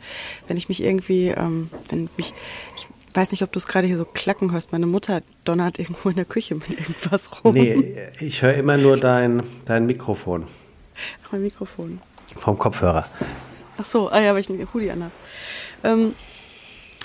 Wenn 0.48 0.56
ich 0.56 0.70
mich 0.70 0.84
irgendwie, 0.84 1.30
ähm, 1.30 1.72
wenn 1.90 2.10
mich, 2.16 2.32
ich 2.76 2.86
weiß 3.18 3.32
nicht, 3.32 3.42
ob 3.42 3.52
du 3.52 3.58
es 3.58 3.68
gerade 3.68 3.88
hier 3.88 3.98
so 3.98 4.06
klacken 4.06 4.52
hörst. 4.52 4.72
Meine 4.72 4.86
Mutter 4.86 5.24
donnert 5.44 5.80
irgendwo 5.80 6.10
in 6.10 6.16
der 6.16 6.26
Küche 6.26 6.54
mit 6.56 6.70
irgendwas 6.70 7.44
rum. 7.44 7.56
Nee, 7.56 7.96
ich 8.20 8.44
höre 8.44 8.54
immer 8.54 8.78
nur 8.78 8.96
dein, 8.96 9.44
dein 9.66 9.88
Mikrofon. 9.88 10.46
Ach, 11.26 11.32
mein 11.32 11.42
Mikrofon. 11.42 12.00
Vom 12.38 12.58
Kopfhörer. 12.60 13.08
Ach 13.80 13.86
so, 13.86 14.10
ah 14.10 14.22
ja, 14.22 14.34
weil 14.34 14.42
ich 14.42 14.50
einen 14.50 14.68
Hoodie 14.72 14.92
anhabe. 14.92 15.12
Ähm, 15.84 16.14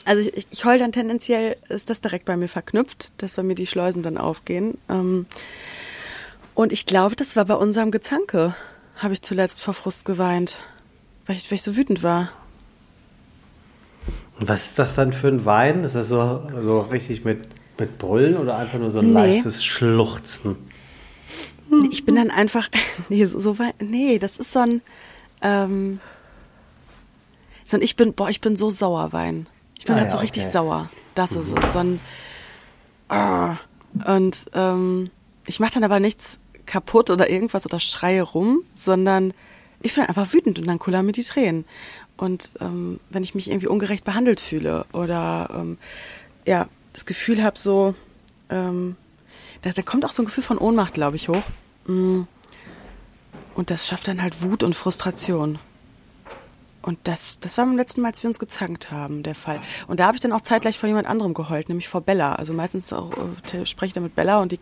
also 0.04 0.28
ich, 0.28 0.46
ich 0.50 0.64
heul 0.64 0.78
dann 0.78 0.92
tendenziell, 0.92 1.56
ist 1.68 1.88
das 1.88 2.00
direkt 2.00 2.26
bei 2.26 2.36
mir 2.36 2.48
verknüpft, 2.48 3.12
dass 3.22 3.34
bei 3.34 3.42
mir 3.42 3.54
die 3.54 3.66
Schleusen 3.66 4.02
dann 4.02 4.18
aufgehen. 4.18 4.76
Ähm, 4.90 5.26
und 6.54 6.72
ich 6.72 6.84
glaube, 6.84 7.16
das 7.16 7.36
war 7.36 7.46
bei 7.46 7.54
unserem 7.54 7.90
Gezanke, 7.90 8.54
habe 8.96 9.14
ich 9.14 9.22
zuletzt 9.22 9.62
vor 9.62 9.72
Frust 9.72 10.04
geweint, 10.04 10.58
weil 11.26 11.36
ich, 11.36 11.50
weil 11.50 11.56
ich 11.56 11.62
so 11.62 11.74
wütend 11.74 12.02
war. 12.02 12.30
Und 14.42 14.48
was 14.48 14.70
ist 14.70 14.78
das 14.80 14.96
dann 14.96 15.12
für 15.12 15.28
ein 15.28 15.44
Wein? 15.44 15.84
Ist 15.84 15.94
das 15.94 16.08
so, 16.08 16.42
so 16.62 16.80
richtig 16.80 17.24
mit, 17.24 17.46
mit 17.78 17.96
Brüllen 17.98 18.36
oder 18.36 18.56
einfach 18.56 18.80
nur 18.80 18.90
so 18.90 18.98
ein 18.98 19.10
Nee. 19.10 19.34
leichtes 19.34 19.64
Schluchzen? 19.64 20.56
Ich 21.92 22.04
bin 22.04 22.16
dann 22.16 22.32
einfach, 22.32 22.68
nee, 23.08 23.24
so, 23.24 23.38
so 23.38 23.56
nee, 23.78 24.18
das 24.18 24.38
ist 24.38 24.50
so 24.50 24.58
ein, 24.58 24.82
ähm, 25.42 26.00
so 27.64 27.76
ein, 27.76 27.82
ich 27.84 27.94
bin, 27.94 28.14
boah, 28.14 28.30
ich 28.30 28.40
bin 28.40 28.56
so 28.56 28.68
sauer 28.68 29.12
Wein. 29.12 29.46
Ich 29.78 29.84
bin 29.84 29.94
Ah 29.94 29.98
halt 29.98 30.08
ja, 30.08 30.16
so 30.16 30.18
richtig 30.18 30.42
okay. 30.42 30.52
sauer. 30.52 30.90
Das 31.14 31.30
ist 31.30 31.46
es. 31.56 31.72
So 31.72 31.78
ein, 31.78 32.00
ah. 33.10 33.58
Und 34.04 34.46
ähm, 34.54 35.10
ich 35.46 35.60
mache 35.60 35.74
dann 35.74 35.84
aber 35.84 36.00
nichts 36.00 36.40
kaputt 36.66 37.10
oder 37.10 37.30
irgendwas 37.30 37.64
oder 37.64 37.78
schreie 37.78 38.22
rum, 38.22 38.64
sondern 38.74 39.34
ich 39.82 39.94
bin 39.94 40.04
einfach 40.04 40.32
wütend 40.32 40.58
und 40.58 40.66
dann 40.66 40.80
kullern 40.80 41.06
mir 41.06 41.12
die 41.12 41.22
Tränen. 41.22 41.64
Und 42.22 42.54
ähm, 42.60 43.00
wenn 43.10 43.24
ich 43.24 43.34
mich 43.34 43.50
irgendwie 43.50 43.66
ungerecht 43.66 44.04
behandelt 44.04 44.38
fühle 44.38 44.86
oder 44.92 45.50
ähm, 45.52 45.76
ja, 46.46 46.68
das 46.92 47.04
Gefühl 47.04 47.42
habe, 47.42 47.58
so, 47.58 47.96
ähm, 48.48 48.94
da, 49.62 49.70
da 49.70 49.82
kommt 49.82 50.04
auch 50.04 50.12
so 50.12 50.22
ein 50.22 50.26
Gefühl 50.26 50.44
von 50.44 50.58
Ohnmacht, 50.58 50.94
glaube 50.94 51.16
ich, 51.16 51.28
hoch. 51.28 51.42
Mm. 51.86 52.20
Und 53.56 53.70
das 53.70 53.88
schafft 53.88 54.06
dann 54.06 54.22
halt 54.22 54.40
Wut 54.40 54.62
und 54.62 54.76
Frustration. 54.76 55.58
Und 56.80 57.00
das, 57.02 57.40
das 57.40 57.58
war 57.58 57.66
beim 57.66 57.76
letzten 57.76 58.02
Mal, 58.02 58.10
als 58.10 58.22
wir 58.22 58.28
uns 58.28 58.38
gezankt 58.38 58.92
haben, 58.92 59.24
der 59.24 59.34
Fall. 59.34 59.60
Und 59.88 59.98
da 59.98 60.06
habe 60.06 60.14
ich 60.14 60.20
dann 60.20 60.32
auch 60.32 60.42
zeitgleich 60.42 60.78
vor 60.78 60.86
jemand 60.86 61.08
anderem 61.08 61.34
geheult, 61.34 61.68
nämlich 61.68 61.88
vor 61.88 62.02
Bella. 62.02 62.36
Also 62.36 62.52
meistens 62.52 62.92
auch, 62.92 63.10
äh, 63.52 63.66
spreche 63.66 63.88
ich 63.88 63.92
dann 63.94 64.04
mit 64.04 64.14
Bella 64.14 64.40
und 64.40 64.52
die, 64.52 64.60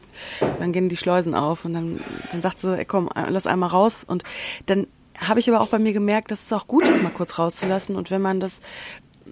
dann 0.58 0.72
gehen 0.72 0.88
die 0.88 0.96
Schleusen 0.96 1.34
auf 1.34 1.66
und 1.66 1.74
dann, 1.74 2.00
dann 2.32 2.40
sagt 2.40 2.58
sie, 2.58 2.78
ey, 2.78 2.86
komm, 2.86 3.10
lass 3.28 3.46
einmal 3.46 3.68
raus. 3.68 4.02
Und 4.06 4.24
dann 4.64 4.86
habe 5.20 5.40
ich 5.40 5.48
aber 5.48 5.60
auch 5.60 5.68
bei 5.68 5.78
mir 5.78 5.92
gemerkt, 5.92 6.30
dass 6.30 6.44
es 6.44 6.52
auch 6.52 6.66
gut 6.66 6.84
ist, 6.84 7.02
mal 7.02 7.10
kurz 7.10 7.38
rauszulassen. 7.38 7.96
Und 7.96 8.10
wenn 8.10 8.22
man 8.22 8.40
das, 8.40 8.60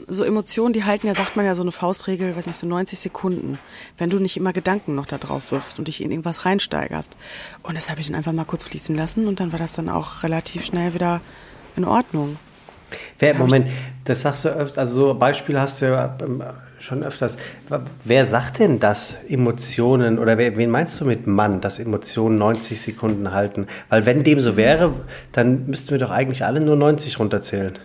so 0.07 0.25
Emotionen, 0.25 0.73
die 0.73 0.85
halten 0.85 1.07
ja, 1.07 1.15
sagt 1.15 1.37
man 1.37 1.45
ja 1.45 1.55
so 1.55 1.63
eine 1.63 1.73
Faustregel, 1.73 2.37
weiß 2.37 2.47
nicht, 2.47 2.59
so 2.59 2.67
90 2.67 2.99
Sekunden. 2.99 3.59
Wenn 3.97 4.11
du 4.11 4.19
nicht 4.19 4.37
immer 4.37 4.53
Gedanken 4.53 4.95
noch 4.95 5.07
da 5.07 5.19
drauf 5.19 5.51
wirfst 5.51 5.79
und 5.79 5.89
dich 5.89 6.03
in 6.03 6.11
irgendwas 6.11 6.45
reinsteigerst. 6.45 7.17
Und 7.63 7.77
das 7.77 7.91
habe 7.91 8.01
ich 8.01 8.07
dann 8.07 8.17
einfach 8.17 8.33
mal 8.33 8.45
kurz 8.45 8.65
fließen 8.65 8.95
lassen 8.95 9.27
und 9.27 9.41
dann 9.41 9.53
war 9.53 9.59
das 9.59 9.73
dann 9.73 9.89
auch 9.89 10.23
relativ 10.23 10.65
schnell 10.65 10.95
wieder 10.95 11.21
in 11.77 11.85
Ordnung. 11.85 12.37
Wer, 13.19 13.35
Moment, 13.35 13.69
das 14.05 14.23
sagst 14.23 14.45
du 14.45 14.49
öfter, 14.49 14.81
also 14.81 15.09
so 15.09 15.15
Beispiele 15.15 15.61
hast 15.61 15.83
du 15.83 15.87
ja 15.87 16.17
ähm, 16.21 16.43
schon 16.79 17.03
öfters. 17.03 17.37
Wer 18.05 18.25
sagt 18.25 18.59
denn, 18.61 18.81
dass 18.81 19.17
Emotionen, 19.29 20.19
oder 20.19 20.39
wer, 20.39 20.57
wen 20.57 20.71
meinst 20.71 21.01
du 21.01 21.05
mit 21.05 21.27
Mann, 21.27 21.61
dass 21.61 21.79
Emotionen 21.79 22.39
90 22.39 22.81
Sekunden 22.81 23.33
halten? 23.33 23.67
Weil 23.89 24.07
wenn 24.07 24.25
dem 24.25 24.41
so 24.41 24.57
wäre, 24.57 24.95
dann 25.33 25.67
müssten 25.67 25.91
wir 25.91 25.99
doch 25.99 26.11
eigentlich 26.11 26.45
alle 26.45 26.61
nur 26.61 26.77
90 26.77 27.19
runterzählen. 27.19 27.79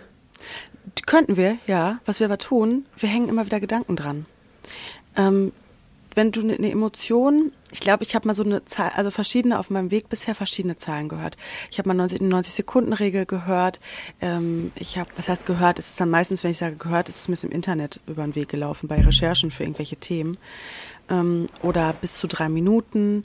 Könnten 1.06 1.36
wir, 1.36 1.56
ja. 1.66 1.98
Was 2.06 2.20
wir 2.20 2.26
aber 2.26 2.38
tun, 2.38 2.86
wir 2.96 3.08
hängen 3.08 3.28
immer 3.28 3.44
wieder 3.44 3.60
Gedanken 3.60 3.96
dran. 3.96 4.26
Ähm, 5.16 5.52
wenn 6.14 6.32
du 6.32 6.40
eine 6.40 6.70
Emotion, 6.70 7.52
ich 7.70 7.80
glaube, 7.80 8.04
ich 8.04 8.14
habe 8.14 8.26
mal 8.26 8.34
so 8.34 8.44
eine 8.44 8.64
Zahl, 8.64 8.90
also 8.94 9.10
verschiedene 9.10 9.58
auf 9.58 9.70
meinem 9.70 9.90
Weg 9.90 10.08
bisher 10.08 10.34
verschiedene 10.34 10.78
Zahlen 10.78 11.08
gehört. 11.08 11.36
Ich 11.70 11.78
habe 11.78 11.88
mal 11.88 11.94
90, 11.94 12.20
90 12.20 12.54
Sekunden 12.54 12.92
Regel 12.92 13.26
gehört. 13.26 13.80
Ähm, 14.20 14.72
ich 14.76 14.98
habe, 14.98 15.10
was 15.16 15.28
heißt 15.28 15.46
gehört? 15.46 15.78
Es 15.78 15.88
ist 15.88 16.00
dann 16.00 16.10
meistens, 16.10 16.44
wenn 16.44 16.52
ich 16.52 16.58
sage 16.58 16.76
gehört, 16.76 17.08
ist 17.08 17.20
es 17.20 17.28
mir 17.28 17.48
im 17.48 17.54
Internet 17.54 18.00
über 18.06 18.22
den 18.24 18.34
Weg 18.34 18.48
gelaufen 18.48 18.88
bei 18.88 19.00
Recherchen 19.00 19.50
für 19.50 19.64
irgendwelche 19.64 19.96
Themen 19.96 20.38
ähm, 21.10 21.46
oder 21.62 21.92
bis 21.92 22.14
zu 22.14 22.26
drei 22.26 22.48
Minuten. 22.48 23.24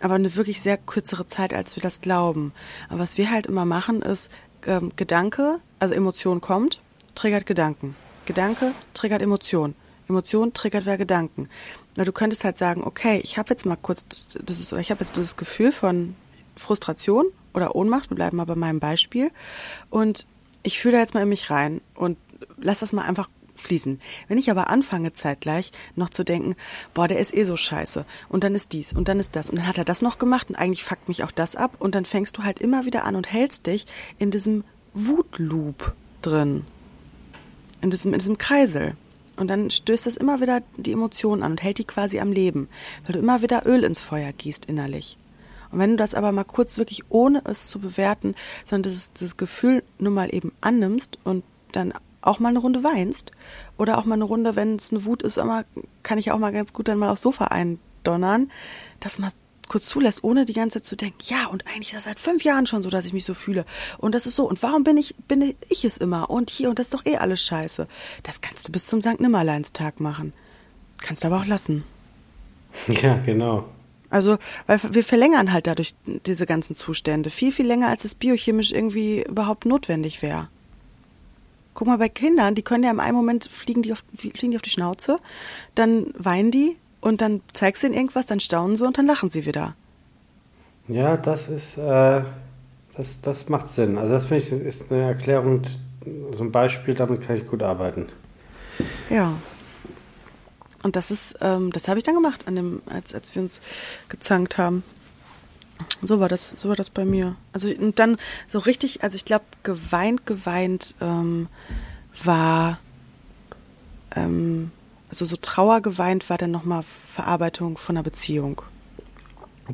Aber 0.00 0.14
eine 0.14 0.34
wirklich 0.34 0.60
sehr 0.60 0.78
kürzere 0.78 1.26
Zeit, 1.26 1.54
als 1.54 1.76
wir 1.76 1.82
das 1.82 2.00
glauben. 2.00 2.52
Aber 2.88 3.00
was 3.00 3.18
wir 3.18 3.30
halt 3.30 3.46
immer 3.46 3.64
machen, 3.64 4.02
ist 4.02 4.30
ähm, 4.66 4.92
Gedanke, 4.96 5.58
also 5.78 5.94
Emotion 5.94 6.40
kommt, 6.40 6.80
triggert 7.14 7.46
Gedanken. 7.46 7.94
Gedanke 8.26 8.72
triggert 8.94 9.22
Emotion. 9.22 9.74
Emotion 10.12 10.52
triggert 10.52 10.84
wieder 10.84 10.98
Gedanken. 10.98 11.48
Na, 11.96 12.04
du 12.04 12.12
könntest 12.12 12.44
halt 12.44 12.58
sagen, 12.58 12.84
okay, 12.84 13.20
ich 13.24 13.38
habe 13.38 13.50
jetzt 13.50 13.66
mal 13.66 13.76
kurz, 13.76 14.04
das 14.40 14.60
ist, 14.60 14.72
oder 14.72 14.80
ich 14.80 14.90
habe 14.90 15.00
jetzt 15.00 15.16
dieses 15.16 15.36
Gefühl 15.36 15.72
von 15.72 16.14
Frustration 16.56 17.26
oder 17.54 17.74
Ohnmacht, 17.74 18.10
wir 18.10 18.14
bleiben 18.14 18.36
mal 18.36 18.44
bei 18.44 18.54
meinem 18.54 18.80
Beispiel, 18.80 19.30
und 19.90 20.26
ich 20.62 20.80
fühle 20.80 20.94
da 20.94 21.00
jetzt 21.00 21.14
mal 21.14 21.22
in 21.22 21.28
mich 21.28 21.50
rein 21.50 21.80
und 21.94 22.18
lass 22.58 22.80
das 22.80 22.92
mal 22.92 23.02
einfach 23.02 23.28
fließen. 23.54 24.00
Wenn 24.28 24.38
ich 24.38 24.50
aber 24.50 24.70
anfange 24.70 25.12
zeitgleich 25.12 25.72
noch 25.94 26.10
zu 26.10 26.24
denken, 26.24 26.54
boah, 26.94 27.08
der 27.08 27.18
ist 27.18 27.34
eh 27.34 27.44
so 27.44 27.56
scheiße 27.56 28.04
und 28.28 28.44
dann 28.44 28.54
ist 28.54 28.72
dies 28.72 28.92
und 28.92 29.08
dann 29.08 29.20
ist 29.20 29.36
das 29.36 29.50
und 29.50 29.56
dann 29.56 29.66
hat 29.66 29.78
er 29.78 29.84
das 29.84 30.02
noch 30.02 30.18
gemacht 30.18 30.48
und 30.50 30.56
eigentlich 30.56 30.84
fuckt 30.84 31.08
mich 31.08 31.24
auch 31.24 31.30
das 31.30 31.56
ab 31.56 31.76
und 31.78 31.94
dann 31.94 32.04
fängst 32.04 32.36
du 32.38 32.44
halt 32.44 32.58
immer 32.58 32.86
wieder 32.86 33.04
an 33.04 33.16
und 33.16 33.30
hältst 33.30 33.66
dich 33.66 33.86
in 34.18 34.30
diesem 34.30 34.64
Wutloop 34.94 35.94
drin 36.22 36.64
in 37.82 37.90
diesem, 37.90 38.14
in 38.14 38.18
diesem 38.18 38.38
Kreisel. 38.38 38.96
Und 39.36 39.48
dann 39.48 39.70
stößt 39.70 40.06
das 40.06 40.16
immer 40.16 40.40
wieder 40.40 40.62
die 40.76 40.92
Emotionen 40.92 41.42
an 41.42 41.52
und 41.52 41.62
hält 41.62 41.78
die 41.78 41.84
quasi 41.84 42.20
am 42.20 42.32
Leben, 42.32 42.68
weil 43.04 43.14
du 43.14 43.18
immer 43.18 43.42
wieder 43.42 43.66
Öl 43.66 43.84
ins 43.84 44.00
Feuer 44.00 44.32
gießt 44.32 44.66
innerlich. 44.66 45.16
Und 45.70 45.78
wenn 45.78 45.90
du 45.92 45.96
das 45.96 46.14
aber 46.14 46.32
mal 46.32 46.44
kurz 46.44 46.76
wirklich 46.76 47.04
ohne 47.08 47.42
es 47.44 47.66
zu 47.66 47.78
bewerten, 47.78 48.34
sondern 48.64 48.90
dieses, 48.90 49.12
dieses 49.12 49.36
Gefühl 49.36 49.82
nur 49.98 50.12
mal 50.12 50.32
eben 50.32 50.52
annimmst 50.60 51.18
und 51.24 51.44
dann 51.72 51.94
auch 52.20 52.38
mal 52.38 52.50
eine 52.50 52.58
Runde 52.58 52.84
weinst 52.84 53.32
oder 53.78 53.98
auch 53.98 54.04
mal 54.04 54.14
eine 54.14 54.24
Runde, 54.24 54.54
wenn 54.54 54.76
es 54.76 54.92
eine 54.92 55.04
Wut 55.04 55.22
ist, 55.22 55.38
immer 55.38 55.64
kann 56.02 56.18
ich 56.18 56.30
auch 56.30 56.38
mal 56.38 56.52
ganz 56.52 56.72
gut 56.72 56.88
dann 56.88 56.98
mal 56.98 57.10
aufs 57.10 57.22
Sofa 57.22 57.46
eindonnern, 57.46 58.50
dass 59.00 59.18
man 59.18 59.32
kurz 59.72 59.86
zulässt, 59.86 60.22
ohne 60.22 60.44
die 60.44 60.52
ganze 60.52 60.80
Zeit 60.80 60.86
zu 60.86 60.96
denken, 60.96 61.18
ja, 61.22 61.46
und 61.46 61.66
eigentlich 61.66 61.88
ist 61.88 61.96
das 61.96 62.04
seit 62.04 62.20
fünf 62.20 62.44
Jahren 62.44 62.66
schon 62.66 62.82
so, 62.82 62.90
dass 62.90 63.06
ich 63.06 63.14
mich 63.14 63.24
so 63.24 63.32
fühle. 63.32 63.64
Und 63.96 64.14
das 64.14 64.26
ist 64.26 64.36
so. 64.36 64.46
Und 64.46 64.62
warum 64.62 64.84
bin 64.84 64.98
ich, 64.98 65.14
bin 65.28 65.54
ich 65.70 65.84
es 65.86 65.96
immer? 65.96 66.28
Und 66.28 66.50
hier, 66.50 66.68
und 66.68 66.78
das 66.78 66.88
ist 66.88 66.94
doch 66.94 67.06
eh 67.06 67.16
alles 67.16 67.40
scheiße. 67.42 67.88
Das 68.22 68.42
kannst 68.42 68.68
du 68.68 68.72
bis 68.72 68.86
zum 68.86 69.00
St. 69.00 69.18
Nimmerleinstag 69.18 69.98
machen. 69.98 70.34
Kannst 70.98 71.24
aber 71.24 71.38
auch 71.38 71.46
lassen. 71.46 71.84
Ja, 72.88 73.18
genau. 73.18 73.66
Also, 74.08 74.38
weil 74.66 74.80
wir 74.90 75.04
verlängern 75.04 75.52
halt 75.52 75.66
dadurch 75.66 75.94
diese 76.06 76.46
ganzen 76.46 76.74
Zustände 76.74 77.28
viel, 77.28 77.52
viel 77.52 77.66
länger, 77.66 77.88
als 77.88 78.04
es 78.04 78.14
biochemisch 78.14 78.72
irgendwie 78.72 79.22
überhaupt 79.22 79.66
notwendig 79.66 80.22
wäre. 80.22 80.48
Guck 81.74 81.86
mal, 81.86 81.98
bei 81.98 82.08
Kindern, 82.08 82.54
die 82.54 82.62
können 82.62 82.84
ja 82.84 82.90
im 82.90 83.00
einen 83.00 83.16
Moment 83.16 83.48
fliegen 83.50 83.82
die 83.82 83.92
auf, 83.92 84.04
fliegen 84.16 84.50
die 84.50 84.56
auf 84.56 84.62
die 84.62 84.70
Schnauze, 84.70 85.18
dann 85.74 86.12
weinen 86.16 86.50
die 86.50 86.76
und 87.02 87.20
dann 87.20 87.42
zeigst 87.52 87.82
du 87.82 87.88
ihnen 87.88 87.96
irgendwas, 87.96 88.24
dann 88.24 88.40
staunen 88.40 88.76
sie 88.76 88.86
und 88.86 88.96
dann 88.96 89.06
lachen 89.06 89.28
sie 89.28 89.44
wieder. 89.44 89.74
Ja, 90.88 91.18
das 91.18 91.48
ist, 91.48 91.76
äh, 91.76 92.22
das, 92.96 93.20
das 93.20 93.48
macht 93.48 93.66
Sinn. 93.66 93.98
Also 93.98 94.14
das 94.14 94.26
finde 94.26 94.44
ich 94.44 94.52
ist 94.52 94.90
eine 94.90 95.02
Erklärung, 95.02 95.62
so 96.30 96.44
ein 96.44 96.52
Beispiel, 96.52 96.94
damit 96.94 97.20
kann 97.20 97.36
ich 97.36 97.46
gut 97.46 97.62
arbeiten. 97.62 98.06
Ja. 99.10 99.34
Und 100.82 100.96
das 100.96 101.10
ist, 101.10 101.36
ähm, 101.40 101.70
das 101.72 101.88
habe 101.88 101.98
ich 101.98 102.04
dann 102.04 102.14
gemacht, 102.14 102.46
an 102.46 102.56
dem, 102.56 102.82
als, 102.86 103.14
als 103.14 103.34
wir 103.34 103.42
uns 103.42 103.60
gezankt 104.08 104.56
haben. 104.56 104.82
So 106.02 106.20
war 106.20 106.28
das, 106.28 106.46
so 106.56 106.68
war 106.68 106.76
das 106.76 106.90
bei 106.90 107.04
mir. 107.04 107.34
Also 107.52 107.68
und 107.68 107.98
dann 107.98 108.16
so 108.46 108.60
richtig, 108.60 109.02
also 109.02 109.16
ich 109.16 109.24
glaube, 109.24 109.44
geweint, 109.64 110.26
geweint 110.26 110.94
ähm, 111.00 111.48
war, 112.22 112.78
ähm, 114.14 114.70
also 115.12 115.26
so 115.26 115.36
Trauer 115.36 115.82
geweint 115.82 116.30
war 116.30 116.38
dann 116.38 116.50
nochmal 116.50 116.82
Verarbeitung 116.82 117.76
von 117.76 117.96
einer 117.96 118.02
Beziehung. 118.02 118.62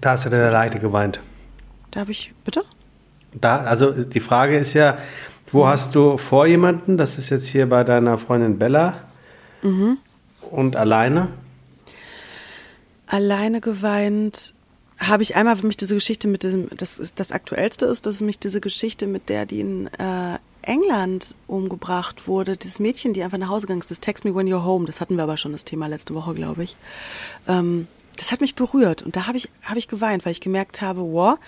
Da 0.01 0.11
hast 0.11 0.24
du 0.27 0.31
dann 0.31 0.40
alleine 0.40 0.81
geweint. 0.81 1.20
Da 1.92 2.01
habe 2.01 2.11
ich, 2.11 2.33
bitte? 2.44 2.64
Da, 3.33 3.59
also 3.62 3.92
die 3.92 4.18
Frage 4.20 4.59
ist 4.59 4.72
ja, 4.74 4.98
wo 5.51 5.68
hast 5.68 5.95
du 5.95 6.18
vor 6.18 6.47
jemanden? 6.47 6.97
Das 6.97 7.18
ist 7.18 7.30
jetzt 7.30 7.47
hier 7.47 7.68
bei 7.68 7.84
deiner 7.84 8.18
Freundin 8.18 8.59
Bella. 8.59 8.95
Und 10.51 10.76
alleine? 10.76 11.28
alleine 13.07 13.61
geweint 13.61 14.55
habe 14.99 15.22
ich 15.22 15.36
einmal 15.36 15.57
für 15.57 15.66
mich 15.66 15.76
diese 15.76 15.95
Geschichte 15.95 16.28
mit 16.28 16.43
diesem, 16.43 16.68
das, 16.76 16.99
ist- 16.99 17.18
das 17.20 17.32
aktuellste 17.32 17.86
ist, 17.86 18.07
dass 18.07 18.20
mich 18.20 18.39
diese 18.39 18.61
Geschichte 18.61 19.07
mit 19.07 19.28
der, 19.28 19.47
die 19.47 19.61
in 19.61 19.86
äh, 19.99 20.39
England 20.69 21.35
umgebracht 21.47 22.29
wurde, 22.29 22.57
dieses 22.57 22.79
Mädchen, 22.79 23.14
die 23.14 23.23
einfach 23.23 23.39
nach 23.39 23.49
Hause 23.49 23.66
gegangen 23.66 23.81
ist, 23.81 23.91
das 23.91 24.01
Text 24.01 24.25
Me 24.25 24.35
When 24.35 24.47
You're 24.47 24.64
Home, 24.64 24.87
das 24.87 25.01
hatten 25.01 25.16
wir 25.16 25.25
aber 25.25 25.37
schon, 25.37 25.53
das 25.53 25.64
Thema 25.64 25.87
letzte 25.87 26.14
Woche, 26.14 26.35
glaube 26.35 26.62
ich. 26.62 26.77
Ähm, 27.49 27.89
das 28.16 28.33
hat 28.33 28.41
mich 28.41 28.55
berührt 28.55 29.03
und 29.03 29.16
da 29.16 29.27
habe 29.27 29.39
ich, 29.39 29.49
habe 29.62 29.79
ich 29.79 29.89
geweint, 29.89 30.25
weil 30.25 30.33
ich 30.33 30.41
gemerkt 30.41 30.83
habe, 30.83 31.01
wow, 31.01 31.39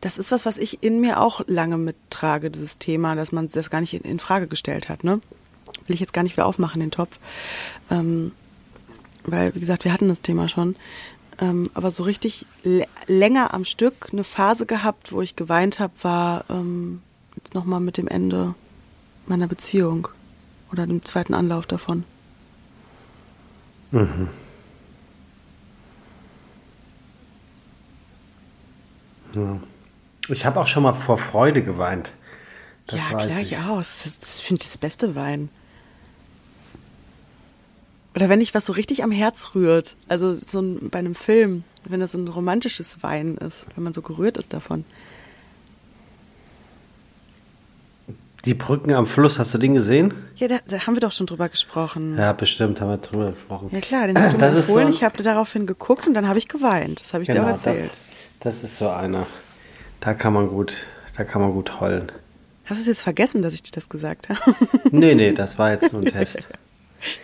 das 0.00 0.18
ist 0.18 0.30
was, 0.30 0.44
was 0.44 0.58
ich 0.58 0.82
in 0.82 1.00
mir 1.00 1.20
auch 1.20 1.40
lange 1.46 1.78
mittrage, 1.78 2.50
dieses 2.50 2.78
Thema, 2.78 3.14
dass 3.14 3.32
man 3.32 3.48
das 3.48 3.70
gar 3.70 3.80
nicht 3.80 3.94
in, 3.94 4.02
in 4.02 4.18
Frage 4.18 4.46
gestellt 4.46 4.88
hat. 4.88 5.04
Ne? 5.04 5.20
Will 5.86 5.94
ich 5.94 6.00
jetzt 6.00 6.12
gar 6.12 6.22
nicht 6.22 6.36
wieder 6.36 6.46
aufmachen, 6.46 6.80
den 6.80 6.90
Topf. 6.90 7.18
Ähm, 7.90 8.32
weil, 9.24 9.54
wie 9.54 9.60
gesagt, 9.60 9.84
wir 9.84 9.92
hatten 9.92 10.08
das 10.08 10.20
Thema 10.20 10.48
schon. 10.48 10.76
Ähm, 11.40 11.70
aber 11.74 11.90
so 11.90 12.02
richtig 12.02 12.46
länger 13.06 13.54
am 13.54 13.64
Stück 13.64 14.08
eine 14.12 14.24
Phase 14.24 14.66
gehabt, 14.66 15.12
wo 15.12 15.22
ich 15.22 15.36
geweint 15.36 15.80
habe, 15.80 15.92
war 16.02 16.44
ähm, 16.50 17.02
jetzt 17.36 17.54
nochmal 17.54 17.80
mit 17.80 17.96
dem 17.96 18.08
Ende 18.08 18.54
meiner 19.28 19.46
Beziehung 19.46 20.08
oder 20.72 20.86
dem 20.86 21.04
zweiten 21.04 21.34
Anlauf 21.34 21.66
davon. 21.66 22.04
Mhm. 23.90 24.28
Ja. 29.34 29.60
Ich 30.28 30.44
habe 30.44 30.60
auch 30.60 30.66
schon 30.66 30.82
mal 30.82 30.94
vor 30.94 31.18
Freude 31.18 31.62
geweint. 31.62 32.12
Das 32.86 33.00
ja, 33.00 33.18
klar, 33.18 33.40
ich 33.40 33.56
auch. 33.58 33.78
Das, 33.78 34.18
das 34.20 34.40
finde 34.40 34.62
ich 34.62 34.68
das 34.68 34.78
beste 34.78 35.14
Wein. 35.14 35.48
Oder 38.14 38.28
wenn 38.28 38.40
dich 38.40 38.54
was 38.54 38.66
so 38.66 38.72
richtig 38.72 39.02
am 39.02 39.12
Herz 39.12 39.54
rührt. 39.54 39.94
Also 40.08 40.36
so 40.36 40.60
ein, 40.60 40.88
bei 40.90 40.98
einem 40.98 41.14
Film, 41.14 41.64
wenn 41.84 42.00
das 42.00 42.12
so 42.12 42.18
ein 42.18 42.28
romantisches 42.28 43.02
Wein 43.02 43.36
ist, 43.36 43.66
wenn 43.74 43.84
man 43.84 43.92
so 43.92 44.02
gerührt 44.02 44.38
ist 44.38 44.52
davon. 44.52 44.84
Die 48.44 48.54
Brücken 48.54 48.92
am 48.92 49.06
Fluss, 49.06 49.38
hast 49.38 49.54
du 49.54 49.58
den 49.58 49.74
gesehen? 49.74 50.14
Ja, 50.36 50.48
da, 50.48 50.58
da, 50.68 50.86
haben 50.86 50.94
wir 50.94 51.00
doch 51.00 51.12
schon 51.12 51.26
drüber 51.26 51.48
gesprochen. 51.48 52.16
Ja, 52.16 52.32
bestimmt 52.32 52.80
haben 52.80 52.90
wir 52.90 52.98
drüber 52.98 53.32
gesprochen. 53.32 53.70
Ja 53.72 53.80
klar, 53.80 54.06
den 54.06 54.18
hast 54.18 54.34
du 54.34 54.38
das 54.38 54.52
mir 54.52 54.58
empfohlen. 54.58 54.88
So 54.88 54.94
ich 54.94 55.02
habe 55.02 55.22
daraufhin 55.22 55.66
geguckt 55.66 56.06
und 56.06 56.14
dann 56.14 56.28
habe 56.28 56.38
ich 56.38 56.48
geweint. 56.48 57.00
Das 57.00 57.12
habe 57.12 57.22
ich 57.22 57.28
genau, 57.28 57.44
dir 57.44 57.48
auch 57.48 57.52
erzählt. 57.54 57.90
Das, 58.40 58.60
das 58.60 58.70
ist 58.70 58.78
so 58.78 58.88
einer. 58.88 59.26
Da 60.00 60.14
kann 60.14 60.32
man 60.32 60.48
gut, 60.48 60.86
da 61.16 61.24
kann 61.24 61.40
man 61.40 61.52
gut 61.52 61.80
heulen. 61.80 62.12
Hast 62.66 62.78
du 62.78 62.82
es 62.82 62.86
jetzt 62.86 63.02
vergessen, 63.02 63.42
dass 63.42 63.54
ich 63.54 63.62
dir 63.62 63.72
das 63.72 63.88
gesagt 63.88 64.28
habe? 64.28 64.40
nee, 64.90 65.14
nee, 65.14 65.32
das 65.32 65.58
war 65.58 65.72
jetzt 65.72 65.92
nur 65.92 66.02
ein 66.02 66.06
Test. 66.12 66.48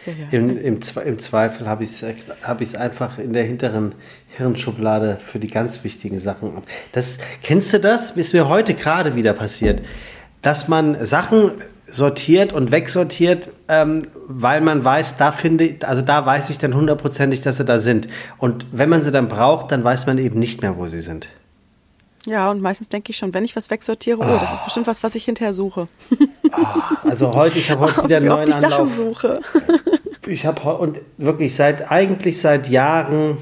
Ja, 0.07 0.13
ja. 0.13 0.29
Im, 0.31 0.57
im, 0.57 0.81
Im, 1.05 1.19
Zweifel 1.19 1.67
habe 1.67 1.83
ich 1.83 1.91
es 1.91 2.05
hab 2.43 2.61
einfach 2.81 3.19
in 3.19 3.33
der 3.33 3.43
hinteren 3.43 3.95
Hirnschublade 4.29 5.19
für 5.19 5.39
die 5.39 5.49
ganz 5.49 5.83
wichtigen 5.83 6.19
Sachen. 6.19 6.53
Das, 6.93 7.19
kennst 7.43 7.73
du 7.73 7.81
das? 7.81 8.13
Ist 8.13 8.33
mir 8.33 8.49
heute 8.49 8.75
gerade 8.75 9.17
wieder 9.17 9.33
passiert, 9.33 9.83
dass 10.43 10.68
man 10.68 11.07
Sachen 11.07 11.53
sortiert 11.86 12.53
und 12.53 12.72
wegsortiert, 12.72 13.49
ähm, 13.68 14.03
weil 14.26 14.61
man 14.61 14.84
weiß, 14.84 15.16
da 15.16 15.30
finde 15.30 15.76
also 15.82 16.03
da 16.03 16.24
weiß 16.24 16.51
ich 16.51 16.59
dann 16.59 16.74
hundertprozentig, 16.74 17.43
dass 17.43 17.59
sie 17.59 17.64
da 17.64 17.78
sind. 17.78 18.09
Und 18.38 18.66
wenn 18.72 18.88
man 18.88 19.03
sie 19.03 19.12
dann 19.12 19.28
braucht, 19.28 19.72
dann 19.72 19.84
weiß 19.84 20.07
man 20.07 20.18
eben 20.18 20.38
nicht 20.38 20.62
mehr, 20.62 20.76
wo 20.76 20.86
sie 20.86 21.01
sind. 21.01 21.28
Ja, 22.24 22.51
und 22.51 22.61
meistens 22.61 22.88
denke 22.88 23.11
ich 23.11 23.16
schon, 23.16 23.34
wenn 23.34 23.45
ich 23.45 23.57
was 23.57 23.68
wegsortiere, 23.68 24.18
oh, 24.18 24.38
das 24.40 24.53
ist 24.53 24.64
bestimmt 24.64 24.86
was, 24.86 25.03
was 25.03 25.14
ich 25.16 25.24
hinterher 25.24 25.53
suche. 25.53 25.88
Oh, 26.11 27.09
also 27.09 27.34
heute, 27.34 27.59
ich 27.59 27.70
habe 27.70 27.80
heute 27.97 28.05
wieder 28.05 28.18
einen 28.18 28.26
neuen 28.26 28.49
ich 28.49 28.55
Anlauf. 28.55 28.88
Sachen 28.88 28.95
suche. 28.95 29.40
Ich 30.26 30.47
habe 30.47 30.62
und 30.76 31.01
wirklich 31.18 31.57
seit 31.57 31.90
eigentlich 31.90 32.40
seit 32.40 32.68
Jahren 32.68 33.38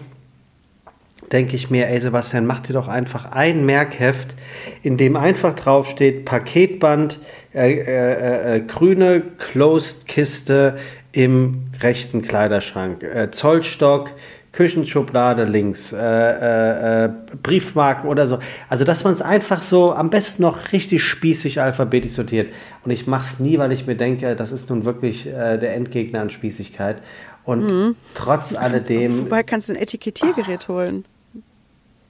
denke 1.33 1.55
ich 1.55 1.71
mir, 1.71 1.89
ey 1.89 1.99
Sebastian, 2.01 2.47
mach 2.47 2.61
dir 2.61 2.73
doch 2.73 2.89
einfach 2.89 3.25
ein 3.33 3.65
Merkheft, 3.65 4.35
in 4.83 4.97
dem 4.97 5.17
einfach 5.17 5.55
draufsteht 5.55 6.25
Paketband, 6.25 7.21
äh, 7.55 7.73
äh, 7.73 8.57
äh, 8.57 8.61
grüne 8.61 9.23
Closed 9.39 10.07
Kiste 10.07 10.79
im 11.13 11.67
rechten 11.81 12.23
Kleiderschrank, 12.23 13.03
äh, 13.03 13.31
Zollstock, 13.31 14.11
Küchenschublade 14.53 15.45
links, 15.45 15.93
äh, 15.93 17.05
äh, 17.05 17.11
Briefmarken 17.41 18.09
oder 18.11 18.27
so. 18.27 18.41
Also, 18.69 18.85
dass 18.85 19.05
man 19.05 19.13
es 19.13 19.23
einfach 19.23 19.63
so 19.63 19.93
am 19.93 20.11
besten 20.11 20.43
noch 20.43 20.73
richtig 20.73 21.05
spießig 21.05 21.61
alphabetisch 21.61 22.13
sortiert. 22.13 22.53
Und 22.85 22.91
ich 22.91 23.07
mache 23.07 23.23
es 23.23 23.39
nie, 23.39 23.59
weil 23.59 23.71
ich 23.71 23.87
mir 23.87 23.95
denke, 23.95 24.35
das 24.35 24.51
ist 24.51 24.69
nun 24.69 24.85
wirklich 24.85 25.25
der 25.25 25.75
Endgegner 25.75 26.21
an 26.21 26.31
Spießigkeit. 26.31 27.01
Und 27.45 27.71
mhm. 27.71 27.97
trotz 28.15 28.57
alledem. 28.57 29.21
Wobei 29.21 29.45
kannst 29.45 29.69
du 29.69 29.75
ein 29.75 29.81
Etikettiergerät 29.81 30.67
holen. 30.67 31.05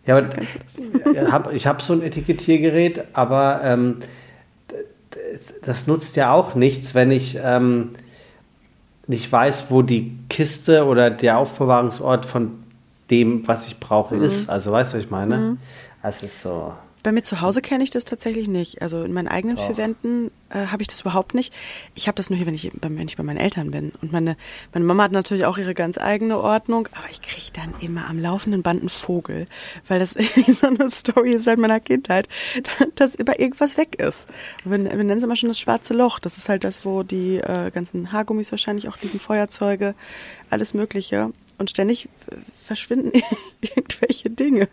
Ja, 0.07 0.17
aber 0.17 1.33
hab, 1.33 1.53
ich 1.53 1.67
habe 1.67 1.83
so 1.83 1.93
ein 1.93 2.03
Etikettiergerät, 2.03 3.05
aber 3.13 3.61
ähm, 3.63 3.97
das 5.63 5.87
nutzt 5.87 6.17
ja 6.17 6.33
auch 6.33 6.55
nichts, 6.55 6.95
wenn 6.95 7.11
ich. 7.11 7.39
Ähm, 7.43 7.91
nicht 9.11 9.31
weiß, 9.31 9.71
wo 9.71 9.83
die 9.83 10.17
Kiste 10.29 10.87
oder 10.87 11.11
der 11.11 11.39
Aufbewahrungsort 11.39 12.27
von 12.27 12.63
dem, 13.11 13.47
was 13.49 13.67
ich 13.67 13.81
brauche, 13.81 14.15
mhm. 14.15 14.23
ist. 14.23 14.49
Also 14.49 14.71
weißt 14.71 14.93
du, 14.93 14.97
was 14.97 15.05
ich 15.05 15.11
meine? 15.11 15.37
Mhm. 15.37 15.59
Es 16.03 16.23
ist 16.23 16.41
so. 16.41 16.75
Bei 17.03 17.13
mir 17.13 17.23
zu 17.23 17.41
Hause 17.41 17.63
kenne 17.63 17.85
ich 17.85 17.91
das 17.91 18.05
tatsächlich 18.05 18.49
nicht. 18.49 18.83
Also 18.83 19.03
in 19.03 19.13
meinen 19.13 19.29
eigenen 19.29 19.57
Doch. 19.57 19.67
vier 19.67 19.77
Wänden 19.77 20.31
äh, 20.51 20.67
habe 20.67 20.83
ich 20.83 20.89
das 20.89 21.01
überhaupt 21.01 21.35
nicht. 21.35 21.53
Ich 21.95 22.09
habe 22.09 22.17
das 22.17 22.31
nur 22.31 22.37
hier, 22.37 22.47
wenn 22.47 22.55
ich, 22.55 22.71
wenn 22.81 23.09
ich 23.09 23.17
bei 23.17 23.23
meinen 23.23 23.39
Eltern 23.39 23.71
bin. 23.71 23.93
Und 24.03 24.13
meine, 24.13 24.37
meine 24.73 24.85
Mama 24.85 25.05
hat 25.05 25.13
natürlich 25.13 25.45
auch 25.45 25.59
ihre 25.59 25.75
ganz 25.75 25.99
eigene 25.99 26.39
Ordnung, 26.39 26.89
aber 26.93 27.09
ich 27.11 27.23
kriege 27.23 27.51
dann 27.55 27.75
immer 27.81 28.09
am 28.09 28.19
laufenden 28.19 28.63
Band 28.63 28.81
einen 28.81 28.89
Vogel, 28.89 29.47
weil 29.89 30.01
das 30.01 30.13
irgendwie 30.17 30.53
so 30.53 30.67
eine 30.67 30.91
Story 30.91 31.33
ist 31.33 31.45
seit 31.45 31.59
meiner 31.59 31.81
Kindheit, 31.81 32.29
dass 32.97 33.15
immer 33.15 33.39
irgendwas 33.39 33.77
weg 33.77 33.97
ist. 33.99 34.27
Und 34.65 34.73
wir, 34.73 34.79
wir 34.85 34.97
nennen 34.97 35.19
es 35.19 35.23
immer 35.25 35.37
schon 35.37 35.49
das 35.49 35.59
schwarze 35.59 35.95
Loch. 35.95 36.19
Das 36.19 36.37
ist 36.37 36.49
halt 36.49 36.65
das, 36.65 36.85
wo 36.85 37.03
die 37.03 37.37
äh, 37.37 37.71
ganzen 37.71 38.13
Haargummis 38.13 38.51
wahrscheinlich 38.51 38.89
auch 38.89 38.99
liegen, 39.01 39.21
Feuerzeuge, 39.21 39.95
alles 40.51 40.75
Mögliche 40.75 41.33
und 41.61 41.71
ständig 41.71 42.09
verschwinden 42.65 43.13
irgendwelche 43.61 44.31
Dinge. 44.31 44.69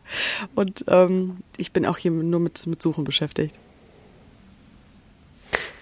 Und 0.55 0.85
ähm, 0.87 1.37
ich 1.57 1.73
bin 1.73 1.85
auch 1.85 1.97
hier 1.97 2.11
nur 2.11 2.39
mit, 2.39 2.65
mit 2.65 2.81
Suchen 2.81 3.03
beschäftigt. 3.03 3.53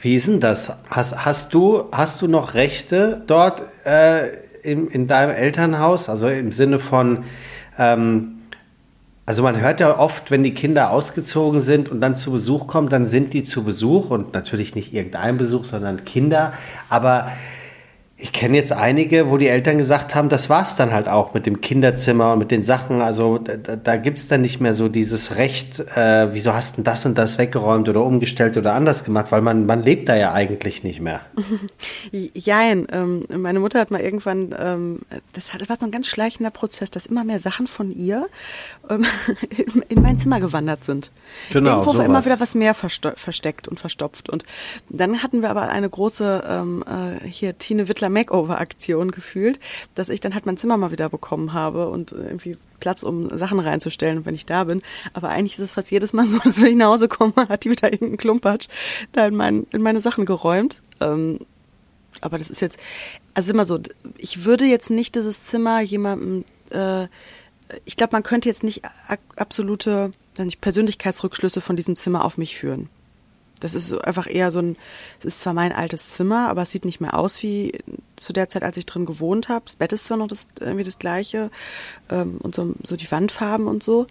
Wie 0.01 0.15
ist 0.15 0.27
denn 0.27 0.39
das? 0.39 0.73
Hast, 0.89 1.23
hast, 1.23 1.53
du, 1.53 1.85
hast 1.91 2.21
du 2.21 2.27
noch 2.27 2.55
Rechte 2.55 3.23
dort 3.27 3.61
äh, 3.85 4.29
in, 4.63 4.87
in 4.87 5.07
deinem 5.07 5.31
Elternhaus? 5.31 6.09
Also 6.09 6.27
im 6.27 6.51
Sinne 6.51 6.79
von, 6.79 7.23
ähm, 7.77 8.39
also 9.27 9.43
man 9.43 9.59
hört 9.59 9.79
ja 9.79 9.97
oft, 9.97 10.31
wenn 10.31 10.43
die 10.43 10.53
Kinder 10.55 10.89
ausgezogen 10.89 11.61
sind 11.61 11.89
und 11.89 12.01
dann 12.01 12.15
zu 12.15 12.31
Besuch 12.31 12.65
kommen, 12.65 12.89
dann 12.89 13.05
sind 13.05 13.33
die 13.33 13.43
zu 13.43 13.63
Besuch 13.63 14.09
und 14.09 14.33
natürlich 14.33 14.73
nicht 14.73 14.91
irgendein 14.91 15.37
Besuch, 15.37 15.65
sondern 15.65 16.03
Kinder. 16.03 16.53
Aber 16.89 17.31
ich 18.17 18.31
kenne 18.31 18.55
jetzt 18.55 18.71
einige, 18.71 19.29
wo 19.29 19.35
die 19.35 19.49
Eltern 19.49 19.77
gesagt 19.77 20.15
haben, 20.15 20.29
das 20.29 20.49
war's 20.49 20.77
dann 20.77 20.93
halt 20.93 21.09
auch 21.09 21.33
mit 21.33 21.45
dem 21.45 21.59
Kinderzimmer 21.59 22.31
und 22.31 22.39
mit 22.39 22.49
den 22.49 22.63
Sachen. 22.63 23.01
Also 23.01 23.39
da, 23.39 23.75
da 23.75 23.97
gibt's 23.97 24.29
dann 24.29 24.41
nicht 24.41 24.61
mehr 24.61 24.71
so 24.71 24.87
dieses 24.87 25.35
Recht, 25.35 25.81
äh, 25.81 26.33
wieso 26.33 26.53
hast 26.53 26.77
du 26.77 26.81
das 26.81 27.05
und 27.05 27.17
das 27.17 27.37
weggeräumt 27.37 27.89
oder 27.89 28.01
umgestellt 28.01 28.55
oder 28.55 28.73
anders 28.73 29.03
gemacht, 29.03 29.33
weil 29.33 29.41
man, 29.41 29.65
man 29.65 29.83
lebt 29.83 30.07
da 30.07 30.15
ja 30.15 30.31
eigentlich 30.31 30.81
nicht 30.85 31.01
mehr. 31.01 31.21
Jein, 32.11 32.87
ähm, 32.89 33.25
meine 33.35 33.59
Mutter 33.59 33.81
hat 33.81 33.91
mal 33.91 33.99
irgendwann, 33.99 34.55
ähm, 34.57 34.99
das 35.33 35.49
war 35.53 35.75
so 35.75 35.85
ein 35.85 35.91
ganz 35.91 36.07
schleichender 36.07 36.51
Prozess, 36.51 36.89
dass 36.89 37.07
immer 37.07 37.25
mehr 37.25 37.39
Sachen 37.39 37.67
von 37.67 37.91
ihr 37.91 38.27
ähm, 38.89 39.05
in, 39.57 39.81
in, 39.89 40.01
mein 40.01 40.17
Zimmer 40.17 40.39
gewandert 40.39 40.85
sind. 40.85 41.11
Genau, 41.51 41.71
Irgendwo 41.71 41.91
sowas. 41.91 41.97
war 41.97 42.05
immer 42.05 42.23
wieder 42.23 42.39
was 42.39 42.55
mehr 42.55 42.73
versteckt 42.75 43.67
und 43.67 43.77
verstopft. 43.77 44.29
Und 44.29 44.45
dann 44.89 45.21
hatten 45.21 45.41
wir 45.41 45.49
aber 45.49 45.63
eine 45.67 45.89
große, 45.89 46.43
ähm, 46.47 46.83
äh, 46.87 47.27
hier 47.27 47.57
Tine 47.57 47.89
Wittler 47.89 48.04
Makeover-Aktion 48.09 49.11
gefühlt, 49.11 49.59
dass 49.95 50.09
ich 50.09 50.19
dann 50.19 50.33
halt 50.33 50.45
mein 50.45 50.57
Zimmer 50.57 50.77
mal 50.77 50.91
wieder 50.91 51.09
bekommen 51.09 51.53
habe 51.53 51.89
und 51.89 52.11
irgendwie 52.11 52.57
Platz, 52.79 53.03
um 53.03 53.35
Sachen 53.37 53.59
reinzustellen, 53.59 54.25
wenn 54.25 54.35
ich 54.35 54.45
da 54.45 54.65
bin. 54.65 54.81
Aber 55.13 55.29
eigentlich 55.29 55.53
ist 55.53 55.63
es 55.63 55.71
fast 55.71 55.91
jedes 55.91 56.13
Mal 56.13 56.25
so, 56.25 56.39
dass 56.43 56.61
wenn 56.61 56.71
ich 56.71 56.75
nach 56.75 56.87
Hause 56.87 57.07
komme, 57.07 57.33
hat 57.35 57.63
die 57.63 57.71
wieder 57.71 57.91
irgendeinen 57.91 58.17
Klumpatsch 58.17 58.67
da 59.11 59.27
in, 59.27 59.35
mein, 59.35 59.67
in 59.71 59.81
meine 59.81 60.01
Sachen 60.01 60.25
geräumt. 60.25 60.81
Ähm, 61.01 61.39
aber 62.21 62.37
das 62.37 62.49
ist 62.49 62.61
jetzt, 62.61 62.79
also 63.33 63.51
immer 63.51 63.65
so, 63.65 63.79
ich 64.17 64.45
würde 64.45 64.65
jetzt 64.65 64.89
nicht 64.89 65.15
dieses 65.15 65.43
Zimmer 65.43 65.81
jemandem, 65.81 66.45
äh, 66.69 67.07
ich 67.83 67.97
glaube, 67.97 68.13
man 68.13 68.23
könnte 68.23 68.47
jetzt 68.47 68.63
nicht 68.63 68.83
absolute 69.35 70.11
nicht, 70.37 70.61
Persönlichkeitsrückschlüsse 70.61 71.61
von 71.61 71.75
diesem 71.75 71.95
Zimmer 71.95 72.23
auf 72.23 72.37
mich 72.37 72.57
führen. 72.57 72.89
Das 73.59 73.73
ist 73.73 73.93
einfach 73.93 74.27
eher 74.27 74.51
so 74.51 74.59
ein, 74.59 74.75
es 75.19 75.25
ist 75.25 75.39
zwar 75.39 75.53
mein 75.53 75.71
altes 75.71 76.09
Zimmer, 76.09 76.49
aber 76.49 76.63
es 76.63 76.71
sieht 76.71 76.85
nicht 76.85 76.99
mehr 76.99 77.17
aus 77.17 77.41
wie 77.41 77.79
zu 78.15 78.33
der 78.33 78.49
Zeit, 78.49 78.63
als 78.63 78.77
ich 78.77 78.85
drin 78.85 79.05
gewohnt 79.05 79.49
habe. 79.49 79.65
Das 79.65 79.75
Bett 79.75 79.93
ist 79.93 80.05
zwar 80.05 80.17
noch 80.17 80.27
das, 80.27 80.47
irgendwie 80.59 80.83
das 80.83 80.99
gleiche 80.99 81.49
ähm, 82.09 82.37
und 82.39 82.53
so, 82.55 82.73
so 82.83 82.95
die 82.95 83.09
Wandfarben 83.09 83.67
und 83.67 83.83
so, 83.83 84.07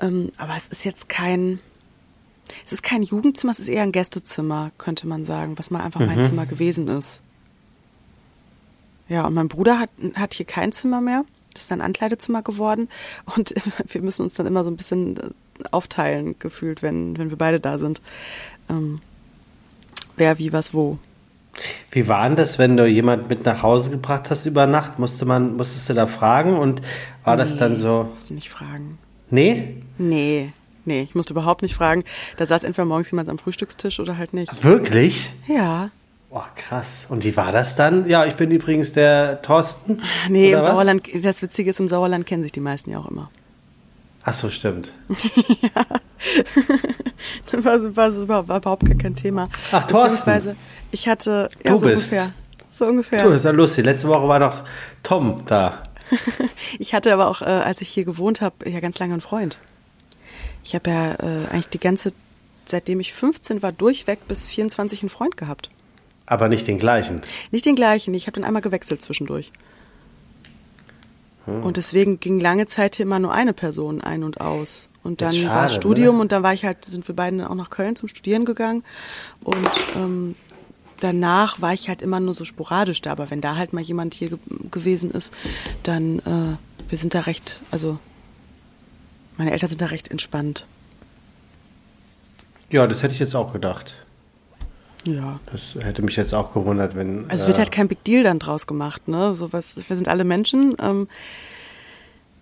ähm, 0.00 0.30
aber 0.36 0.56
es 0.56 0.68
ist 0.68 0.84
jetzt 0.84 1.08
kein, 1.08 1.58
es 2.64 2.72
ist 2.72 2.82
kein 2.82 3.02
Jugendzimmer, 3.02 3.52
es 3.52 3.60
ist 3.60 3.68
eher 3.68 3.82
ein 3.82 3.92
Gästezimmer, 3.92 4.70
könnte 4.78 5.06
man 5.06 5.24
sagen, 5.24 5.58
was 5.58 5.70
mal 5.70 5.82
einfach 5.82 6.00
mhm. 6.00 6.06
mein 6.06 6.24
Zimmer 6.24 6.46
gewesen 6.46 6.86
ist. 6.88 7.22
Ja, 9.08 9.26
und 9.26 9.34
mein 9.34 9.48
Bruder 9.48 9.78
hat, 9.78 9.90
hat 10.14 10.34
hier 10.34 10.46
kein 10.46 10.72
Zimmer 10.72 11.00
mehr. 11.00 11.24
Das 11.54 11.64
ist 11.64 11.72
ein 11.72 11.80
Ankleidezimmer 11.80 12.42
geworden. 12.42 12.88
Und 13.36 13.54
wir 13.86 14.02
müssen 14.02 14.22
uns 14.22 14.34
dann 14.34 14.46
immer 14.46 14.64
so 14.64 14.70
ein 14.70 14.76
bisschen 14.76 15.16
äh, 15.16 15.30
aufteilen, 15.70 16.36
gefühlt, 16.38 16.82
wenn, 16.82 17.16
wenn 17.16 17.30
wir 17.30 17.38
beide 17.38 17.60
da 17.60 17.78
sind 17.78 18.00
ähm, 18.68 19.00
wer 20.16 20.38
wie 20.38 20.52
was 20.52 20.74
wo. 20.74 20.98
Wie 21.90 22.06
war 22.08 22.28
denn 22.28 22.36
das, 22.36 22.58
wenn 22.58 22.76
du 22.76 22.86
jemand 22.86 23.28
mit 23.28 23.44
nach 23.44 23.62
Hause 23.62 23.90
gebracht 23.90 24.30
hast 24.30 24.46
über 24.46 24.66
Nacht? 24.66 24.98
Musste 24.98 25.24
man, 25.24 25.56
musstest 25.56 25.88
du 25.88 25.94
da 25.94 26.06
fragen 26.06 26.58
und 26.58 26.82
war 27.24 27.34
nee, 27.34 27.42
das 27.42 27.56
dann 27.56 27.76
so? 27.76 28.08
Musst 28.10 28.30
du 28.30 28.34
nicht 28.34 28.50
fragen. 28.50 28.98
Nee? 29.30 29.82
Nee. 29.98 30.52
Nee, 30.84 31.02
ich 31.02 31.14
musste 31.14 31.32
überhaupt 31.32 31.62
nicht 31.62 31.74
fragen. 31.74 32.04
Da 32.36 32.46
saß 32.46 32.62
entweder 32.62 32.86
morgens 32.86 33.10
jemand 33.10 33.28
am 33.28 33.38
Frühstückstisch 33.38 33.98
oder 33.98 34.18
halt 34.18 34.34
nicht. 34.34 34.62
Wirklich? 34.62 35.32
Ja. 35.48 35.90
Oh, 36.30 36.42
krass. 36.54 37.06
Und 37.08 37.24
wie 37.24 37.36
war 37.36 37.50
das 37.50 37.74
dann? 37.76 38.08
Ja, 38.08 38.24
ich 38.24 38.34
bin 38.34 38.50
übrigens 38.50 38.92
der 38.92 39.42
Thorsten. 39.42 40.02
Nee, 40.28 40.52
im 40.52 40.60
was? 40.60 40.66
Sauerland, 40.66 41.08
das 41.24 41.42
Witzige 41.42 41.70
ist, 41.70 41.80
im 41.80 41.88
Sauerland 41.88 42.26
kennen 42.26 42.42
sich 42.42 42.52
die 42.52 42.60
meisten 42.60 42.90
ja 42.90 42.98
auch 42.98 43.10
immer. 43.10 43.30
Ach 44.26 44.32
so, 44.34 44.50
stimmt. 44.50 44.92
Das 47.50 47.64
war, 47.64 47.96
war, 47.96 48.28
war, 48.28 48.48
war 48.48 48.56
überhaupt 48.58 48.84
gar 48.84 48.96
kein 48.96 49.14
Thema. 49.14 49.48
Ach, 49.72 49.84
Thorsten. 49.86 50.56
Ich 50.90 51.08
hatte, 51.08 51.48
ja, 51.64 51.70
Du 51.72 51.78
so 51.78 51.86
bist. 51.86 52.10
ungefähr. 52.12 52.32
So 52.72 52.86
ungefähr. 52.86 53.22
Du, 53.22 53.28
das 53.28 53.36
ist 53.36 53.44
ja 53.44 53.50
lustig. 53.52 53.84
Letzte 53.84 54.08
Woche 54.08 54.26
war 54.28 54.40
doch 54.40 54.64
Tom 55.02 55.42
da. 55.46 55.82
Ich 56.78 56.94
hatte 56.94 57.12
aber 57.12 57.28
auch, 57.28 57.42
äh, 57.42 57.46
als 57.46 57.80
ich 57.80 57.88
hier 57.88 58.04
gewohnt 58.04 58.40
habe, 58.40 58.68
ja 58.68 58.80
ganz 58.80 58.98
lange 58.98 59.12
einen 59.14 59.20
Freund. 59.20 59.58
Ich 60.64 60.74
habe 60.74 60.90
ja 60.90 61.12
äh, 61.14 61.46
eigentlich 61.52 61.68
die 61.68 61.80
ganze, 61.80 62.12
seitdem 62.66 63.00
ich 63.00 63.12
15 63.12 63.62
war, 63.62 63.72
durchweg 63.72 64.26
bis 64.28 64.48
24 64.50 65.02
einen 65.02 65.10
Freund 65.10 65.36
gehabt. 65.36 65.70
Aber 66.26 66.48
nicht 66.48 66.66
den 66.66 66.78
gleichen. 66.78 67.22
Nicht 67.50 67.66
den 67.66 67.76
gleichen, 67.76 68.14
ich 68.14 68.26
habe 68.26 68.34
dann 68.34 68.44
einmal 68.44 68.62
gewechselt 68.62 69.00
zwischendurch. 69.02 69.52
Hm. 71.46 71.62
Und 71.62 71.76
deswegen 71.76 72.20
ging 72.20 72.38
lange 72.38 72.66
Zeit 72.66 72.96
hier 72.96 73.06
immer 73.06 73.18
nur 73.18 73.32
eine 73.32 73.52
Person 73.52 74.02
ein 74.02 74.22
und 74.22 74.40
aus. 74.40 74.88
Und 75.02 75.22
dann 75.22 75.34
schade, 75.34 75.54
war 75.54 75.68
Studium 75.68 76.16
ne? 76.16 76.22
und 76.22 76.32
dann 76.32 76.42
war 76.42 76.52
ich 76.52 76.64
halt, 76.64 76.84
sind 76.84 77.06
wir 77.06 77.14
beide 77.14 77.48
auch 77.48 77.54
nach 77.54 77.70
Köln 77.70 77.96
zum 77.96 78.08
Studieren 78.08 78.44
gegangen. 78.44 78.82
Und 79.42 79.70
ähm, 79.96 80.34
danach 81.00 81.60
war 81.60 81.72
ich 81.72 81.88
halt 81.88 82.02
immer 82.02 82.20
nur 82.20 82.34
so 82.34 82.44
sporadisch 82.44 83.00
da. 83.02 83.12
Aber 83.12 83.30
wenn 83.30 83.40
da 83.40 83.56
halt 83.56 83.72
mal 83.72 83.82
jemand 83.82 84.14
hier 84.14 84.30
ge 84.30 84.38
gewesen 84.70 85.12
ist, 85.12 85.32
dann, 85.84 86.18
äh, 86.20 86.88
wir 86.88 86.98
sind 86.98 87.14
da 87.14 87.20
recht, 87.20 87.60
also 87.70 87.98
meine 89.36 89.52
Eltern 89.52 89.68
sind 89.68 89.80
da 89.80 89.86
recht 89.86 90.10
entspannt. 90.10 90.66
Ja, 92.70 92.86
das 92.88 93.02
hätte 93.02 93.14
ich 93.14 93.20
jetzt 93.20 93.36
auch 93.36 93.52
gedacht. 93.52 93.94
Ja. 95.06 95.40
Das 95.50 95.82
hätte 95.82 96.02
mich 96.02 96.16
jetzt 96.16 96.34
auch 96.34 96.52
gewundert, 96.52 96.96
wenn. 96.96 97.30
Also 97.30 97.42
es 97.42 97.44
äh, 97.44 97.46
wird 97.48 97.58
halt 97.58 97.72
kein 97.72 97.88
Big 97.88 98.04
Deal 98.04 98.24
dann 98.24 98.38
draus 98.38 98.66
gemacht, 98.66 99.08
ne? 99.08 99.34
So 99.34 99.52
was, 99.52 99.76
wir 99.76 99.96
sind 99.96 100.08
alle 100.08 100.24
Menschen. 100.24 100.74
Ähm, 100.80 101.08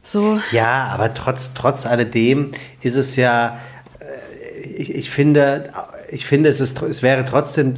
so, 0.02 0.40
Ja, 0.52 0.84
aber 0.88 1.14
trotz, 1.14 1.54
trotz 1.54 1.86
alledem 1.86 2.50
ist 2.82 2.96
es 2.96 3.16
ja, 3.16 3.58
äh, 4.00 4.66
ich, 4.66 4.94
ich 4.94 5.10
finde, 5.10 5.72
ich 6.10 6.26
finde 6.26 6.50
es, 6.50 6.60
ist, 6.60 6.82
es 6.82 7.02
wäre 7.02 7.24
trotzdem 7.24 7.74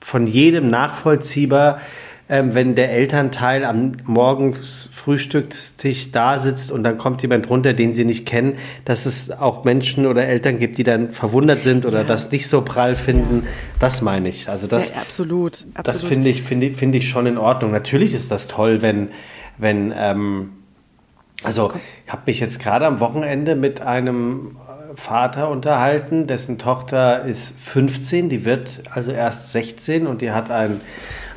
von 0.00 0.26
jedem 0.26 0.70
nachvollziehbar, 0.70 1.80
ähm, 2.28 2.54
wenn 2.54 2.74
der 2.74 2.90
Elternteil 2.92 3.64
am 3.64 3.92
morgens 4.04 4.90
Frühstückstisch 4.92 6.10
da 6.12 6.38
sitzt 6.38 6.72
und 6.72 6.82
dann 6.84 6.98
kommt 6.98 7.22
jemand 7.22 7.48
runter, 7.48 7.72
den 7.72 7.92
sie 7.92 8.04
nicht 8.04 8.26
kennen, 8.26 8.54
dass 8.84 9.06
es 9.06 9.30
auch 9.30 9.64
Menschen 9.64 10.06
oder 10.06 10.26
Eltern 10.26 10.58
gibt, 10.58 10.78
die 10.78 10.84
dann 10.84 11.12
verwundert 11.12 11.62
sind 11.62 11.86
oder 11.86 11.98
Ja. 11.98 12.04
das 12.04 12.30
nicht 12.32 12.48
so 12.48 12.62
prall 12.62 12.96
finden. 12.96 13.46
Das 13.78 14.02
meine 14.02 14.28
ich. 14.28 14.48
Also 14.48 14.66
das, 14.66 14.90
ja, 14.90 14.96
absolut, 15.02 15.52
absolut. 15.74 15.86
das 15.86 16.02
finde 16.02 16.28
ich, 16.30 16.42
finde, 16.42 16.66
ich- 16.66 16.76
finde 16.76 16.98
ich 16.98 17.08
schon 17.08 17.26
in 17.26 17.38
Ordnung. 17.38 17.70
Natürlich 17.70 18.12
ist 18.14 18.30
das 18.30 18.48
toll, 18.48 18.82
wenn, 18.82 19.08
wenn 19.58 19.92
ähm, 19.96 20.50
also 21.42 21.70
ich 22.06 22.12
habe 22.12 22.22
mich 22.26 22.40
jetzt 22.40 22.60
gerade 22.60 22.86
am 22.86 22.98
Wochenende 22.98 23.56
mit 23.56 23.82
einem 23.82 24.56
Vater 24.96 25.48
unterhalten, 25.50 26.26
dessen 26.26 26.58
Tochter 26.58 27.22
ist 27.22 27.58
15, 27.60 28.28
die 28.28 28.44
wird 28.44 28.82
also 28.90 29.12
erst 29.12 29.52
16 29.52 30.06
und 30.06 30.22
die 30.22 30.32
hat 30.32 30.50
einen, 30.50 30.80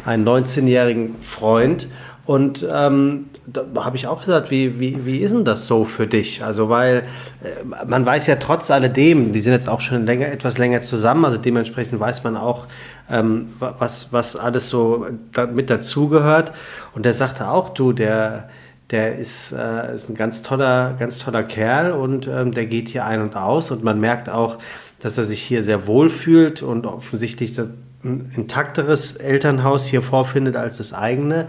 einen 0.05 0.27
19-jährigen 0.27 1.15
Freund. 1.21 1.87
Und 2.25 2.63
ähm, 2.71 3.25
da 3.47 3.63
habe 3.83 3.97
ich 3.97 4.05
auch 4.05 4.19
gesagt, 4.19 4.51
wie, 4.51 4.79
wie, 4.79 5.03
wie 5.03 5.17
ist 5.17 5.33
denn 5.33 5.45
das 5.45 5.65
so 5.65 5.83
für 5.83 6.05
dich? 6.05 6.43
Also, 6.43 6.69
weil 6.69 6.97
äh, 7.43 7.85
man 7.87 8.05
weiß 8.05 8.27
ja 8.27 8.35
trotz 8.35 8.69
alledem, 8.69 9.33
die 9.33 9.41
sind 9.41 9.53
jetzt 9.53 9.67
auch 9.67 9.81
schon 9.81 10.05
länger, 10.05 10.27
etwas 10.27 10.59
länger 10.59 10.81
zusammen, 10.81 11.25
also 11.25 11.39
dementsprechend 11.39 11.99
weiß 11.99 12.23
man 12.23 12.37
auch, 12.37 12.67
ähm, 13.09 13.49
wa- 13.57 13.73
was, 13.79 14.09
was 14.13 14.35
alles 14.35 14.69
so 14.69 15.07
da, 15.31 15.47
mit 15.47 15.71
dazugehört. 15.71 16.51
Und 16.93 17.05
der 17.05 17.13
sagte 17.13 17.49
auch, 17.49 17.69
du, 17.69 17.93
der, 17.93 18.47
der 18.91 19.17
ist, 19.17 19.51
äh, 19.51 19.93
ist 19.93 20.09
ein 20.09 20.15
ganz 20.15 20.41
toller, 20.41 20.95
ganz 20.97 21.19
toller 21.19 21.43
Kerl 21.43 21.91
und 21.91 22.27
ähm, 22.27 22.51
der 22.53 22.65
geht 22.65 22.89
hier 22.89 23.05
ein 23.05 23.21
und 23.21 23.35
aus 23.35 23.69
und 23.71 23.83
man 23.83 23.99
merkt 23.99 24.29
auch, 24.29 24.57
dass 24.99 25.17
er 25.17 25.23
sich 25.25 25.41
hier 25.41 25.61
sehr 25.63 25.85
wohl 25.87 26.09
fühlt 26.09 26.61
und 26.61 26.85
offensichtlich 26.85 27.53
das- 27.55 27.69
ein 28.03 28.31
intakteres 28.35 29.13
Elternhaus 29.13 29.85
hier 29.85 30.01
vorfindet 30.01 30.55
als 30.55 30.77
das 30.77 30.93
eigene. 30.93 31.47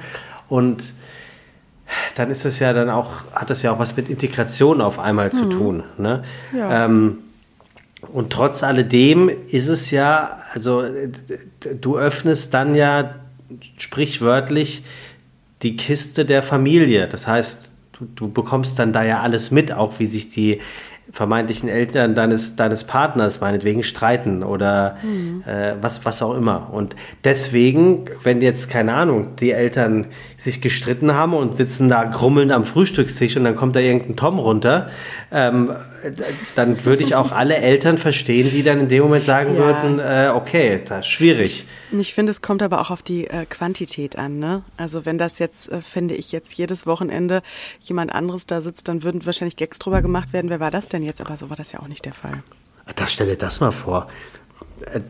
Und 0.49 0.95
dann 2.16 2.28
ist 2.30 2.45
es 2.45 2.59
ja 2.59 2.72
dann 2.72 2.91
auch, 2.91 3.11
hat 3.32 3.51
das 3.51 3.62
ja 3.62 3.70
auch 3.72 3.78
was 3.78 3.97
mit 3.97 4.09
Integration 4.09 4.80
auf 4.80 4.99
einmal 4.99 5.30
zu 5.32 5.45
tun. 5.49 5.84
Ne? 5.97 6.24
Ja. 6.53 6.86
Ähm, 6.86 7.18
und 8.12 8.32
trotz 8.32 8.62
alledem 8.64 9.28
ist 9.28 9.68
es 9.68 9.91
ja, 9.93 10.38
also 10.53 10.82
du 11.80 11.97
öffnest 11.99 12.53
dann 12.53 12.74
ja 12.74 13.14
sprichwörtlich 13.76 14.84
die 15.62 15.76
Kiste 15.76 16.24
der 16.24 16.42
Familie. 16.42 17.06
Das 17.06 17.26
heißt, 17.26 17.70
du, 17.92 18.06
du 18.14 18.32
bekommst 18.32 18.78
dann 18.78 18.92
da 18.92 19.04
ja 19.04 19.20
alles 19.20 19.50
mit, 19.50 19.72
auch 19.72 19.98
wie 19.98 20.06
sich 20.06 20.28
die 20.28 20.61
vermeintlichen 21.12 21.68
Eltern 21.68 22.14
deines, 22.14 22.56
deines 22.56 22.84
Partners 22.84 23.40
meinetwegen 23.40 23.82
streiten 23.82 24.42
oder 24.44 24.96
äh, 25.46 25.74
was, 25.80 26.04
was 26.04 26.22
auch 26.22 26.36
immer. 26.36 26.72
Und 26.72 26.94
deswegen, 27.24 28.04
wenn 28.22 28.40
jetzt, 28.40 28.70
keine 28.70 28.94
Ahnung, 28.94 29.34
die 29.40 29.50
Eltern 29.50 30.06
sich 30.38 30.61
gestritten 30.61 31.14
haben 31.14 31.34
und 31.34 31.56
sitzen 31.56 31.88
da 31.88 32.04
grummelnd 32.04 32.52
am 32.52 32.64
Frühstückstisch 32.64 33.36
und 33.36 33.44
dann 33.44 33.56
kommt 33.56 33.76
da 33.76 33.80
irgendein 33.80 34.16
Tom 34.16 34.38
runter, 34.38 34.88
ähm, 35.32 35.72
dann 36.55 36.84
würde 36.84 37.03
ich 37.03 37.14
auch 37.14 37.32
alle 37.32 37.57
Eltern 37.57 37.98
verstehen, 37.98 38.51
die 38.51 38.62
dann 38.62 38.80
in 38.80 38.88
dem 38.88 39.03
Moment 39.03 39.24
sagen 39.24 39.55
Ja. 39.55 39.59
würden, 39.59 39.98
äh, 39.98 40.30
okay, 40.34 40.80
das 40.84 41.01
ist 41.01 41.07
schwierig. 41.09 41.66
Ich 41.92 42.14
finde, 42.14 42.30
es 42.32 42.40
kommt 42.42 42.62
aber 42.62 42.80
auch 42.80 42.90
auf 42.90 43.03
die 43.03 43.26
äh, 43.26 43.46
Quantität 43.46 44.16
an. 44.16 44.38
Ne? 44.38 44.62
Also 44.76 45.05
wenn 45.05 45.18
das 45.18 45.38
jetzt, 45.38 45.70
äh, 45.70 45.80
finde 45.80 46.14
ich, 46.14 46.32
jetzt 46.32 46.53
jedes 46.55 46.86
Wochenende 46.86 47.42
jemand 47.80 48.12
anderes 48.14 48.46
da 48.46 48.61
sitzt, 48.61 48.88
dann 48.88 49.03
würden 49.03 49.24
wahrscheinlich 49.26 49.57
Gags 49.57 49.78
drüber 49.78 50.03
gemacht 50.03 50.32
werden. 50.32 50.51
Wer 50.51 50.61
war 50.61 50.70
das 50.70 50.88
denn 50.88 51.03
jetzt? 51.03 51.20
Aber 51.20 51.36
so 51.36 51.51
war 51.51 51.57
das 51.57 51.72
ja 51.72 51.80
auch 51.80 51.88
nicht 51.88 52.05
der 52.05 52.14
Fall. 52.14 52.42
Das 52.96 53.12
stelle 53.12 53.36
das 53.36 53.61
mal 53.61 53.72
vor. 53.72 54.09
Äh, 54.92 55.01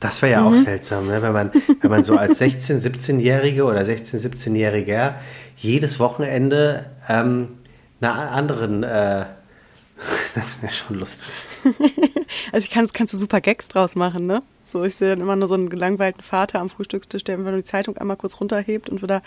Das 0.00 0.22
wäre 0.22 0.32
ja 0.32 0.44
auch 0.46 0.56
seltsam, 0.56 1.08
ne? 1.08 1.20
wenn, 1.20 1.32
man, 1.32 1.50
wenn 1.82 1.90
man 1.90 2.02
so 2.04 2.16
als 2.16 2.40
16-, 2.40 2.80
17-Jährige 2.80 3.64
oder 3.64 3.82
16-, 3.82 4.16
17-Jähriger 4.16 5.16
jedes 5.56 6.00
Wochenende 6.00 6.86
ähm, 7.06 7.48
einer 8.00 8.32
anderen, 8.32 8.82
äh, 8.82 9.26
das 10.34 10.62
wäre 10.62 10.72
schon 10.72 10.98
lustig. 10.98 11.28
Also 12.52 12.64
ich 12.64 12.70
kann, 12.70 12.88
kannst 12.92 13.12
du 13.12 13.18
super 13.18 13.40
Gags 13.40 13.66
draus 13.66 13.96
machen, 13.96 14.26
ne? 14.26 14.42
So, 14.70 14.84
ich 14.84 14.94
sehe 14.94 15.08
dann 15.10 15.20
immer 15.20 15.34
nur 15.34 15.48
so 15.48 15.54
einen 15.54 15.68
gelangweilten 15.68 16.22
Vater 16.22 16.60
am 16.60 16.70
Frühstückstisch, 16.70 17.24
der 17.24 17.36
einfach 17.36 17.50
nur 17.50 17.60
die 17.60 17.66
Zeitung 17.66 17.96
einmal 17.96 18.16
kurz 18.16 18.40
runterhebt 18.40 18.88
und 18.88 19.02
wieder 19.02 19.20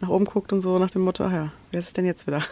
nach 0.00 0.10
oben 0.10 0.26
guckt 0.26 0.52
und 0.52 0.60
so 0.60 0.78
nach 0.78 0.90
dem 0.90 1.02
Motto, 1.02 1.24
ja, 1.24 1.52
wer 1.70 1.80
ist 1.80 1.86
es 1.86 1.92
denn 1.94 2.04
jetzt 2.04 2.26
wieder? 2.26 2.42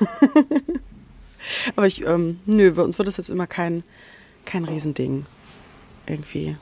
Aber 1.77 1.87
ich, 1.87 2.07
ähm, 2.07 2.41
nö, 2.47 2.73
bei 2.73 2.83
uns 2.83 2.97
wird 2.97 3.07
das 3.07 3.19
jetzt 3.19 3.29
immer 3.29 3.47
kein, 3.47 3.85
kein 4.47 4.65
Riesending. 4.65 5.27
Irgendwie. 6.07 6.57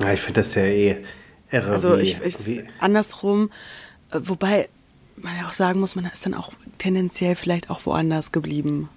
Ja, 0.00 0.12
ich 0.12 0.20
finde 0.20 0.40
das 0.40 0.54
ja 0.54 0.62
eh 0.62 1.04
irre. 1.50 1.70
Also 1.70 1.96
ich, 1.96 2.18
ich 2.22 2.64
andersrum, 2.80 3.50
äh, 4.10 4.20
wobei 4.22 4.70
man 5.16 5.36
ja 5.36 5.48
auch 5.48 5.52
sagen 5.52 5.80
muss, 5.80 5.96
man 5.96 6.06
ist 6.06 6.24
dann 6.24 6.34
auch 6.34 6.52
tendenziell 6.78 7.34
vielleicht 7.34 7.70
auch 7.70 7.84
woanders 7.84 8.32
geblieben, 8.32 8.88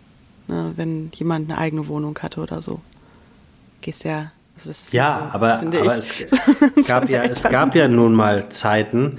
ne, 0.50 0.74
wenn 0.76 1.10
jemand 1.14 1.50
eine 1.50 1.60
eigene 1.60 1.88
Wohnung 1.88 2.18
hatte 2.22 2.42
oder 2.42 2.62
so. 2.62 2.82
Gehst 3.82 4.04
ja. 4.04 4.32
Also 4.58 4.72
ja, 4.92 5.30
so, 5.32 5.36
aber, 5.36 5.60
aber 5.60 5.98
es, 5.98 6.14
gab 6.88 7.08
ja, 7.08 7.24
es 7.24 7.44
gab 7.44 7.76
ja 7.76 7.88
nun 7.88 8.14
mal 8.14 8.50
Zeiten, 8.50 9.18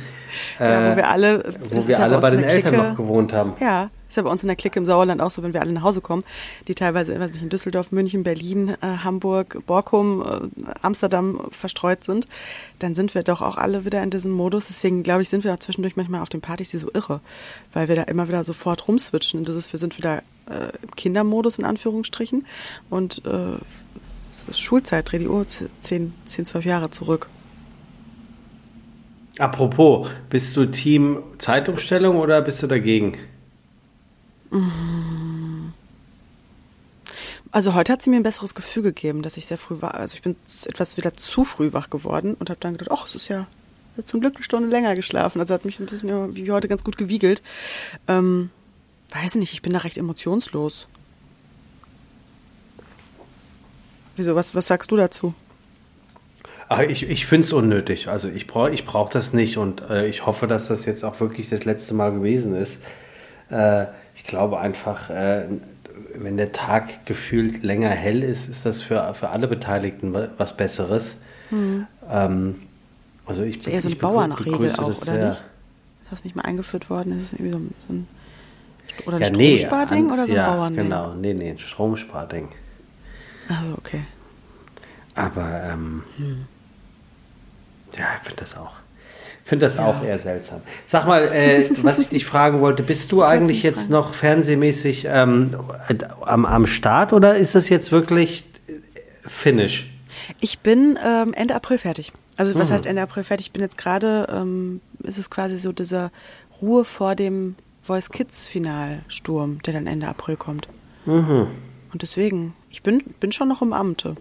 ja, 0.59 0.89
äh, 0.89 0.93
wo 0.93 0.97
wir 0.97 1.09
alle, 1.09 1.39
das 1.39 1.55
wo 1.71 1.89
wir 1.89 1.99
alle 1.99 2.19
bei 2.19 2.31
den 2.31 2.43
Eltern 2.45 2.75
Clique- 2.75 2.89
noch 2.91 2.97
gewohnt 2.97 3.33
haben. 3.33 3.55
Ja, 3.59 3.89
ist 4.11 4.17
ja 4.17 4.23
bei 4.23 4.31
uns 4.31 4.43
in 4.43 4.49
der 4.49 4.57
Clique 4.57 4.79
im 4.79 4.85
Sauerland 4.85 5.23
auch 5.23 5.31
so, 5.31 5.43
wenn 5.43 5.55
wir 5.55 5.61
alle 5.63 5.73
nach 5.73 5.83
Hause 5.83 6.01
kommen, 6.01 6.25
die 6.69 6.75
teilweise 6.75 7.19
weiß 7.19 7.33
nicht, 7.33 7.43
in 7.43 7.49
Düsseldorf, 7.49 7.93
München, 7.93 8.25
Berlin, 8.25 8.77
äh, 8.81 8.99
Hamburg, 9.05 9.63
Borkum, 9.67 10.23
äh, 10.23 10.71
Amsterdam 10.83 11.41
verstreut 11.51 12.05
sind, 12.05 12.29
dann 12.81 12.95
sind 12.95 13.15
wir 13.15 13.23
doch 13.23 13.41
auch 13.41 13.57
alle 13.57 13.85
wieder 13.85 14.03
in 14.03 14.11
diesem 14.11 14.33
Modus. 14.33 14.67
Deswegen, 14.67 15.03
glaube 15.03 15.23
ich, 15.23 15.29
sind 15.29 15.45
wir 15.45 15.55
auch 15.55 15.59
zwischendurch 15.59 15.97
manchmal 15.97 16.21
auf 16.21 16.29
den 16.29 16.41
Partys 16.41 16.71
die 16.71 16.79
so 16.79 16.91
irre, 16.93 17.21
weil 17.73 17.89
wir 17.89 17.97
da 17.97 18.03
immer 18.03 18.29
wieder 18.29 18.45
sofort 18.45 18.87
rumswitchen. 18.89 19.41
Und 19.41 19.49
das 19.49 19.57
ist, 19.57 19.73
wir 19.73 19.79
sind 19.79 19.97
wieder 19.97 20.23
äh, 20.49 20.73
im 20.83 20.95
Kindermodus 20.97 21.59
in 21.59 21.65
Anführungsstrichen 21.65 22.45
und 22.91 23.23
äh, 23.25 24.53
Schulzeit, 24.53 25.11
dreh 25.11 25.19
die 25.19 25.29
Uhr 25.29 25.47
10, 25.47 26.13
10, 26.25 26.45
12 26.47 26.65
Jahre 26.65 26.91
zurück. 26.91 27.29
Apropos, 29.39 30.09
bist 30.29 30.57
du 30.57 30.67
Team 30.67 31.23
Zeitumstellung 31.39 32.17
oder 32.17 32.43
bist 32.43 32.63
du 32.63 32.67
dagegen? 32.67 33.17
Also 37.53 37.75
heute 37.75 37.93
hat 37.93 38.03
sie 38.03 38.11
mir 38.11 38.17
ein 38.17 38.23
besseres 38.23 38.55
Gefühl 38.55 38.83
gegeben, 38.83 39.23
dass 39.23 39.37
ich 39.37 39.47
sehr 39.47 39.59
früh 39.59 39.81
war. 39.81 39.95
Also 39.95 40.15
ich 40.15 40.23
bin 40.23 40.37
etwas 40.67 40.97
wieder 40.97 41.17
zu 41.17 41.45
früh 41.45 41.73
wach 41.73 41.91
geworden 41.91 42.35
und 42.39 42.51
habe 42.51 42.61
dann 42.61 42.77
gedacht, 42.77 42.91
ach, 42.93 43.07
es 43.07 43.15
ist 43.15 43.29
ja 43.29 43.47
zum 44.05 44.21
Glück 44.21 44.37
eine 44.37 44.45
Stunde 44.45 44.69
länger 44.69 44.95
geschlafen. 44.95 45.41
Also 45.41 45.55
hat 45.55 45.65
mich 45.65 45.81
ein 45.81 45.87
bisschen 45.87 46.35
wie 46.35 46.51
heute 46.51 46.69
ganz 46.69 46.85
gut 46.85 46.97
gewiegelt. 46.97 47.43
Ähm, 48.07 48.51
weiß 49.13 49.35
nicht, 49.37 49.53
ich 49.53 49.63
bin 49.63 49.73
da 49.73 49.81
recht 49.81 49.99
emotionslos. 49.99 50.87
Wieso, 54.17 54.37
was, 54.37 54.55
was 54.55 54.67
sagst 54.67 54.91
du 54.91 54.97
dazu? 54.97 55.35
Ach, 56.69 56.81
ich 56.81 57.03
ich 57.03 57.27
finde 57.27 57.47
es 57.47 57.53
unnötig. 57.53 58.07
Also 58.07 58.29
ich 58.29 58.47
brauche 58.47 58.71
ich 58.71 58.85
brauch 58.85 59.09
das 59.09 59.33
nicht 59.33 59.57
und 59.57 59.81
äh, 59.91 60.07
ich 60.07 60.25
hoffe, 60.25 60.47
dass 60.47 60.69
das 60.69 60.85
jetzt 60.85 61.03
auch 61.05 61.19
wirklich 61.19 61.49
das 61.49 61.65
letzte 61.65 61.95
Mal 61.95 62.13
gewesen 62.13 62.55
ist. 62.55 62.85
Äh, 63.49 63.87
ich 64.15 64.25
glaube 64.25 64.59
einfach, 64.59 65.11
äh, 65.11 65.47
wenn 66.15 66.37
der 66.37 66.53
Tag 66.53 67.07
gefühlt 67.07 67.63
länger 67.63 67.91
hell 67.91 68.23
ist, 68.23 68.49
ist 68.49 68.67
das 68.67 68.83
für, 68.83 69.15
für 69.15 69.31
alle 69.31 69.49
Beteiligten 69.49 70.15
was 70.37 70.57
Besseres. 70.57 71.21
Mhm. 71.51 71.87
Ähm, 72.09 72.63
also 73.27 73.43
ich, 73.43 73.59
das 73.59 73.67
ist 73.69 73.73
eher 73.73 73.83
so 73.83 73.89
eine 73.89 73.97
Bauernregel 73.97 74.73
auch, 74.73 74.87
oder 74.87 74.95
sehr. 74.95 75.29
nicht? 75.29 75.43
Ist 76.05 76.13
das 76.13 76.25
nicht 76.25 76.37
mal 76.37 76.43
eingeführt 76.43 76.91
worden? 76.91 77.19
Ist 77.19 77.33
das 77.33 77.39
irgendwie 77.39 77.53
so, 77.53 77.61
so 77.87 77.93
ein 77.95 78.09
oder 79.07 79.17
ein 79.17 79.23
ja, 79.23 79.29
Stromsparding 79.29 80.07
nee, 80.07 80.13
oder 80.13 80.27
so 80.27 80.33
ein 80.33 80.37
ja, 80.37 80.53
Bauernding? 80.53 80.85
Genau, 80.85 81.15
nee, 81.15 81.35
nee, 81.35 81.51
ein 81.51 81.59
Stromsparding. 81.59 82.49
Also 83.49 83.73
okay. 83.79 84.03
Aber 85.15 85.63
ähm, 85.65 86.03
hm. 86.17 86.47
ja, 87.97 88.07
ich 88.17 88.23
finde 88.23 88.41
das 88.41 88.57
auch. 88.57 88.80
Finde 89.51 89.67
das 89.67 89.79
ja. 89.79 89.87
auch 89.87 90.05
eher 90.05 90.17
seltsam. 90.17 90.61
Sag 90.87 91.09
mal, 91.09 91.25
äh, 91.25 91.69
was 91.83 91.99
ich 91.99 92.09
dich 92.09 92.25
fragen 92.25 92.61
wollte, 92.61 92.85
bist 92.85 93.11
du 93.11 93.25
eigentlich 93.25 93.65
jetzt 93.65 93.89
fragen? 93.89 93.93
noch 93.93 94.15
fernsehmäßig 94.15 95.09
ähm, 95.11 95.51
am, 96.21 96.47
am 96.47 96.67
Start 96.67 97.13
oder 97.13 97.35
ist 97.35 97.57
das 97.57 97.69
jetzt 97.69 97.91
wirklich 97.91 98.45
Finish? 99.27 99.91
Ich 100.39 100.61
bin 100.61 100.97
ähm, 101.05 101.35
Ende 101.35 101.57
April 101.57 101.79
fertig. 101.79 102.13
Also 102.37 102.55
was 102.55 102.69
mhm. 102.69 102.75
heißt 102.75 102.87
Ende 102.87 103.03
April 103.03 103.25
fertig? 103.25 103.47
Ich 103.47 103.53
bin 103.53 103.61
jetzt 103.61 103.77
gerade, 103.77 104.29
ähm, 104.31 104.81
ist 105.03 105.19
es 105.19 105.31
quasi 105.31 105.57
so 105.57 105.73
dieser 105.73 106.13
Ruhe 106.63 106.85
vor 106.85 107.17
dem 107.17 107.57
Voice 107.83 108.11
Kids 108.11 108.47
Finalsturm, 108.47 109.61
der 109.63 109.75
dann 109.75 109.89
Ende 109.89 110.07
April 110.07 110.37
kommt. 110.37 110.69
Mhm. 111.07 111.49
Und 111.93 112.03
deswegen, 112.03 112.55
ich 112.71 112.85
bin, 112.85 113.03
bin 113.19 113.33
schon 113.33 113.49
noch 113.49 113.63
im 113.63 113.73
Amte. 113.73 114.15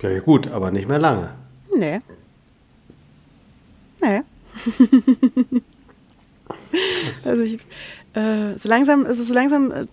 Ja, 0.00 0.18
gut, 0.20 0.48
aber 0.48 0.70
nicht 0.70 0.88
mehr 0.88 0.98
lange. 0.98 1.28
Nee. 1.76 2.00
Nee. 4.00 4.22
also 7.24 7.42
ich, 7.42 7.58
äh, 8.14 8.58
so 8.58 8.68
langsam, 8.68 9.04
also 9.06 9.22
so 9.22 9.34
langsam, 9.34 9.70
äh, 9.70 9.86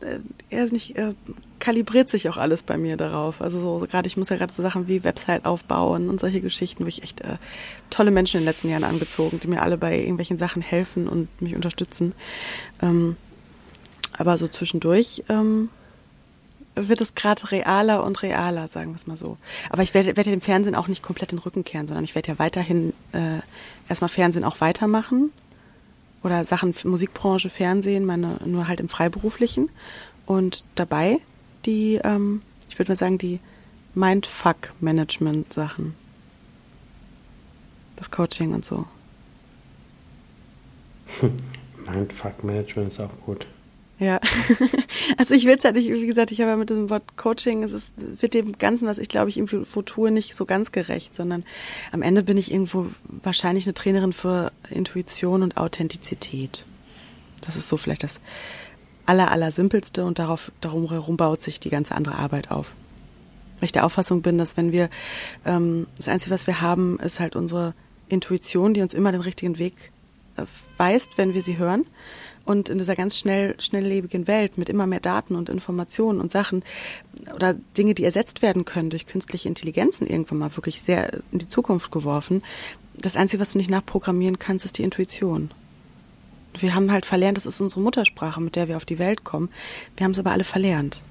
er 0.49 0.65
nicht, 0.67 0.97
äh, 0.97 1.13
kalibriert 1.59 2.09
sich 2.09 2.29
auch 2.29 2.37
alles 2.37 2.63
bei 2.63 2.77
mir 2.77 2.97
darauf. 2.97 3.41
Also 3.41 3.59
so, 3.59 3.79
so 3.79 3.87
gerade, 3.87 4.07
ich 4.07 4.17
muss 4.17 4.29
ja 4.29 4.37
gerade 4.37 4.53
so 4.53 4.61
Sachen 4.61 4.87
wie 4.87 5.03
Website 5.03 5.45
aufbauen 5.45 6.09
und 6.09 6.19
solche 6.19 6.41
Geschichten, 6.41 6.83
wo 6.83 6.87
ich 6.87 7.03
echt 7.03 7.21
äh, 7.21 7.37
tolle 7.89 8.11
Menschen 8.11 8.37
in 8.37 8.43
den 8.43 8.49
letzten 8.49 8.69
Jahren 8.69 8.83
angezogen, 8.83 9.39
die 9.39 9.47
mir 9.47 9.61
alle 9.61 9.77
bei 9.77 9.97
irgendwelchen 9.97 10.37
Sachen 10.37 10.61
helfen 10.61 11.07
und 11.07 11.41
mich 11.41 11.55
unterstützen. 11.55 12.13
Ähm, 12.81 13.15
aber 14.17 14.37
so 14.37 14.47
zwischendurch 14.47 15.23
ähm, 15.27 15.69
wird 16.75 17.01
es 17.01 17.15
gerade 17.15 17.51
realer 17.51 18.03
und 18.03 18.21
realer, 18.21 18.67
sagen 18.67 18.91
wir 18.91 18.97
es 18.97 19.07
mal 19.07 19.17
so. 19.17 19.37
Aber 19.69 19.81
ich 19.81 19.93
werde, 19.93 20.15
werde 20.15 20.29
dem 20.29 20.41
Fernsehen 20.41 20.75
auch 20.75 20.87
nicht 20.87 21.03
komplett 21.03 21.31
den 21.31 21.39
Rücken 21.39 21.63
kehren, 21.63 21.87
sondern 21.87 22.03
ich 22.03 22.15
werde 22.15 22.29
ja 22.29 22.39
weiterhin 22.39 22.93
äh, 23.11 23.39
erstmal 23.89 24.09
Fernsehen 24.09 24.43
auch 24.43 24.61
weitermachen 24.61 25.31
oder 26.23 26.45
Sachen 26.45 26.73
Musikbranche, 26.83 27.49
Fernsehen, 27.49 28.05
meine 28.05 28.39
nur 28.45 28.67
halt 28.67 28.79
im 28.79 28.89
Freiberuflichen 28.89 29.69
und 30.25 30.63
dabei 30.75 31.19
die, 31.65 31.99
ähm, 32.03 32.41
ich 32.69 32.77
würde 32.79 32.91
mal 32.91 32.95
sagen, 32.95 33.17
die 33.17 33.39
Mindfuck-Management-Sachen. 33.93 35.93
Das 37.95 38.11
Coaching 38.11 38.53
und 38.53 38.65
so. 38.65 38.85
Mindfuck-Management 41.85 42.89
ist 42.89 43.01
auch 43.01 43.09
gut. 43.25 43.47
Ja, 43.97 44.19
also 45.17 45.33
ich 45.33 45.45
will 45.45 45.55
es 45.55 45.63
halt 45.63 45.75
nicht, 45.75 45.89
wie 45.89 46.05
gesagt, 46.05 46.31
ich 46.31 46.41
habe 46.41 46.51
ja 46.51 46.57
mit 46.57 46.69
dem 46.69 46.89
Wort 46.89 47.15
Coaching, 47.15 47.63
es 47.63 47.71
ist, 47.71 47.93
wird 47.95 48.33
dem 48.33 48.57
Ganzen, 48.57 48.87
was 48.87 48.97
ich 48.97 49.07
glaube 49.07 49.29
ich 49.29 49.37
irgendwo 49.37 49.81
tue, 49.83 50.11
nicht 50.11 50.35
so 50.35 50.45
ganz 50.45 50.73
gerecht, 50.73 51.15
sondern 51.15 51.45
am 51.93 52.01
Ende 52.01 52.23
bin 52.23 52.37
ich 52.37 52.51
irgendwo 52.51 52.87
wahrscheinlich 53.23 53.65
eine 53.65 53.73
Trainerin 53.73 54.11
für 54.11 54.51
Intuition 54.69 55.43
und 55.43 55.55
Authentizität. 55.55 56.65
Das 57.39 57.55
ist 57.55 57.69
so 57.69 57.77
vielleicht 57.77 58.03
das 58.03 58.19
aller, 59.05 59.31
aller 59.31 59.51
und 59.99 60.19
darauf, 60.19 60.51
darum 60.61 60.89
herum 60.89 61.15
baut 61.15 61.41
sich 61.41 61.59
die 61.59 61.69
ganze 61.69 61.95
andere 61.95 62.15
Arbeit 62.15 62.51
auf. 62.51 62.71
Weil 63.59 63.67
ich 63.67 63.71
der 63.71 63.85
Auffassung 63.85 64.21
bin, 64.21 64.37
dass 64.37 64.57
wenn 64.57 64.71
wir, 64.71 64.89
ähm, 65.45 65.87
das 65.95 66.07
Einzige, 66.07 66.33
was 66.33 66.47
wir 66.47 66.59
haben, 66.59 66.99
ist 66.99 67.19
halt 67.19 67.35
unsere 67.35 67.73
Intuition, 68.09 68.73
die 68.73 68.81
uns 68.81 68.93
immer 68.93 69.11
den 69.11 69.21
richtigen 69.21 69.57
Weg 69.57 69.91
äh, 70.35 70.43
weist, 70.77 71.17
wenn 71.17 71.33
wir 71.33 71.41
sie 71.41 71.57
hören. 71.57 71.85
Und 72.45 72.69
in 72.69 72.77
dieser 72.77 72.95
ganz 72.95 73.17
schnell, 73.17 73.59
schnelllebigen 73.59 74.27
Welt 74.27 74.57
mit 74.57 74.69
immer 74.69 74.85
mehr 74.85 74.99
Daten 74.99 75.35
und 75.35 75.49
Informationen 75.49 76.21
und 76.21 76.31
Sachen 76.31 76.63
oder 77.33 77.55
Dinge, 77.75 77.95
die 77.95 78.03
ersetzt 78.03 78.43
werden 78.43 78.65
können 78.65 78.91
durch 78.91 79.07
künstliche 79.07 79.47
Intelligenzen 79.47 80.05
irgendwann 80.05 80.37
mal 80.37 80.55
wirklich 80.55 80.83
sehr 80.83 81.11
in 81.31 81.39
die 81.39 81.47
Zukunft 81.47 81.91
geworfen. 81.91 82.43
Das 82.97 83.15
Einzige, 83.15 83.41
was 83.41 83.53
du 83.53 83.57
nicht 83.57 83.71
nachprogrammieren 83.71 84.37
kannst, 84.37 84.63
ist 84.63 84.77
die 84.77 84.83
Intuition. 84.83 85.51
Wir 86.57 86.75
haben 86.75 86.91
halt 86.91 87.05
verlernt, 87.05 87.37
das 87.37 87.47
ist 87.47 87.59
unsere 87.59 87.81
Muttersprache, 87.81 88.39
mit 88.39 88.55
der 88.55 88.67
wir 88.67 88.77
auf 88.77 88.85
die 88.85 88.99
Welt 88.99 89.23
kommen. 89.23 89.49
Wir 89.97 90.05
haben 90.05 90.11
es 90.11 90.19
aber 90.19 90.31
alle 90.31 90.43
verlernt. 90.43 91.01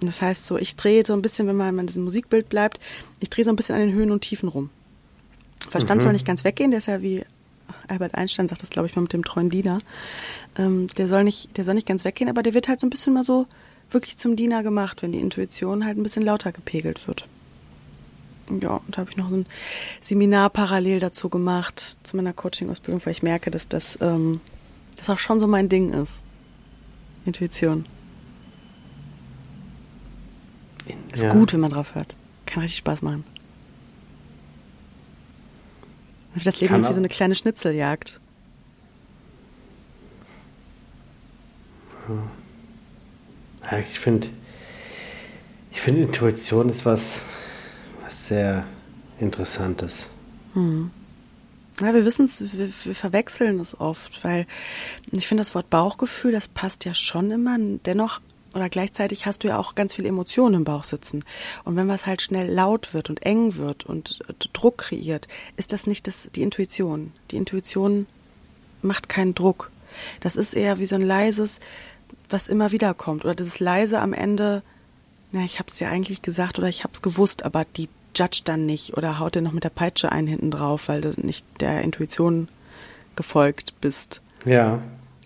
Das 0.00 0.22
heißt 0.22 0.46
so, 0.46 0.56
ich 0.56 0.76
drehe 0.76 1.04
so 1.04 1.12
ein 1.12 1.22
bisschen, 1.22 1.48
wenn 1.48 1.56
man 1.56 1.78
in 1.78 1.86
diesem 1.88 2.04
Musikbild 2.04 2.48
bleibt, 2.48 2.78
ich 3.18 3.30
drehe 3.30 3.44
so 3.44 3.50
ein 3.50 3.56
bisschen 3.56 3.74
an 3.74 3.80
den 3.80 3.92
Höhen 3.92 4.12
und 4.12 4.20
Tiefen 4.20 4.48
rum. 4.48 4.70
Verstand 5.68 6.00
mhm. 6.00 6.04
soll 6.04 6.12
nicht 6.12 6.26
ganz 6.26 6.44
weggehen, 6.44 6.70
der 6.70 6.78
ist 6.78 6.86
ja 6.86 7.02
wie 7.02 7.24
Albert 7.88 8.14
Einstein 8.14 8.48
sagt 8.48 8.62
das, 8.62 8.70
glaube 8.70 8.88
ich, 8.88 8.96
mal 8.96 9.02
mit 9.02 9.12
dem 9.12 9.24
treuen 9.24 9.50
Diener. 9.50 9.78
Ähm, 10.56 10.88
der 10.96 11.08
soll 11.08 11.24
nicht, 11.24 11.56
der 11.56 11.64
soll 11.64 11.74
nicht 11.74 11.86
ganz 11.86 12.04
weggehen, 12.04 12.30
aber 12.30 12.42
der 12.42 12.54
wird 12.54 12.68
halt 12.68 12.80
so 12.80 12.86
ein 12.86 12.90
bisschen 12.90 13.14
mal 13.14 13.24
so 13.24 13.46
wirklich 13.90 14.16
zum 14.16 14.36
Diener 14.36 14.62
gemacht, 14.62 15.02
wenn 15.02 15.12
die 15.12 15.20
Intuition 15.20 15.84
halt 15.84 15.96
ein 15.96 16.02
bisschen 16.02 16.24
lauter 16.24 16.52
gepegelt 16.52 17.06
wird. 17.08 17.26
Ja, 18.60 18.80
und 18.86 18.96
da 18.96 18.98
habe 18.98 19.10
ich 19.10 19.16
noch 19.16 19.28
so 19.28 19.36
ein 19.36 19.46
Seminar 20.00 20.50
parallel 20.50 21.00
dazu 21.00 21.28
gemacht, 21.28 21.98
zu 22.02 22.16
meiner 22.16 22.32
Coaching-Ausbildung, 22.32 23.04
weil 23.04 23.12
ich 23.12 23.22
merke, 23.22 23.50
dass 23.50 23.68
das, 23.68 23.98
ähm, 24.00 24.40
das 24.96 25.10
auch 25.10 25.18
schon 25.18 25.38
so 25.38 25.46
mein 25.46 25.68
Ding 25.68 25.92
ist. 25.92 26.20
Intuition. 27.26 27.84
Ist 31.12 31.24
ja. 31.24 31.32
gut, 31.32 31.52
wenn 31.52 31.60
man 31.60 31.70
drauf 31.70 31.94
hört. 31.94 32.14
Kann 32.46 32.62
richtig 32.62 32.78
Spaß 32.78 33.02
machen. 33.02 33.24
Das 36.44 36.60
Leben 36.60 36.82
wie 36.82 36.92
so 36.92 36.98
eine 36.98 37.08
kleine 37.08 37.34
Schnitzeljagd. 37.34 38.20
Ja, 43.70 43.78
ich 43.78 43.98
finde, 43.98 44.28
ich 45.70 45.80
finde 45.80 46.02
Intuition 46.02 46.68
ist 46.68 46.86
was, 46.86 47.20
was 48.02 48.28
sehr 48.28 48.64
Interessantes. 49.20 50.08
Hm. 50.54 50.90
Ja, 51.80 51.94
wir 51.94 52.04
wissen 52.04 52.24
es, 52.24 52.40
wir, 52.40 52.70
wir, 52.84 52.94
verwechseln 52.94 53.60
es 53.60 53.78
oft, 53.78 54.24
weil 54.24 54.46
ich 55.12 55.28
finde 55.28 55.42
das 55.42 55.54
Wort 55.54 55.70
Bauchgefühl, 55.70 56.32
das 56.32 56.48
passt 56.48 56.84
ja 56.84 56.94
schon 56.94 57.30
immer. 57.30 57.56
Dennoch 57.58 58.20
oder 58.58 58.68
gleichzeitig 58.68 59.26
hast 59.26 59.44
du 59.44 59.48
ja 59.48 59.58
auch 59.58 59.74
ganz 59.74 59.94
viele 59.94 60.08
Emotionen 60.08 60.56
im 60.56 60.64
Bauch 60.64 60.84
sitzen. 60.84 61.24
Und 61.64 61.76
wenn 61.76 61.88
was 61.88 62.06
halt 62.06 62.22
schnell 62.22 62.52
laut 62.52 62.92
wird 62.92 63.08
und 63.08 63.22
eng 63.24 63.56
wird 63.56 63.84
und 63.86 64.20
äh, 64.28 64.34
Druck 64.52 64.78
kreiert, 64.78 65.28
ist 65.56 65.72
das 65.72 65.86
nicht 65.86 66.06
das, 66.06 66.28
die 66.34 66.42
Intuition. 66.42 67.12
Die 67.30 67.36
Intuition 67.36 68.06
macht 68.82 69.08
keinen 69.08 69.34
Druck. 69.34 69.70
Das 70.20 70.36
ist 70.36 70.54
eher 70.54 70.78
wie 70.78 70.86
so 70.86 70.96
ein 70.96 71.02
leises, 71.02 71.60
was 72.28 72.48
immer 72.48 72.72
wieder 72.72 72.94
kommt. 72.94 73.24
Oder 73.24 73.34
dieses 73.34 73.60
leise 73.60 74.00
am 74.00 74.12
Ende, 74.12 74.62
na, 75.32 75.44
ich 75.44 75.58
hab's 75.58 75.80
ja 75.80 75.88
eigentlich 75.88 76.22
gesagt 76.22 76.58
oder 76.58 76.68
ich 76.68 76.84
hab's 76.84 77.02
gewusst, 77.02 77.44
aber 77.44 77.64
die 77.64 77.88
judge 78.14 78.40
dann 78.44 78.66
nicht 78.66 78.96
oder 78.96 79.18
haut 79.18 79.34
dir 79.34 79.42
noch 79.42 79.52
mit 79.52 79.64
der 79.64 79.70
Peitsche 79.70 80.10
einen 80.12 80.26
hinten 80.26 80.50
drauf, 80.50 80.88
weil 80.88 81.00
du 81.00 81.10
nicht 81.20 81.44
der 81.60 81.82
Intuition 81.82 82.48
gefolgt 83.16 83.80
bist. 83.80 84.20
Ja 84.44 84.80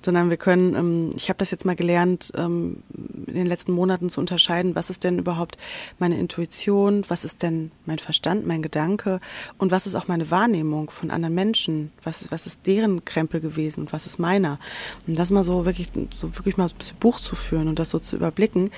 sondern 0.04 0.30
wir 0.30 0.36
können, 0.36 0.74
ähm, 0.74 1.10
ich 1.16 1.28
habe 1.28 1.38
das 1.38 1.50
jetzt 1.50 1.64
mal 1.64 1.76
gelernt, 1.76 2.32
ähm, 2.36 2.82
in 3.26 3.34
den 3.34 3.46
letzten 3.46 3.72
Monaten 3.72 4.10
zu 4.10 4.20
unterscheiden, 4.20 4.74
was 4.74 4.90
ist 4.90 5.04
denn 5.04 5.18
überhaupt 5.18 5.56
meine 5.98 6.18
Intuition, 6.18 7.04
was 7.08 7.24
ist 7.24 7.42
denn 7.42 7.70
mein 7.86 7.98
Verstand, 7.98 8.46
mein 8.46 8.62
Gedanke 8.62 9.20
und 9.58 9.70
was 9.70 9.86
ist 9.86 9.94
auch 9.94 10.08
meine 10.08 10.30
Wahrnehmung 10.30 10.90
von 10.90 11.10
anderen 11.10 11.34
Menschen, 11.34 11.92
was, 12.02 12.30
was 12.30 12.46
ist 12.46 12.66
deren 12.66 13.04
Krempel 13.04 13.40
gewesen 13.40 13.80
und 13.80 13.92
was 13.92 14.06
ist 14.06 14.18
meiner. 14.18 14.58
Und 15.06 15.18
das 15.18 15.30
mal 15.30 15.44
so 15.44 15.64
wirklich, 15.64 15.88
so 16.10 16.36
wirklich 16.36 16.56
mal 16.56 16.68
ein 16.68 16.76
bisschen 16.76 16.98
Buch 16.98 17.20
zu 17.20 17.36
führen 17.36 17.68
und 17.68 17.78
das 17.78 17.90
so 17.90 17.98
zu 17.98 18.16
überblicken, 18.16 18.70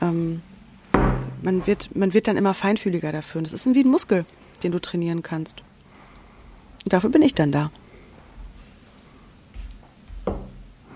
ähm, 0.00 0.42
man 1.42 1.66
wird, 1.66 1.94
man 1.96 2.14
wird 2.14 2.28
dann 2.28 2.36
immer 2.36 2.54
feinfühliger 2.54 3.12
dafür. 3.12 3.40
Und 3.40 3.44
das 3.44 3.52
ist 3.52 3.74
wie 3.74 3.82
ein 3.82 3.90
Muskel, 3.90 4.24
den 4.62 4.72
du 4.72 4.80
trainieren 4.80 5.22
kannst. 5.22 5.62
Und 6.84 6.92
dafür 6.92 7.10
bin 7.10 7.22
ich 7.22 7.34
dann 7.34 7.52
da. 7.52 7.70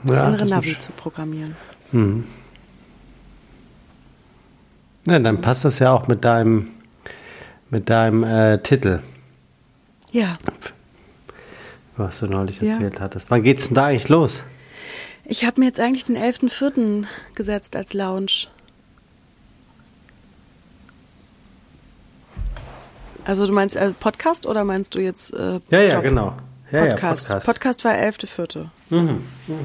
das 0.04 0.16
ja, 0.16 0.24
andere 0.24 0.42
das 0.42 0.50
Navi 0.50 0.78
zu 0.78 0.92
programmieren. 0.92 1.56
Mhm. 1.92 2.24
Ja, 5.06 5.18
dann 5.18 5.40
passt 5.40 5.64
das 5.64 5.78
ja 5.78 5.92
auch 5.92 6.08
mit 6.08 6.24
deinem, 6.24 6.68
mit 7.70 7.88
deinem 7.88 8.24
äh, 8.24 8.58
Titel. 8.58 9.00
Ja. 10.10 10.38
Was 11.96 12.18
du 12.18 12.26
neulich 12.26 12.60
ja. 12.60 12.72
erzählt 12.72 13.00
hattest. 13.00 13.30
Wann 13.30 13.42
geht's 13.42 13.68
denn 13.68 13.76
da 13.76 13.86
eigentlich 13.86 14.08
los? 14.08 14.42
Ich 15.24 15.44
habe 15.44 15.60
mir 15.60 15.66
jetzt 15.66 15.80
eigentlich 15.80 16.04
den 16.04 16.16
11.04. 16.16 17.04
gesetzt 17.34 17.76
als 17.76 17.94
Lounge. 17.94 18.48
Also 23.24 23.44
du 23.44 23.52
meinst 23.52 23.74
äh, 23.74 23.90
Podcast 23.90 24.46
oder 24.46 24.64
meinst 24.64 24.94
du 24.94 25.00
jetzt 25.00 25.34
äh, 25.34 25.60
Ja, 25.70 25.80
ja, 25.80 26.00
genau. 26.00 26.34
Ja, 26.70 26.86
Podcast. 26.86 27.28
Ja, 27.28 27.34
Podcast. 27.34 27.46
Podcast 27.46 27.84
war 27.84 27.92
11.4. 27.92 28.66
Mhm, 28.90 28.98
mhm. 28.98 29.22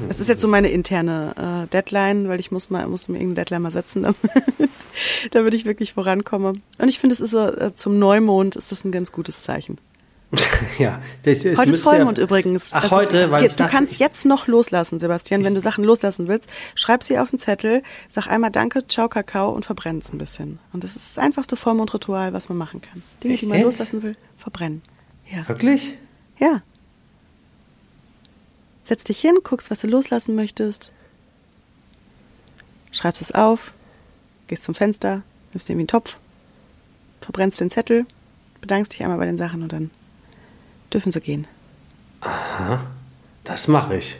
Das 0.08 0.20
ist 0.20 0.28
jetzt 0.28 0.40
so 0.40 0.48
meine 0.48 0.70
interne 0.70 1.64
äh, 1.64 1.66
Deadline, 1.68 2.28
weil 2.28 2.40
ich 2.40 2.50
muss 2.50 2.70
mal 2.70 2.86
musste 2.86 3.12
mir 3.12 3.18
irgendeine 3.18 3.44
Deadline 3.44 3.62
mal 3.62 3.70
setzen, 3.70 4.02
damit, 4.58 4.70
damit 5.32 5.54
ich 5.54 5.64
wirklich 5.64 5.94
vorankomme. 5.94 6.54
Und 6.78 6.88
ich 6.88 6.98
finde, 6.98 7.14
es 7.14 7.20
ist 7.20 7.30
so 7.30 7.40
äh, 7.40 7.74
zum 7.74 7.98
Neumond 7.98 8.56
ist 8.56 8.70
das 8.70 8.84
ein 8.84 8.92
ganz 8.92 9.12
gutes 9.12 9.42
Zeichen. 9.42 9.78
ja, 10.78 11.02
das, 11.24 11.44
es 11.44 11.58
Heute 11.58 11.72
ist 11.72 11.82
Vollmond 11.82 12.16
ja, 12.16 12.24
übrigens. 12.24 12.70
Ach, 12.72 12.84
Also, 12.84 12.96
heute, 12.96 13.30
weil 13.30 13.48
du 13.48 13.54
dachte, 13.54 13.70
kannst 13.70 13.98
jetzt 13.98 14.24
noch 14.24 14.46
loslassen, 14.46 14.98
Sebastian. 14.98 15.44
Wenn 15.44 15.54
du 15.54 15.60
Sachen 15.60 15.84
loslassen 15.84 16.26
willst, 16.26 16.48
schreib 16.74 17.02
sie 17.02 17.18
auf 17.18 17.30
den 17.30 17.38
Zettel, 17.38 17.82
sag 18.08 18.28
einmal 18.28 18.50
Danke, 18.50 18.86
ciao, 18.88 19.08
Kakao 19.08 19.50
und 19.50 19.66
verbrenn 19.66 19.98
es 19.98 20.10
ein 20.10 20.16
bisschen. 20.18 20.58
Und 20.72 20.84
das 20.84 20.96
ist 20.96 21.16
das 21.16 21.22
einfachste 21.22 21.56
Vollmondritual, 21.56 22.32
was 22.32 22.48
man 22.48 22.56
machen 22.56 22.80
kann. 22.80 23.02
Dinge, 23.22 23.36
die 23.36 23.46
man 23.46 23.58
jetzt? 23.58 23.64
loslassen 23.64 24.02
will, 24.02 24.16
verbrennen. 24.38 24.80
Ja. 25.30 25.46
Wirklich? 25.48 25.98
Ja. 26.38 26.62
Setz 28.84 29.04
dich 29.04 29.20
hin, 29.20 29.36
guckst, 29.42 29.70
was 29.70 29.80
du 29.80 29.86
loslassen 29.86 30.34
möchtest. 30.34 30.92
Schreibst 32.90 33.22
es 33.22 33.32
auf, 33.32 33.72
gehst 34.48 34.64
zum 34.64 34.74
Fenster, 34.74 35.22
nimmst 35.52 35.68
dir 35.68 35.72
irgendwie 35.72 35.82
einen 35.82 35.88
Topf, 35.88 36.16
verbrennst 37.20 37.60
den 37.60 37.70
Zettel, 37.70 38.06
bedankst 38.60 38.92
dich 38.92 39.02
einmal 39.02 39.18
bei 39.18 39.26
den 39.26 39.38
Sachen 39.38 39.62
und 39.62 39.72
dann 39.72 39.90
dürfen 40.92 41.12
sie 41.12 41.20
gehen. 41.20 41.46
Das 43.44 43.68
mache 43.68 43.96
ich. 43.96 44.18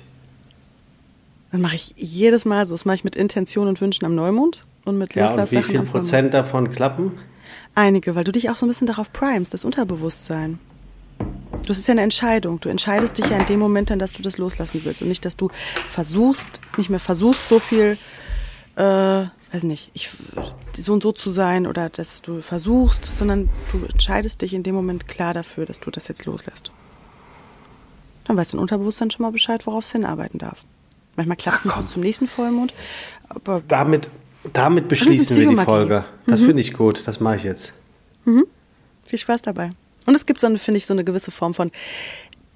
Dann 1.53 1.61
mache 1.61 1.77
ich 1.77 1.95
jedes 1.97 2.45
Mal 2.45 2.65
so. 2.67 2.73
Das 2.73 2.85
mache 2.85 2.97
ich 2.97 3.05
mit 3.05 3.15
Intention 3.15 3.69
und 3.69 3.81
Wünschen 3.81 4.07
am 4.07 4.15
Neumond 4.15 4.65
und 4.85 4.97
mit 4.97 5.15
Ja, 5.15 5.35
und 5.35 5.53
wie 5.53 5.63
viel. 5.63 5.83
Prozent 5.83 6.33
davon 6.33 6.71
klappen? 6.71 7.13
Einige, 7.75 8.15
weil 8.15 8.25
du 8.25 8.33
dich 8.33 8.51
auch 8.51 8.57
so 8.57 8.67
ein 8.67 8.69
bisschen 8.69 8.87
darauf 8.87 9.13
primest, 9.13 9.53
das 9.55 9.65
Unterbewusstsein. 9.65 10.59
Das 11.67 11.79
ist 11.79 11.87
ja 11.89 11.93
eine 11.93 12.03
Entscheidung. 12.03 12.61
Du 12.61 12.69
entscheidest 12.69 13.19
dich 13.19 13.27
ja 13.29 13.37
in 13.39 13.47
dem 13.47 13.59
Moment 13.61 13.91
dann, 13.91 13.99
dass 13.99 14.13
du 14.13 14.23
das 14.23 14.37
loslassen 14.39 14.81
willst 14.85 15.01
und 15.03 15.09
nicht, 15.09 15.25
dass 15.25 15.37
du 15.37 15.49
versuchst, 15.87 16.47
nicht 16.77 16.91
mehr 16.91 16.99
versuchst, 17.01 17.49
so 17.49 17.59
viel, 17.61 17.97
äh, 18.77 18.83
weiß 18.83 19.63
nicht, 19.63 19.91
ich, 19.95 20.11
so 20.77 20.93
und 20.93 21.03
so 21.03 21.13
zu 21.13 21.31
sein 21.31 21.67
oder 21.67 21.89
dass 21.89 22.21
du 22.23 22.41
versuchst, 22.41 23.13
sondern 23.17 23.49
du 23.71 23.85
entscheidest 23.85 24.43
dich 24.43 24.55
in 24.55 24.63
dem 24.63 24.75
Moment 24.75 25.07
klar 25.09 25.35
dafür, 25.35 25.65
dass 25.67 25.79
du 25.81 25.91
das 25.91 26.09
jetzt 26.09 26.25
loslässt. 26.25 26.73
Dann 28.25 28.37
weiß 28.37 28.51
dein 28.51 28.61
Unterbewusstsein 28.61 29.11
schon 29.11 29.23
mal 29.23 29.33
Bescheid, 29.33 29.67
worauf 29.67 29.85
es 29.85 29.93
hinarbeiten 29.93 30.39
darf. 30.39 30.63
Manchmal 31.17 31.37
klappt 31.37 31.59
es 31.61 31.65
nicht 31.67 31.77
bis 31.77 31.91
zum 31.91 32.03
nächsten 32.03 32.27
Vollmond, 32.27 32.73
aber 33.29 33.63
Damit, 33.69 34.09
damit 34.53 34.89
beschließen 34.89 35.37
wir 35.37 35.49
die. 35.49 35.57
Folge. 35.57 36.05
Das 36.27 36.41
Mhm. 36.41 36.47
finde 36.47 36.63
ich 36.63 36.73
gut. 36.73 37.07
Das 37.07 37.21
mache 37.21 37.37
ich 37.37 37.45
jetzt. 37.45 37.73
Viel 38.25 39.19
Spaß 39.19 39.43
dabei. 39.43 39.73
Und 40.07 40.15
es 40.15 40.27
gibt 40.27 40.41
so 40.41 40.47
eine, 40.47 40.59
finde 40.59 40.79
ich, 40.79 40.87
so 40.87 40.95
eine 40.95 41.05
gewisse 41.05 41.31
Form 41.31 41.55
von, 41.55 41.71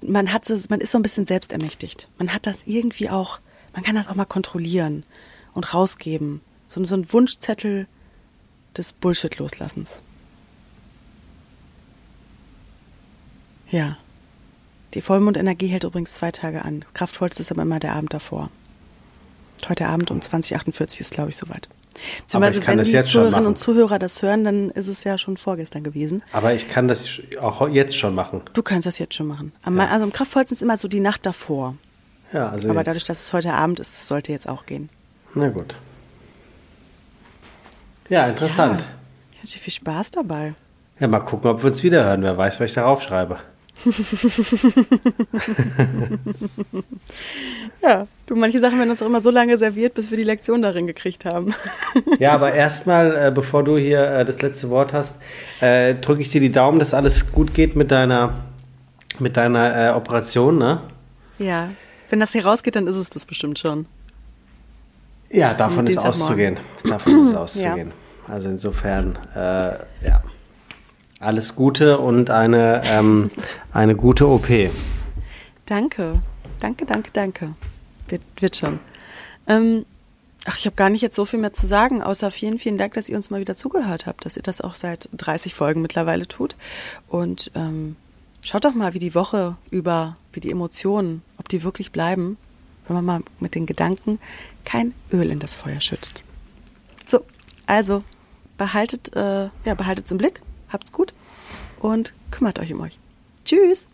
man 0.01 0.31
hat 0.31 0.47
man 0.69 0.81
ist 0.81 0.91
so 0.91 0.99
ein 0.99 1.03
bisschen 1.03 1.25
selbstermächtigt. 1.25 2.07
Man 2.17 2.33
hat 2.33 2.45
das 2.45 2.63
irgendwie 2.65 3.09
auch, 3.09 3.39
man 3.73 3.83
kann 3.83 3.95
das 3.95 4.07
auch 4.07 4.15
mal 4.15 4.25
kontrollieren 4.25 5.03
und 5.53 5.73
rausgeben. 5.73 6.41
So, 6.67 6.83
so 6.85 6.95
ein 6.95 7.11
Wunschzettel 7.11 7.87
des 8.75 8.93
Bullshit-Loslassens. 8.93 10.01
Ja. 13.69 13.97
Die 14.93 15.01
Vollmondenergie 15.01 15.67
hält 15.67 15.83
übrigens 15.83 16.13
zwei 16.13 16.31
Tage 16.31 16.63
an. 16.63 16.81
Das 16.81 16.93
kraftvollste 16.93 17.41
ist 17.41 17.51
aber 17.51 17.63
immer 17.63 17.79
der 17.79 17.93
Abend 17.93 18.13
davor. 18.13 18.49
Heute 19.67 19.87
Abend 19.87 20.11
um 20.11 20.21
2048 20.21 21.01
ist, 21.01 21.11
glaube 21.11 21.29
ich, 21.29 21.37
soweit. 21.37 21.67
Beziehungsweise, 22.21 22.59
ich 22.59 22.65
kann 22.65 22.77
wenn 22.77 22.85
die 22.85 23.03
Zuhörerinnen 23.03 23.47
und 23.47 23.57
Zuhörer 23.57 23.99
das 23.99 24.21
hören, 24.21 24.43
dann 24.43 24.69
ist 24.71 24.87
es 24.87 25.03
ja 25.03 25.17
schon 25.17 25.37
vorgestern 25.37 25.83
gewesen. 25.83 26.23
Aber 26.31 26.53
ich 26.53 26.67
kann 26.67 26.87
das 26.87 27.19
auch 27.41 27.67
jetzt 27.69 27.95
schon 27.97 28.13
machen. 28.15 28.41
Du 28.53 28.61
kannst 28.63 28.85
das 28.85 28.99
jetzt 28.99 29.15
schon 29.15 29.27
machen. 29.27 29.51
Am, 29.63 29.79
Also 29.79 30.03
am 30.03 30.11
kraftvollsten 30.13 30.55
ist 30.55 30.61
immer 30.61 30.77
so 30.77 30.87
die 30.87 30.99
Nacht 30.99 31.25
davor. 31.25 31.75
Ja, 32.33 32.49
also 32.49 32.69
Aber 32.69 32.79
jetzt. 32.79 32.87
dadurch, 32.87 33.03
dass 33.05 33.21
es 33.21 33.33
heute 33.33 33.53
Abend 33.53 33.79
ist, 33.79 34.05
sollte 34.05 34.31
jetzt 34.31 34.47
auch 34.49 34.65
gehen. 34.65 34.89
Na 35.33 35.49
gut. 35.49 35.75
Ja, 38.09 38.27
interessant. 38.27 38.81
Ja, 38.81 38.87
ich 39.43 39.49
hatte 39.51 39.59
viel 39.59 39.73
Spaß 39.73 40.11
dabei. 40.11 40.53
Ja. 40.99 41.07
mal 41.07 41.19
gucken, 41.19 41.49
ob 41.51 41.61
wir 41.63 41.67
uns 41.67 41.83
wieder 41.83 42.03
hören. 42.03 42.23
Wer 42.23 42.37
weiß, 42.37 42.59
was 42.59 42.69
ich 42.69 42.73
darauf 42.73 43.01
schreibe. 43.01 43.37
Ja, 47.83 48.07
du, 48.25 48.35
manche 48.35 48.59
Sachen 48.59 48.79
werden 48.79 48.89
uns 48.89 49.01
auch 49.01 49.05
immer 49.05 49.21
so 49.21 49.29
lange 49.29 49.57
serviert, 49.57 49.93
bis 49.93 50.09
wir 50.09 50.17
die 50.17 50.23
Lektion 50.23 50.61
darin 50.61 50.87
gekriegt 50.87 51.25
haben. 51.25 51.53
Ja, 52.19 52.33
aber 52.33 52.53
erstmal, 52.53 53.15
äh, 53.15 53.31
bevor 53.31 53.63
du 53.63 53.77
hier 53.77 54.03
äh, 54.03 54.25
das 54.25 54.41
letzte 54.41 54.69
Wort 54.69 54.93
hast, 54.93 55.21
äh, 55.61 55.95
drücke 55.95 56.21
ich 56.21 56.29
dir 56.29 56.41
die 56.41 56.51
Daumen, 56.51 56.79
dass 56.79 56.93
alles 56.93 57.31
gut 57.31 57.53
geht 57.53 57.75
mit 57.75 57.91
deiner, 57.91 58.39
mit 59.19 59.37
deiner 59.37 59.89
äh, 59.89 59.93
Operation, 59.93 60.57
ne? 60.57 60.81
ja, 61.37 61.69
wenn 62.09 62.19
das 62.19 62.31
hier 62.31 62.45
rausgeht, 62.45 62.75
dann 62.75 62.87
ist 62.87 62.95
es 62.95 63.09
das 63.09 63.25
bestimmt 63.25 63.59
schon. 63.59 63.85
Ja, 65.29 65.53
davon 65.53 65.85
ist 65.87 65.97
auszugehen. 65.97 66.57
Davon 66.83 67.29
ist 67.29 67.35
auszugehen. 67.37 67.91
Also 68.27 68.49
insofern, 68.49 69.17
äh, 69.35 69.39
ja. 70.05 70.23
Alles 71.19 71.55
Gute 71.55 71.97
und 71.97 72.29
eine, 72.29 72.83
ähm, 72.85 73.31
eine 73.71 73.95
gute 73.95 74.27
OP. 74.27 74.47
Danke, 75.65 76.21
danke, 76.59 76.85
danke, 76.85 77.09
danke. 77.11 77.55
Wird, 78.07 78.21
wird 78.39 78.55
schon. 78.55 78.79
Ähm, 79.47 79.85
ach, 80.45 80.57
ich 80.59 80.65
habe 80.67 80.75
gar 80.75 80.89
nicht 80.89 81.01
jetzt 81.01 81.15
so 81.15 81.25
viel 81.25 81.39
mehr 81.39 81.53
zu 81.53 81.65
sagen, 81.65 82.03
außer 82.03 82.29
vielen, 82.29 82.59
vielen 82.59 82.77
Dank, 82.77 82.93
dass 82.93 83.09
ihr 83.09 83.17
uns 83.17 83.31
mal 83.31 83.39
wieder 83.39 83.55
zugehört 83.55 84.05
habt, 84.05 84.25
dass 84.25 84.37
ihr 84.37 84.43
das 84.43 84.61
auch 84.61 84.75
seit 84.75 85.09
30 85.13 85.55
Folgen 85.55 85.81
mittlerweile 85.81 86.27
tut. 86.27 86.55
Und 87.07 87.51
ähm, 87.55 87.95
schaut 88.41 88.65
doch 88.65 88.75
mal, 88.75 88.93
wie 88.93 88.99
die 88.99 89.15
Woche 89.15 89.57
über, 89.71 90.17
wie 90.33 90.39
die 90.39 90.51
Emotionen, 90.51 91.23
ob 91.37 91.49
die 91.49 91.63
wirklich 91.63 91.91
bleiben, 91.91 92.37
wenn 92.87 92.95
man 92.95 93.05
mal 93.05 93.21
mit 93.39 93.55
den 93.55 93.65
Gedanken 93.65 94.19
kein 94.65 94.93
Öl 95.11 95.31
in 95.31 95.39
das 95.39 95.55
Feuer 95.55 95.81
schüttet. 95.81 96.23
So, 97.07 97.21
also 97.65 98.03
behaltet, 98.57 99.15
äh, 99.15 99.49
ja, 99.65 99.73
behaltet's 99.75 100.11
im 100.11 100.17
Blick, 100.17 100.41
habt's 100.69 100.91
gut 100.91 101.13
und 101.79 102.13
kümmert 102.31 102.59
euch 102.59 102.73
um 102.73 102.81
euch. 102.81 102.97
Tschüss! 103.45 103.87